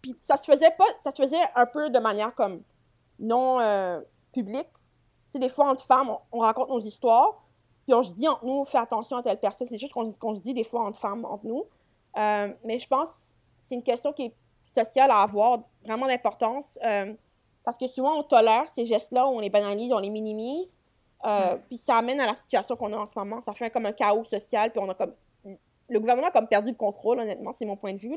puis 0.01 0.14
ça 0.21 0.37
se 0.37 0.45
faisait 0.45 0.71
pas, 0.71 0.85
ça 1.03 1.11
se 1.11 1.23
faisait 1.23 1.42
un 1.55 1.66
peu 1.66 1.90
de 1.90 1.99
manière 1.99 2.35
comme 2.35 2.62
non 3.19 3.61
euh, 3.61 4.01
publique. 4.33 4.69
Tu 4.73 5.33
sais, 5.33 5.38
des 5.38 5.49
fois, 5.49 5.71
entre 5.71 5.85
femmes, 5.85 6.16
on, 6.31 6.38
raconte 6.38 6.69
nos 6.69 6.81
histoires, 6.81 7.42
puis 7.85 7.95
on 7.95 8.03
se 8.03 8.12
dit 8.12 8.29
entre 8.29 8.45
nous, 8.45 8.64
fais 8.64 8.79
attention 8.79 9.16
à 9.16 9.23
telle 9.23 9.40
personne. 9.40 9.66
C'est 9.66 9.79
juste 9.79 9.92
qu'on 9.92 10.35
se 10.35 10.40
dit 10.40 10.55
des 10.55 10.64
fois 10.64 10.83
entre 10.83 10.99
femmes, 10.99 11.25
entre 11.25 11.47
nous. 11.47 11.64
Euh, 12.16 12.53
mais 12.64 12.79
je 12.79 12.87
pense 12.87 13.11
que 13.11 13.16
c'est 13.62 13.75
une 13.75 13.83
question 13.83 14.12
qui 14.12 14.27
est 14.27 14.35
sociale 14.69 15.11
à 15.11 15.23
avoir 15.23 15.61
vraiment 15.85 16.07
d'importance. 16.07 16.79
Euh, 16.85 17.14
parce 17.67 17.77
que 17.79 17.89
souvent, 17.89 18.21
on 18.21 18.23
tolère 18.23 18.71
ces 18.71 18.87
gestes-là, 18.87 19.27
on 19.27 19.41
les 19.41 19.51
banalise, 19.51 19.93
on 19.93 19.99
les 19.99 20.09
minimise. 20.09 20.79
Euh, 21.25 21.57
puis 21.67 21.79
ça 21.79 21.97
amène 21.97 22.21
à 22.21 22.27
la 22.27 22.37
situation 22.37 22.77
qu'on 22.77 22.93
a 22.93 22.97
en 22.97 23.07
ce 23.07 23.19
moment. 23.19 23.41
Ça 23.41 23.55
fait 23.55 23.71
comme 23.71 23.87
un 23.87 23.93
chaos 23.93 24.25
social, 24.25 24.71
puis 24.71 24.81
on 24.81 24.89
a 24.89 24.95
comme. 24.95 25.13
Le 25.89 25.99
gouvernement 25.99 26.29
a 26.29 26.31
comme 26.31 26.47
perdu 26.47 26.71
le 26.71 26.77
contrôle, 26.77 27.19
honnêtement, 27.19 27.53
c'est 27.53 27.65
mon 27.65 27.77
point 27.77 27.93
de 27.93 27.99
vue. 27.99 28.17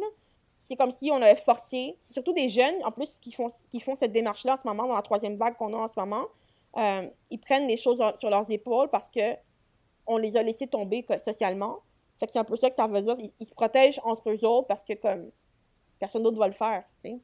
C'est 0.60 0.76
comme 0.76 0.92
si 0.92 1.10
on 1.10 1.16
avait 1.16 1.36
forcé, 1.36 1.98
surtout 2.02 2.32
des 2.34 2.48
jeunes, 2.48 2.76
en 2.84 2.92
plus, 2.92 3.18
qui 3.18 3.32
font, 3.32 3.50
qui 3.72 3.80
font 3.80 3.96
cette 3.96 4.12
démarche-là 4.12 4.54
en 4.54 4.58
ce 4.58 4.68
moment, 4.68 4.86
dans 4.88 4.96
la 4.96 5.02
troisième 5.02 5.36
vague 5.36 5.56
qu'on 5.56 5.74
a 5.74 5.78
en 5.78 5.88
ce 5.88 6.00
moment. 6.00 6.28
ils 7.32 7.40
prennent 7.40 7.68
les 7.68 7.78
choses 7.78 8.00
sur 8.20 8.30
leurs 8.30 8.52
épaules 8.52 8.90
parce 8.90 9.10
que 9.10 9.36
on 10.06 10.18
les 10.18 10.38
a 10.38 10.44
laissés 10.44 10.68
tomber 10.68 11.04
socialement. 11.26 11.80
Fait 12.20 12.28
que 12.28 12.34
c'est 12.34 12.40
un 12.40 12.44
peu 12.44 12.56
ça 12.56 12.70
que 12.70 12.76
ça 12.76 12.86
veut 12.86 13.02
dire. 13.02 13.16
Ils, 13.40 13.48
se 13.48 13.54
protègent 13.54 14.02
entre 14.04 14.30
eux 14.30 14.46
autres 14.46 14.68
parce 14.68 14.84
que 14.84 14.94
comme 14.94 15.32
personne 15.98 16.22
d'autre 16.22 16.38
va 16.38 16.48
le 16.48 16.54
faire, 16.54 16.84
tu 17.02 17.10
sais. 17.10 17.20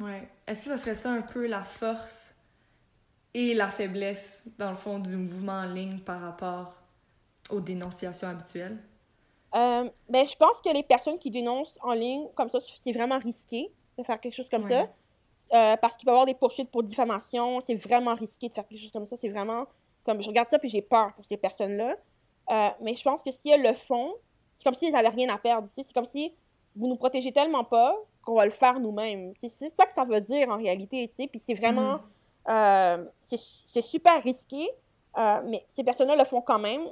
Ouais. 0.00 0.28
Est-ce 0.46 0.64
que 0.64 0.70
ça 0.70 0.76
serait 0.76 0.94
ça 0.94 1.10
un 1.10 1.22
peu 1.22 1.46
la 1.46 1.64
force 1.64 2.34
et 3.34 3.54
la 3.54 3.68
faiblesse, 3.68 4.48
dans 4.58 4.70
le 4.70 4.76
fond, 4.76 4.98
du 4.98 5.16
mouvement 5.16 5.60
en 5.60 5.66
ligne 5.66 5.98
par 5.98 6.20
rapport 6.20 6.74
aux 7.50 7.60
dénonciations 7.60 8.28
habituelles? 8.28 8.78
Euh, 9.54 9.88
ben, 10.08 10.28
je 10.28 10.36
pense 10.36 10.60
que 10.60 10.72
les 10.72 10.82
personnes 10.82 11.18
qui 11.18 11.30
dénoncent 11.30 11.78
en 11.82 11.92
ligne, 11.92 12.28
comme 12.34 12.48
ça, 12.48 12.58
c'est 12.84 12.92
vraiment 12.92 13.18
risqué 13.18 13.70
de 13.96 14.02
faire 14.02 14.20
quelque 14.20 14.34
chose 14.34 14.48
comme 14.48 14.68
ça. 14.68 14.88
Euh, 15.54 15.76
parce 15.78 15.96
qu'il 15.96 16.04
peut 16.04 16.10
y 16.10 16.14
avoir 16.14 16.26
des 16.26 16.34
poursuites 16.34 16.70
pour 16.70 16.82
diffamation. 16.82 17.60
C'est 17.60 17.74
vraiment 17.74 18.14
risqué 18.14 18.48
de 18.48 18.54
faire 18.54 18.66
quelque 18.66 18.80
chose 18.80 18.92
comme 18.92 19.06
ça. 19.06 19.16
C'est 19.16 19.30
vraiment 19.30 19.66
comme 20.04 20.22
je 20.22 20.28
regarde 20.28 20.48
ça 20.48 20.58
puis 20.58 20.68
j'ai 20.68 20.82
peur 20.82 21.12
pour 21.14 21.24
ces 21.24 21.36
personnes-là. 21.36 21.96
Euh, 22.50 22.68
mais 22.80 22.94
je 22.94 23.02
pense 23.02 23.22
que 23.22 23.30
si 23.30 23.50
elles 23.50 23.62
le 23.62 23.74
font, 23.74 24.14
c'est 24.56 24.64
comme 24.64 24.74
si 24.74 24.86
elles 24.86 24.92
n'avaient 24.92 25.08
rien 25.08 25.28
à 25.28 25.38
perdre. 25.38 25.68
C'est 25.70 25.92
comme 25.92 26.06
si 26.06 26.32
vous 26.74 26.88
nous 26.88 26.96
protégez 26.96 27.32
tellement 27.32 27.64
pas 27.64 27.94
qu'on 28.28 28.34
va 28.34 28.44
le 28.44 28.50
faire 28.50 28.78
nous-mêmes. 28.78 29.32
C'est 29.38 29.70
ça 29.70 29.86
que 29.86 29.94
ça 29.94 30.04
veut 30.04 30.20
dire 30.20 30.50
en 30.50 30.58
réalité. 30.58 31.10
Puis 31.16 31.38
c'est 31.38 31.54
vraiment. 31.54 31.94
Mm. 31.94 32.02
Euh, 32.50 33.04
c'est 33.22 33.82
super 33.82 34.22
risqué, 34.22 34.70
euh, 35.18 35.40
mais 35.46 35.66
ces 35.74 35.84
personnes-là 35.84 36.16
le 36.16 36.24
font 36.24 36.40
quand 36.40 36.58
même 36.58 36.82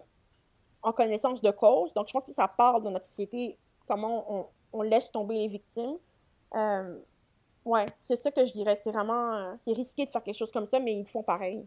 en 0.82 0.92
connaissance 0.92 1.42
de 1.42 1.50
cause. 1.50 1.92
Donc 1.94 2.08
je 2.08 2.12
pense 2.12 2.24
que 2.24 2.32
ça 2.32 2.48
parle 2.48 2.82
de 2.82 2.90
notre 2.90 3.06
société, 3.06 3.56
comment 3.86 4.24
on, 4.32 4.46
on 4.72 4.82
laisse 4.82 5.10
tomber 5.12 5.34
les 5.34 5.48
victimes. 5.48 5.96
ouais, 7.64 7.86
c'est 8.02 8.16
ça 8.16 8.30
que 8.30 8.44
je 8.46 8.52
dirais. 8.52 8.78
C'est 8.82 8.90
vraiment. 8.90 9.56
c'est 9.62 9.72
risqué 9.72 10.06
de 10.06 10.10
faire 10.10 10.22
quelque 10.22 10.38
chose 10.38 10.52
comme 10.52 10.66
ça, 10.66 10.78
mais 10.78 10.94
ils 10.94 11.06
font 11.06 11.22
pareil. 11.22 11.66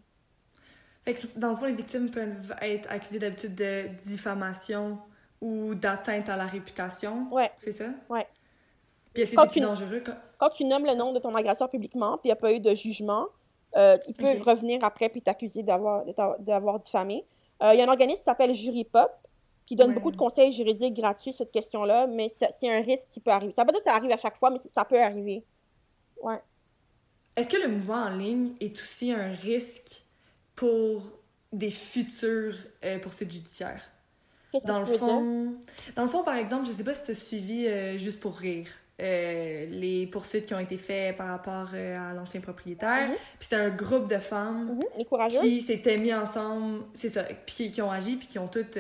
Fait 1.06 1.14
que 1.14 1.40
dans 1.40 1.52
le 1.52 1.56
fond, 1.56 1.66
les 1.66 1.74
victimes 1.74 2.10
peuvent 2.10 2.56
être 2.62 2.92
accusées 2.92 3.20
d'habitude 3.20 3.56
de 3.56 3.88
diffamation 4.00 5.00
ou 5.42 5.76
d'atteinte 5.76 6.28
à 6.28 6.36
la 6.36 6.46
réputation. 6.46 7.28
Ouais. 7.32 7.52
C'est 7.58 7.72
ça? 7.72 7.86
Ouais. 8.10 8.28
Puis 9.14 9.24
est-ce 9.24 9.36
que 9.36 9.42
c'est 9.42 9.50
plus 9.50 9.62
dangereux 9.62 10.02
quand... 10.06 10.16
quand... 10.38 10.50
tu 10.50 10.66
nommes 10.66 10.86
le 10.86 10.96
nom 10.96 11.14
de 11.14 11.20
ton 11.20 11.34
agresseur 11.36 11.70
publiquement, 11.70 12.18
puis 12.18 12.28
il 12.30 12.30
n'y 12.30 12.34
a 12.34 12.36
pas 12.36 12.54
eu 12.54 12.60
de 12.60 12.76
jugement, 12.76 13.28
euh, 13.76 13.98
il 14.08 14.14
peut 14.14 14.42
revenir 14.46 14.84
après 14.84 15.10
puis 15.10 15.22
t'accuser 15.22 15.64
d'avoir, 15.64 16.04
d'avoir 16.40 16.80
diffamé. 16.80 17.26
Euh, 17.62 17.74
il 17.74 17.80
y 17.80 17.82
a 17.82 17.86
un 17.86 17.90
organisme 17.90 18.20
qui 18.20 18.26
s'appelle 18.26 18.54
Jury 18.54 18.84
Pop 18.84 19.12
qui 19.66 19.76
donne 19.76 19.94
beaucoup 19.94 20.10
de 20.10 20.18
conseils 20.18 20.52
juridiques 20.52 20.96
gratuits 20.96 21.32
sur 21.32 21.46
cette 21.46 21.52
question-là, 21.52 22.08
mais 22.08 22.32
c'est 22.60 22.70
un 22.70 22.82
risque 22.82 23.08
qui 23.12 23.20
peut 23.20 23.30
arriver. 23.30 23.54
Ça 23.54 23.62
veut 23.62 23.68
pas 23.68 23.74
dire 23.74 23.82
que 23.82 23.86
ça 23.86 23.96
arrive 23.96 24.12
à 24.12 24.18
chaque 24.18 24.38
fois, 24.38 24.50
mais 24.50 24.58
ça 24.58 24.84
peut 24.84 25.00
arriver. 25.00 25.44
Ouais. 26.24 26.42
Est-ce 27.36 27.50
que 27.50 27.58
le 27.58 27.68
mouvement 27.68 28.06
en 28.06 28.10
ligne 28.10 28.54
est 28.60 28.76
aussi 28.80 29.12
un 29.12 29.32
risque 29.32 30.04
pour 30.56 31.04
des 31.54 31.70
futures 31.70 32.56
euh, 32.84 32.98
poursuites 32.98 33.32
judiciaires? 33.32 33.84
Dans 34.66 34.80
le 34.80 34.86
fond, 34.86 35.54
dans 35.96 36.02
le 36.02 36.10
fond, 36.10 36.24
par 36.24 36.36
exemple, 36.36 36.66
je 36.66 36.72
sais 36.72 36.84
pas 36.84 36.96
si 36.96 37.04
tu 37.04 37.12
as 37.12 37.16
suivi 37.16 37.68
euh, 37.68 37.98
juste 38.00 38.20
pour 38.20 38.36
rire. 38.36 38.68
Euh, 39.02 39.66
les 39.70 40.08
poursuites 40.08 40.46
qui 40.46 40.54
ont 40.54 40.60
été 40.60 40.78
faites 40.78 41.18
par 41.18 41.28
rapport 41.28 41.74
à 41.74 42.14
l'ancien 42.14 42.42
propriétaire. 42.42 43.10
Mhm. 43.10 43.16
Puis 43.16 43.48
c'était 43.50 43.56
un 43.56 43.70
groupe 43.70 44.10
de 44.10 44.18
femmes 44.18 44.80
mhm. 44.98 45.28
qui 45.30 45.62
s'étaient 45.62 45.98
mis 45.98 46.14
ensemble, 46.14 46.84
c'est 46.94 47.10
ça, 47.10 47.24
puis 47.46 47.72
qui, 47.72 47.82
ont 47.82 47.92
agi, 47.92 48.18
puis 48.18 48.28
qui 48.28 48.40
ont 48.40 48.48
toutes 48.48 48.78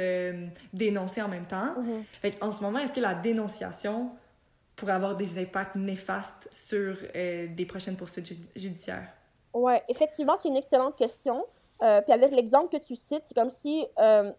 dénoncé 0.73 1.21
en 1.21 1.27
même 1.27 1.45
temps. 1.45 1.75
Mhm. 1.77 2.31
en 2.41 2.51
ce 2.51 2.61
moment, 2.61 2.79
est-ce 2.79 2.93
que 2.93 2.99
la 2.99 3.13
dénonciation 3.13 4.11
pourrait 4.75 4.93
avoir 4.93 5.15
des 5.15 5.39
impacts 5.39 5.75
néfastes 5.75 6.47
sur 6.51 6.95
des 7.13 7.65
prochaines 7.67 7.95
poursuites 7.95 8.33
judiciaires? 8.55 9.07
Oui, 9.53 9.73
effectivement, 9.87 10.37
c'est 10.37 10.49
une 10.49 10.57
excellente 10.57 10.95
question. 10.95 11.45
Euh, 11.81 12.01
puis 12.01 12.11
avec 12.11 12.31
l'exemple 12.31 12.77
que 12.77 12.83
tu 12.83 12.95
cites, 12.95 13.23
c'est 13.25 13.33
comme 13.33 13.49
si, 13.49 13.85
euh, 13.99 14.31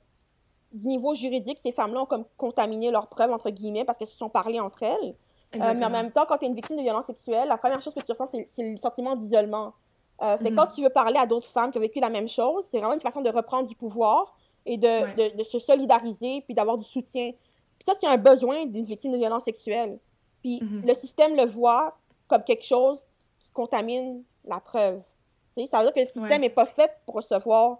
du 0.72 0.86
niveau 0.86 1.14
juridique, 1.14 1.58
ces 1.58 1.72
femmes-là 1.72 2.02
ont 2.02 2.06
comme 2.06 2.24
contaminé 2.36 2.90
leurs 2.90 3.08
preuves, 3.08 3.32
entre 3.32 3.50
guillemets, 3.50 3.84
parce 3.84 3.98
qu'elles 3.98 4.08
se 4.08 4.16
sont 4.16 4.28
parlées 4.28 4.60
entre 4.60 4.82
elles. 4.82 5.14
Euh, 5.56 5.74
mais 5.76 5.84
en 5.84 5.90
même 5.90 6.12
temps, 6.12 6.26
quand 6.28 6.38
tu 6.38 6.44
es 6.44 6.48
une 6.48 6.54
victime 6.54 6.76
de 6.76 6.82
violence 6.82 7.06
sexuelle, 7.06 7.48
la 7.48 7.56
première 7.56 7.80
chose 7.80 7.94
que 7.94 8.00
tu 8.00 8.12
ressens, 8.12 8.30
c'est 8.46 8.70
le 8.70 8.76
sentiment 8.76 9.16
d'isolement. 9.16 9.74
c'est 10.20 10.50
mhm. 10.50 10.56
quand 10.56 10.68
tu 10.68 10.82
veux 10.82 10.90
parler 10.90 11.18
à 11.18 11.26
d'autres 11.26 11.48
femmes 11.48 11.72
qui 11.72 11.78
ont 11.78 11.80
vécu 11.80 11.98
la 11.98 12.10
même 12.10 12.28
chose, 12.28 12.64
c'est 12.70 12.78
vraiment 12.78 12.94
une 12.94 13.00
façon 13.00 13.20
de 13.20 13.30
reprendre 13.30 13.68
du 13.68 13.74
pouvoir 13.74 14.36
et 14.66 14.76
de, 14.76 15.36
de, 15.36 15.44
se 15.44 15.58
solidariser, 15.58 16.42
puis 16.42 16.54
d'avoir 16.54 16.78
du 16.78 16.84
soutien. 16.84 17.32
Puis 17.78 17.84
ça, 17.84 17.94
c'est 17.98 18.06
un 18.06 18.18
besoin 18.18 18.66
d'une 18.66 18.84
victime 18.84 19.12
de 19.12 19.16
violence 19.16 19.44
sexuelle. 19.44 19.98
Puis 20.42 20.60
mhm. 20.62 20.86
le 20.86 20.94
système 20.94 21.34
le 21.34 21.46
voit 21.46 21.96
comme 22.28 22.44
quelque 22.44 22.64
chose 22.64 23.04
qui 23.38 23.50
contamine 23.50 24.22
la 24.44 24.60
preuve. 24.60 25.02
Ça 25.48 25.78
veut 25.78 25.84
dire 25.84 25.94
que 25.94 26.00
le 26.00 26.06
système 26.06 26.42
n'est 26.42 26.48
pas 26.48 26.66
fait 26.66 26.92
pour 27.04 27.16
recevoir 27.16 27.78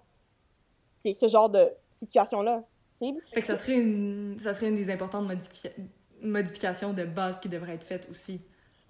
ce 0.96 1.28
genre 1.28 1.48
de 1.48 1.70
situation-là. 1.92 2.64
Fait 3.32 3.40
que 3.40 3.46
ça 3.46 3.56
serait 3.56 3.80
une, 3.80 4.36
ça 4.40 4.52
serait 4.52 4.68
une 4.68 4.76
des 4.76 4.90
importantes 4.90 5.26
modifications 6.22 6.92
de 6.92 7.04
base 7.04 7.38
qui 7.40 7.48
devrait 7.48 7.74
être 7.74 7.84
faite 7.84 8.08
aussi 8.10 8.40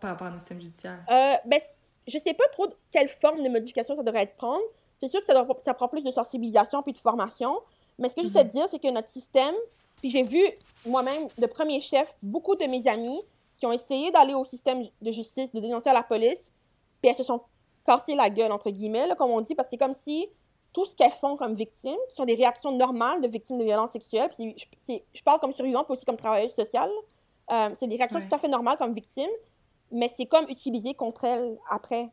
par 0.00 0.10
rapport 0.10 0.26
à 0.26 0.30
notre 0.30 0.42
système 0.42 0.60
judiciaire? 0.60 0.98
Euh, 1.10 1.34
ben, 1.46 1.60
je 2.06 2.18
sais 2.18 2.34
pas 2.34 2.48
trop 2.52 2.68
quelle 2.90 3.08
forme 3.08 3.42
de 3.42 3.48
modification 3.48 3.96
ça 3.96 4.02
devrait 4.02 4.22
être 4.22 4.36
prendre. 4.36 4.62
C'est 5.00 5.08
sûr 5.08 5.20
que 5.20 5.26
ça, 5.26 5.46
ça, 5.64 5.74
prend 5.74 5.88
plus 5.88 6.04
de 6.04 6.10
sensibilisation 6.10 6.82
puis 6.82 6.92
de 6.92 6.98
formation. 6.98 7.60
Mais 7.98 8.08
ce 8.08 8.14
que 8.14 8.22
j'essaie 8.22 8.44
de 8.44 8.48
mhm. 8.48 8.54
dire, 8.54 8.68
c'est 8.70 8.78
que 8.78 8.90
notre 8.90 9.08
système, 9.08 9.54
puis 10.00 10.10
j'ai 10.10 10.22
vu 10.22 10.42
moi-même, 10.86 11.28
de 11.38 11.46
premier 11.46 11.80
chef, 11.80 12.12
beaucoup 12.22 12.56
de 12.56 12.64
mes 12.64 12.86
amis 12.86 13.20
qui 13.58 13.66
ont 13.66 13.72
essayé 13.72 14.10
d'aller 14.10 14.34
au 14.34 14.44
système 14.44 14.84
de 15.02 15.12
justice, 15.12 15.52
de 15.52 15.60
dénoncer 15.60 15.90
à 15.90 15.94
la 15.94 16.02
police, 16.02 16.50
puis 17.00 17.10
elles 17.10 17.16
se 17.16 17.22
sont 17.22 17.42
casser 17.86 18.14
la 18.14 18.30
gueule, 18.30 18.52
entre 18.52 18.70
guillemets, 18.70 19.08
comme 19.16 19.30
on 19.30 19.40
dit, 19.40 19.54
parce 19.54 19.68
que 19.68 19.70
c'est 19.70 19.78
comme 19.78 19.94
si 19.94 20.28
tout 20.72 20.84
ce 20.84 20.94
qu'elles 20.94 21.10
font 21.10 21.36
comme 21.36 21.54
victimes, 21.54 21.98
qui 22.08 22.14
sont 22.14 22.24
des 22.24 22.34
réactions 22.34 22.72
normales 22.72 23.20
de 23.20 23.28
victimes 23.28 23.58
de 23.58 23.64
violences 23.64 23.92
sexuelles, 23.92 24.30
puis 24.34 24.54
je, 24.56 24.94
je, 25.12 25.22
parle 25.22 25.40
comme 25.40 25.52
survivante, 25.52 25.86
puis 25.86 25.94
aussi 25.94 26.04
comme 26.04 26.16
travailleuse 26.16 26.54
sociale, 26.54 26.90
euh, 27.50 27.70
c'est 27.78 27.86
des 27.86 27.96
réactions 27.96 28.20
tout 28.20 28.34
à 28.34 28.38
fait 28.38 28.48
normales 28.48 28.78
comme 28.78 28.94
victime, 28.94 29.30
mais 29.90 30.08
c'est 30.08 30.26
comme 30.26 30.48
utilisé 30.48 30.94
contre 30.94 31.24
elles 31.24 31.58
après, 31.68 32.08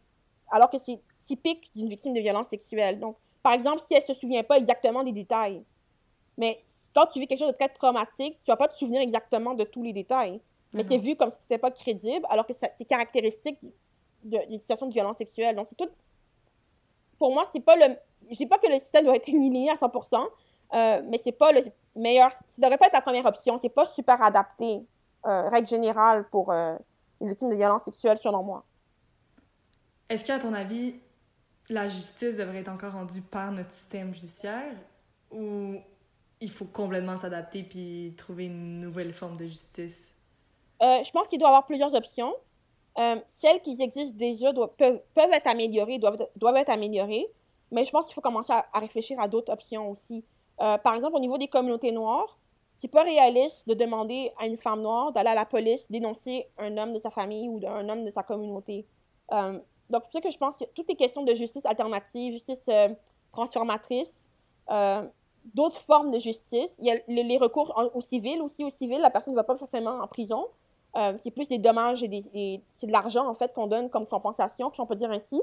alors 0.50 0.70
que 0.70 0.78
c'est 0.78 1.00
typique 1.20 1.70
d'une 1.76 1.90
victime 1.90 2.14
de 2.14 2.20
violence 2.20 2.48
sexuelle. 2.48 3.00
Donc, 3.00 3.18
par 3.44 3.54
exemple, 3.54 3.82
si 3.82 3.94
elle 3.94 4.04
se 4.04 4.14
souvient 4.14 4.44
pas 4.44 4.58
exactement 4.58 5.04
des 5.04 5.12
détails, 5.12 5.64
mais 6.38 6.62
quand 6.94 7.06
tu 7.08 7.20
vis 7.20 7.28
quelque 7.28 7.40
chose 7.40 7.52
de 7.52 7.58
très 7.58 7.70
traumatique, 7.70 8.38
tu 8.44 8.52
vas 8.52 8.58
pas 8.58 8.68
te 8.68 8.76
souvenir 8.76 9.02
exactement 9.02 9.54
de 9.54 9.64
tous 9.64 9.84
les 9.84 9.94
détails, 9.94 10.40
mais 10.74 10.84
c'est 10.84 10.98
vu 10.98 11.16
comme 11.16 11.30
si 11.30 11.38
c'était 11.42 11.58
pas 11.58 11.72
crédible, 11.72 12.26
alors 12.30 12.46
que 12.46 12.54
c'est 12.54 12.86
caractéristique 12.86 13.60
d'une 14.24 14.60
situation 14.60 14.88
de 14.88 14.94
violence 14.94 15.18
sexuelle. 15.18 15.56
Donc, 15.56 15.68
c'est 15.70 15.76
tout. 15.76 15.90
Pour 17.18 17.34
moi, 17.34 17.46
c'est 17.52 17.62
pas 17.62 17.76
le. 17.76 17.96
Je 18.30 18.36
dis 18.36 18.46
pas 18.46 18.58
que 18.58 18.68
le 18.68 18.80
système 18.80 19.06
doit 19.06 19.16
être 19.16 19.30
éliminé 19.30 19.70
à 19.70 19.76
100%, 19.76 20.28
euh, 20.74 21.02
mais 21.06 21.18
c'est 21.18 21.32
pas 21.32 21.52
le 21.52 21.62
meilleur. 21.96 22.32
Ça 22.34 22.62
devrait 22.62 22.78
pas 22.78 22.88
être 22.88 22.94
la 22.94 23.02
première 23.02 23.26
option. 23.26 23.58
C'est 23.58 23.70
pas 23.70 23.86
super 23.86 24.22
adapté, 24.22 24.82
euh, 25.28 25.50
règle 25.50 25.68
générale, 25.68 26.28
pour 26.30 26.52
euh, 26.52 26.76
les 27.22 27.30
victimes 27.30 27.50
de 27.50 27.56
violence 27.56 27.84
sexuelle, 27.84 28.18
selon 28.18 28.44
moi. 28.44 28.64
Est-ce 30.10 30.24
qu'à 30.26 30.40
ton 30.40 30.54
avis, 30.54 30.96
la 31.70 31.88
justice 31.88 32.38
devrait 32.38 32.60
être 32.60 32.70
encore 32.70 32.94
rendue 32.94 33.22
par 33.22 33.52
notre 33.52 33.72
système 33.72 34.14
judiciaire 34.14 34.74
ou 35.32 35.76
il 36.40 36.50
faut 36.50 36.66
complètement 36.66 37.18
s'adapter 37.18 37.64
puis 37.64 38.14
trouver 38.16 38.46
une 38.46 38.80
nouvelle 38.80 39.14
forme 39.14 39.38
de 39.38 39.46
justice? 39.46 40.14
je 40.80 41.12
pense 41.12 41.28
qu'il 41.28 41.40
doit 41.40 41.48
y 41.48 41.52
avoir 41.52 41.66
plusieurs 41.66 41.96
options. 41.96 42.36
Euh, 42.98 43.18
celles 43.28 43.62
qui 43.62 43.80
existent 43.80 44.18
déjà 44.18 44.52
doivent, 44.52 44.74
peuvent, 44.76 45.00
peuvent, 45.14 45.32
être 45.32 45.46
améliorées, 45.46 46.00
doivent, 46.00 46.18
doivent 46.36 46.56
être 46.56 46.70
améliorées, 46.70 47.28
mais 47.72 47.86
je 47.86 47.92
pense 47.92 48.06
qu'il 48.06 48.16
faut 48.16 48.22
commencer 48.22 48.52
à, 48.52 48.80
réfléchir 48.80 49.20
à 49.20 49.28
d'autres 49.28 49.54
options 49.54 49.92
aussi. 49.92 50.26
Euh, 50.62 50.80
par 50.80 50.96
exemple, 50.96 51.16
au 51.16 51.20
niveau 51.20 51.38
des 51.38 51.48
communautés 51.48 51.92
noires, 51.92 52.40
c'est 52.78 52.88
pas 52.88 53.04
réaliste 53.04 53.68
de 53.68 53.74
demander 53.74 54.32
à 54.40 54.46
une 54.48 54.58
femme 54.58 54.82
noire 54.82 55.12
d'aller 55.12 55.30
à 55.30 55.36
la 55.36 55.46
police 55.46 55.92
dénoncer 55.92 56.48
un 56.58 56.78
homme 56.78 56.94
de 56.94 57.00
sa 57.00 57.12
famille 57.12 57.50
ou 57.50 57.60
un 57.68 57.90
homme 57.90 58.06
de 58.06 58.12
sa 58.12 58.24
communauté. 58.24 58.86
Euh, 59.34 59.60
donc, 59.90 60.04
c'est 60.06 60.12
pour 60.12 60.14
ça 60.14 60.22
que 60.22 60.32
je 60.32 60.38
pense 60.38 60.58
que 60.58 60.66
toutes 60.76 60.88
les 60.88 60.96
questions 60.96 61.24
de 61.24 61.36
justice 61.36 61.66
alternative, 61.66 62.34
justice 62.34 62.70
transformatrice, 63.32 64.26
d'autres 65.54 65.80
formes 65.80 66.12
de 66.12 66.20
justice, 66.20 66.76
il 66.80 66.86
y 66.86 66.92
a 66.92 66.98
les, 67.08 67.38
recours 67.38 67.74
au 67.94 68.02
civil 68.02 68.42
aussi. 68.42 68.64
Au 68.64 68.70
civil, 68.70 69.00
la 69.00 69.10
personne 69.10 69.34
ne 69.34 69.38
va 69.38 69.44
pas 69.44 69.56
forcément 69.56 70.00
en 70.02 70.08
prison, 70.08 70.48
euh, 70.96 71.14
c'est 71.20 71.32
plus 71.32 71.48
des 71.48 71.60
dommages 71.60 72.02
et, 72.02 72.08
des, 72.08 72.64
c'est 72.76 72.88
de 72.88 72.92
l'argent 72.92 73.28
en 73.28 73.36
fait 73.36 73.54
qu'on 73.54 73.68
donne 73.68 73.90
comme 73.90 74.08
compensation, 74.08 74.72
si 74.74 74.82
on 74.82 74.86
peut 74.86 74.96
dire 74.96 75.12
ainsi. 75.12 75.42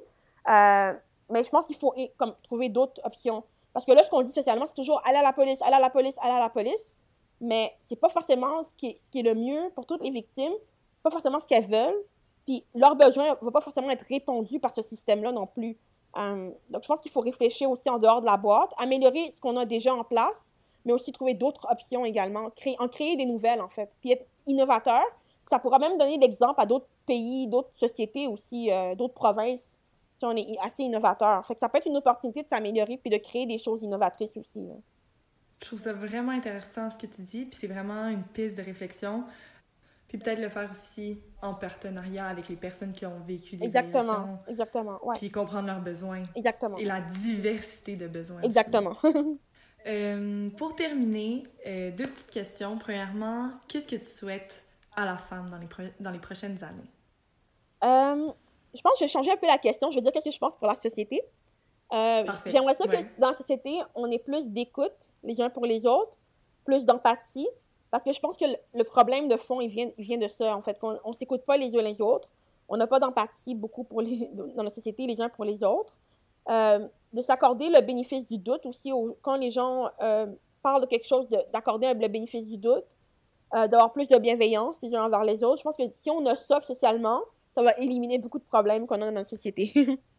Euh, 0.48 0.92
mais 1.30 1.44
je 1.44 1.50
pense 1.50 1.66
qu'il 1.66 1.76
faut 1.76 1.94
comme, 2.16 2.34
trouver 2.42 2.68
d'autres 2.68 3.00
options. 3.04 3.44
Parce 3.72 3.86
que 3.86 3.92
là, 3.92 4.02
ce 4.04 4.10
qu'on 4.10 4.22
dit 4.22 4.32
socialement, 4.32 4.66
c'est 4.66 4.74
toujours 4.74 5.00
aller 5.04 5.18
à 5.18 5.22
la 5.22 5.32
police, 5.32 5.60
aller 5.62 5.74
à 5.74 5.80
la 5.80 5.90
police, 5.90 6.14
aller 6.20 6.34
à 6.34 6.40
la 6.40 6.48
police. 6.48 6.96
Mais 7.44 7.74
c'est 7.80 8.00
pas 8.00 8.08
forcément 8.08 8.64
ce 8.64 8.72
qui, 8.72 8.86
est, 8.86 9.22
le 9.22 9.34
mieux 9.34 9.70
pour 9.74 9.84
toutes 9.84 10.02
les 10.02 10.10
victimes, 10.10 10.54
pas 11.02 11.10
forcément 11.10 11.38
ce 11.38 11.46
qu'elles 11.46 11.66
veulent. 11.66 12.02
Puis 12.46 12.64
leurs 12.74 12.96
besoins 12.96 13.30
ne 13.30 13.44
vont 13.44 13.50
pas 13.50 13.60
forcément 13.60 13.90
être 13.90 14.06
répondus 14.08 14.60
par 14.60 14.72
ce 14.72 14.82
système-là 14.82 15.30
non 15.30 15.46
plus. 15.46 15.76
Euh, 16.16 16.50
donc, 16.70 16.82
je 16.82 16.88
pense 16.88 17.02
qu'il 17.02 17.10
faut 17.10 17.20
réfléchir 17.20 17.70
aussi 17.70 17.90
en 17.90 17.98
dehors 17.98 18.22
de 18.22 18.26
la 18.26 18.38
boîte, 18.38 18.72
améliorer 18.78 19.30
ce 19.30 19.42
qu'on 19.42 19.58
a 19.58 19.66
déjà 19.66 19.94
en 19.94 20.04
place, 20.04 20.54
mais 20.86 20.94
aussi 20.94 21.12
trouver 21.12 21.34
d'autres 21.34 21.66
options 21.70 22.06
également, 22.06 22.48
créer, 22.50 22.76
en 22.78 22.88
créer 22.88 23.16
des 23.16 23.26
nouvelles, 23.26 23.60
en 23.60 23.68
fait, 23.68 23.90
puis 24.00 24.12
être 24.12 24.24
innovateur. 24.46 25.02
Ça 25.50 25.58
pourra 25.58 25.78
même 25.78 25.98
donner 25.98 26.16
l'exemple 26.16 26.58
à 26.58 26.64
d'autres 26.64 26.88
pays, 27.04 27.46
d'autres 27.46 27.74
sociétés 27.74 28.26
aussi, 28.26 28.70
euh, 28.70 28.94
d'autres 28.94 29.12
provinces, 29.12 29.68
si 30.18 30.24
on 30.24 30.34
est 30.34 30.56
assez 30.62 30.84
innovateur. 30.84 31.46
Fait 31.46 31.52
que 31.52 31.60
ça 31.60 31.68
peut 31.68 31.76
être 31.76 31.86
une 31.88 31.98
opportunité 31.98 32.42
de 32.42 32.48
s'améliorer 32.48 32.96
puis 32.96 33.10
de 33.10 33.18
créer 33.18 33.44
des 33.44 33.58
choses 33.58 33.82
innovatrices 33.82 34.36
aussi. 34.38 34.66
Je 35.64 35.70
trouve 35.70 35.78
ça 35.78 35.94
vraiment 35.94 36.32
intéressant 36.32 36.90
ce 36.90 36.98
que 36.98 37.06
tu 37.06 37.22
dis, 37.22 37.46
puis 37.46 37.56
c'est 37.58 37.66
vraiment 37.66 38.08
une 38.08 38.22
piste 38.22 38.58
de 38.58 38.62
réflexion. 38.62 39.24
Puis 40.08 40.18
peut-être 40.18 40.38
le 40.38 40.50
faire 40.50 40.70
aussi 40.70 41.22
en 41.40 41.54
partenariat 41.54 42.26
avec 42.26 42.50
les 42.50 42.56
personnes 42.56 42.92
qui 42.92 43.06
ont 43.06 43.18
vécu 43.26 43.56
des 43.56 43.64
Exactement, 43.64 44.42
exactement, 44.46 45.02
ouais. 45.06 45.16
Puis 45.16 45.30
comprendre 45.30 45.68
leurs 45.68 45.80
besoins. 45.80 46.24
Exactement. 46.36 46.76
Et 46.76 46.84
la 46.84 47.00
diversité 47.00 47.96
de 47.96 48.08
besoins. 48.08 48.42
Exactement. 48.42 48.94
euh, 49.86 50.50
pour 50.50 50.76
terminer, 50.76 51.44
euh, 51.66 51.90
deux 51.92 52.08
petites 52.08 52.30
questions. 52.30 52.76
Premièrement, 52.76 53.52
qu'est-ce 53.66 53.88
que 53.88 53.96
tu 53.96 54.04
souhaites 54.04 54.66
à 54.94 55.06
la 55.06 55.16
femme 55.16 55.48
dans 55.48 55.56
les, 55.56 55.92
dans 55.98 56.10
les 56.10 56.18
prochaines 56.18 56.62
années? 56.62 56.90
Euh, 57.84 58.30
je 58.74 58.82
pense 58.82 58.92
que 58.92 58.98
je 58.98 59.04
vais 59.04 59.08
changer 59.08 59.32
un 59.32 59.38
peu 59.38 59.46
la 59.46 59.56
question. 59.56 59.90
Je 59.90 59.96
veux 59.96 60.02
dire 60.02 60.12
qu'est-ce 60.12 60.26
que 60.26 60.30
je 60.30 60.38
pense 60.38 60.56
pour 60.56 60.66
la 60.66 60.76
société. 60.76 61.22
J'aimerais 61.90 62.74
ça 62.74 62.86
que 62.86 63.18
dans 63.18 63.30
la 63.30 63.36
société, 63.38 63.80
on 63.94 64.10
ait 64.10 64.18
plus 64.18 64.50
d'écoute 64.50 64.92
les 65.24 65.40
uns 65.40 65.50
pour 65.50 65.66
les 65.66 65.86
autres, 65.86 66.16
plus 66.64 66.84
d'empathie, 66.84 67.48
parce 67.90 68.02
que 68.02 68.12
je 68.12 68.20
pense 68.20 68.36
que 68.36 68.44
le, 68.74 68.84
problème 68.84 69.28
de 69.28 69.36
fond, 69.36 69.60
il 69.60 69.68
vient, 69.68 69.90
vient 69.98 70.18
de 70.18 70.28
ça, 70.28 70.56
en 70.56 70.62
fait, 70.62 70.78
qu'on 70.78 70.98
ne 71.06 71.12
s'écoute 71.12 71.44
pas 71.44 71.56
les 71.56 71.76
uns 71.76 71.82
les 71.82 72.00
autres. 72.00 72.28
On 72.68 72.76
n'a 72.76 72.86
pas 72.86 72.98
d'empathie 72.98 73.54
beaucoup 73.54 73.84
pour 73.84 74.00
les, 74.00 74.28
dans 74.32 74.62
la 74.62 74.70
société, 74.70 75.06
les 75.06 75.20
uns 75.20 75.28
pour 75.28 75.44
les 75.44 75.62
autres. 75.62 75.96
Euh, 76.50 76.86
de 77.12 77.22
s'accorder 77.22 77.68
le 77.68 77.80
bénéfice 77.80 78.28
du 78.28 78.38
doute 78.38 78.66
aussi, 78.66 78.90
quand 79.22 79.36
les 79.36 79.50
gens 79.50 79.88
euh, 80.02 80.26
parlent 80.62 80.82
de 80.82 80.86
quelque 80.86 81.06
chose, 81.06 81.28
d'accorder 81.52 81.94
le 81.94 82.08
bénéfice 82.08 82.44
du 82.44 82.56
doute, 82.56 82.84
euh, 83.54 83.68
d'avoir 83.68 83.92
plus 83.92 84.08
de 84.08 84.18
bienveillance 84.18 84.82
les 84.82 84.94
uns 84.94 85.04
envers 85.04 85.22
les 85.22 85.44
autres. 85.44 85.58
Je 85.58 85.62
pense 85.62 85.76
que 85.76 85.88
si 85.94 86.10
on 86.10 86.26
a 86.26 86.34
ça 86.34 86.60
socialement, 86.62 87.20
ça 87.54 87.62
va 87.62 87.72
éliminer 87.78 88.18
beaucoup 88.18 88.40
de 88.40 88.44
problèmes 88.44 88.86
qu'on 88.88 88.96
a 88.96 89.06
dans 89.06 89.12
notre 89.12 89.30
société. 89.30 89.72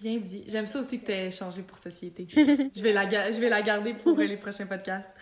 Bien 0.00 0.18
dit. 0.18 0.44
J'aime 0.48 0.66
ça 0.66 0.80
aussi 0.80 1.00
que 1.00 1.06
tu 1.06 1.12
aies 1.12 1.30
changé 1.30 1.62
pour 1.62 1.78
société. 1.78 2.26
je, 2.28 2.82
vais 2.82 2.92
la, 2.92 3.08
je 3.30 3.40
vais 3.40 3.48
la 3.48 3.62
garder 3.62 3.94
pour 3.94 4.16
les 4.16 4.36
prochains 4.36 4.66
podcasts. 4.66 5.14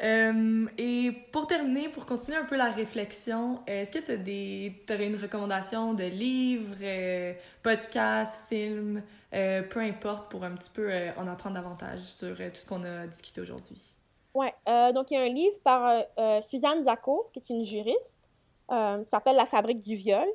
Euh, 0.00 0.66
et 0.78 1.12
pour 1.32 1.46
terminer, 1.46 1.88
pour 1.88 2.06
continuer 2.06 2.36
un 2.36 2.44
peu 2.44 2.56
la 2.56 2.70
réflexion, 2.70 3.60
est-ce 3.66 3.90
que 3.90 3.98
tu 3.98 4.92
aurais 4.92 5.06
une 5.06 5.16
recommandation 5.16 5.92
de 5.92 6.04
livres, 6.04 6.76
euh, 6.82 7.32
podcasts, 7.62 8.48
films, 8.48 9.02
euh, 9.34 9.62
peu 9.62 9.80
importe, 9.80 10.30
pour 10.30 10.44
un 10.44 10.52
petit 10.52 10.70
peu 10.70 10.90
en 11.16 11.26
apprendre 11.26 11.56
davantage 11.56 12.00
sur 12.00 12.36
tout 12.36 12.54
ce 12.54 12.66
qu'on 12.66 12.84
a 12.84 13.06
discuté 13.06 13.40
aujourd'hui? 13.40 13.94
Oui. 14.34 14.46
donc, 14.94 15.10
il 15.10 15.14
y 15.14 15.16
a 15.16 15.22
un 15.22 15.28
livre 15.28 15.58
par 15.64 16.04
Suzanne 16.44 16.84
Zacco, 16.84 17.28
qui 17.32 17.40
est 17.40 17.50
une 17.50 17.64
juriste, 17.64 18.20
qui 18.68 19.10
s'appelle 19.10 19.36
La 19.36 19.46
fabrique 19.46 19.80
du 19.80 19.96
viol, 19.96 20.28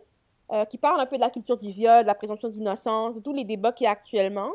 qui 0.69 0.77
parle 0.77 0.99
un 0.99 1.05
peu 1.05 1.15
de 1.15 1.21
la 1.21 1.29
culture 1.29 1.57
du 1.57 1.71
viol, 1.71 2.03
de 2.03 2.07
la 2.07 2.15
présomption 2.15 2.47
d'innocence, 2.49 3.15
de 3.15 3.19
tous 3.19 3.33
les 3.33 3.43
débats 3.43 3.71
qu'il 3.71 3.85
y 3.85 3.87
a 3.87 3.91
actuellement. 3.91 4.51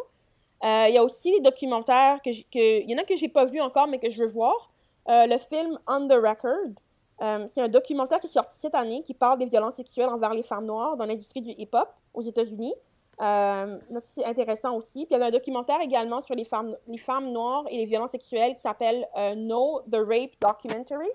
il 0.63 0.93
y 0.95 0.99
a 0.99 1.03
aussi 1.03 1.33
des 1.33 1.41
documentaires 1.41 2.21
que, 2.23 2.31
il 2.31 2.89
y 2.89 2.95
en 2.95 2.99
a 2.99 3.05
que 3.05 3.17
j'ai 3.17 3.29
pas 3.29 3.47
vu 3.47 3.61
encore, 3.61 3.89
mais 3.89 3.99
que 3.99 4.11
je 4.11 4.23
veux 4.23 4.29
voir. 4.29 4.71
Euh, 5.09 5.27
le 5.27 5.39
film 5.39 5.79
On 5.87 6.07
the 6.07 6.13
Record, 6.13 6.75
euh, 7.23 7.47
c'est 7.49 7.63
un 7.63 7.69
documentaire 7.69 8.21
qui 8.21 8.27
est 8.27 8.31
sorti 8.31 8.59
cette 8.59 8.75
année 8.75 9.03
qui 9.03 9.15
parle 9.15 9.39
des 9.39 9.47
violences 9.47 9.77
sexuelles 9.77 10.09
envers 10.09 10.35
les 10.35 10.43
femmes 10.43 10.67
noires 10.67 10.97
dans 10.97 11.07
l'industrie 11.07 11.41
du 11.41 11.53
hip-hop 11.53 11.89
aux 12.13 12.23
États-Unis. 12.23 12.75
Euh, 13.21 13.79
c'est 14.03 14.25
intéressant 14.25 14.77
aussi. 14.77 15.07
Puis 15.07 15.09
il 15.11 15.13
y 15.13 15.17
avait 15.17 15.27
un 15.27 15.31
documentaire 15.31 15.81
également 15.81 16.21
sur 16.21 16.35
les 16.35 16.45
femmes, 16.45 16.77
les 16.87 16.99
femmes 16.99 17.33
noires 17.33 17.65
et 17.71 17.79
les 17.79 17.87
violences 17.87 18.11
sexuelles 18.11 18.55
qui 18.55 18.61
s'appelle 18.61 19.09
No, 19.37 19.81
the 19.91 19.97
Rape 19.97 20.33
Documentary, 20.41 21.09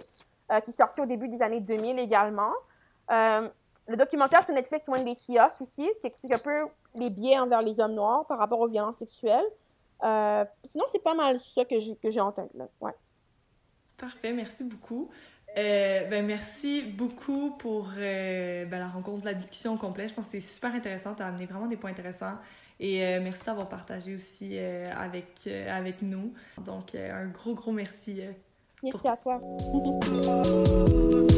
qui 0.64 0.72
est 0.72 0.78
sorti 0.78 1.00
au 1.00 1.06
début 1.06 1.30
des 1.30 1.42
années 1.42 1.62
2000 1.62 2.00
également. 2.00 2.52
Le 3.88 3.98
documentaire 3.98 4.44
sur 4.46 4.54
Netflix 4.54 4.88
When 4.88 5.04
They 5.04 5.16
See 5.16 5.38
Us 5.38 5.52
aussi, 5.60 5.90
qui 6.02 6.08
explique 6.08 6.34
un 6.34 6.40
peu 6.40 6.66
les 6.96 7.10
biais 7.10 7.38
envers 7.38 7.62
les 7.62 7.80
hommes 7.80 7.96
noirs 7.96 8.26
par 8.28 8.38
rapport 8.38 8.60
aux 8.60 8.68
violences 8.68 9.00
sexuelles. 9.00 9.46
sinon, 10.02 10.86
c'est 10.92 11.04
pas 11.04 11.16
mal 11.16 11.40
ça 11.56 11.66
que 11.66 11.80
j'ai 11.80 12.22
en 12.22 12.32
tête. 12.32 12.54
Là. 12.54 12.68
Ouais. 12.82 12.94
Parfait, 13.98 14.34
merci 14.34 14.64
beaucoup. 14.64 15.10
Euh, 15.58 16.08
ben, 16.10 16.26
merci 16.26 16.82
beaucoup 16.82 17.52
pour 17.52 17.92
euh, 17.98 18.66
ben, 18.66 18.80
la 18.80 18.88
rencontre, 18.88 19.26
la 19.26 19.34
discussion 19.34 19.78
complète. 19.78 20.10
Je 20.10 20.14
pense 20.16 20.26
que 20.26 20.32
c'est 20.32 20.40
super 20.40 20.74
intéressant. 20.74 21.14
Tu 21.14 21.22
as 21.22 21.28
amené 21.28 21.46
vraiment 21.46 21.68
des 21.68 21.78
points 21.78 21.92
intéressants. 21.92 22.38
Et 22.80 23.06
euh, 23.06 23.20
merci 23.22 23.46
d'avoir 23.46 23.70
partagé 23.70 24.16
aussi 24.16 24.58
avec, 24.58 25.48
avec 25.70 26.02
nous. 26.02 26.34
Donc, 26.58 26.96
un 26.96 27.28
gros, 27.28 27.54
gros 27.54 27.72
merci. 27.72 28.22
merci 28.82 29.08
à 29.08 29.16
toi. 29.16 29.40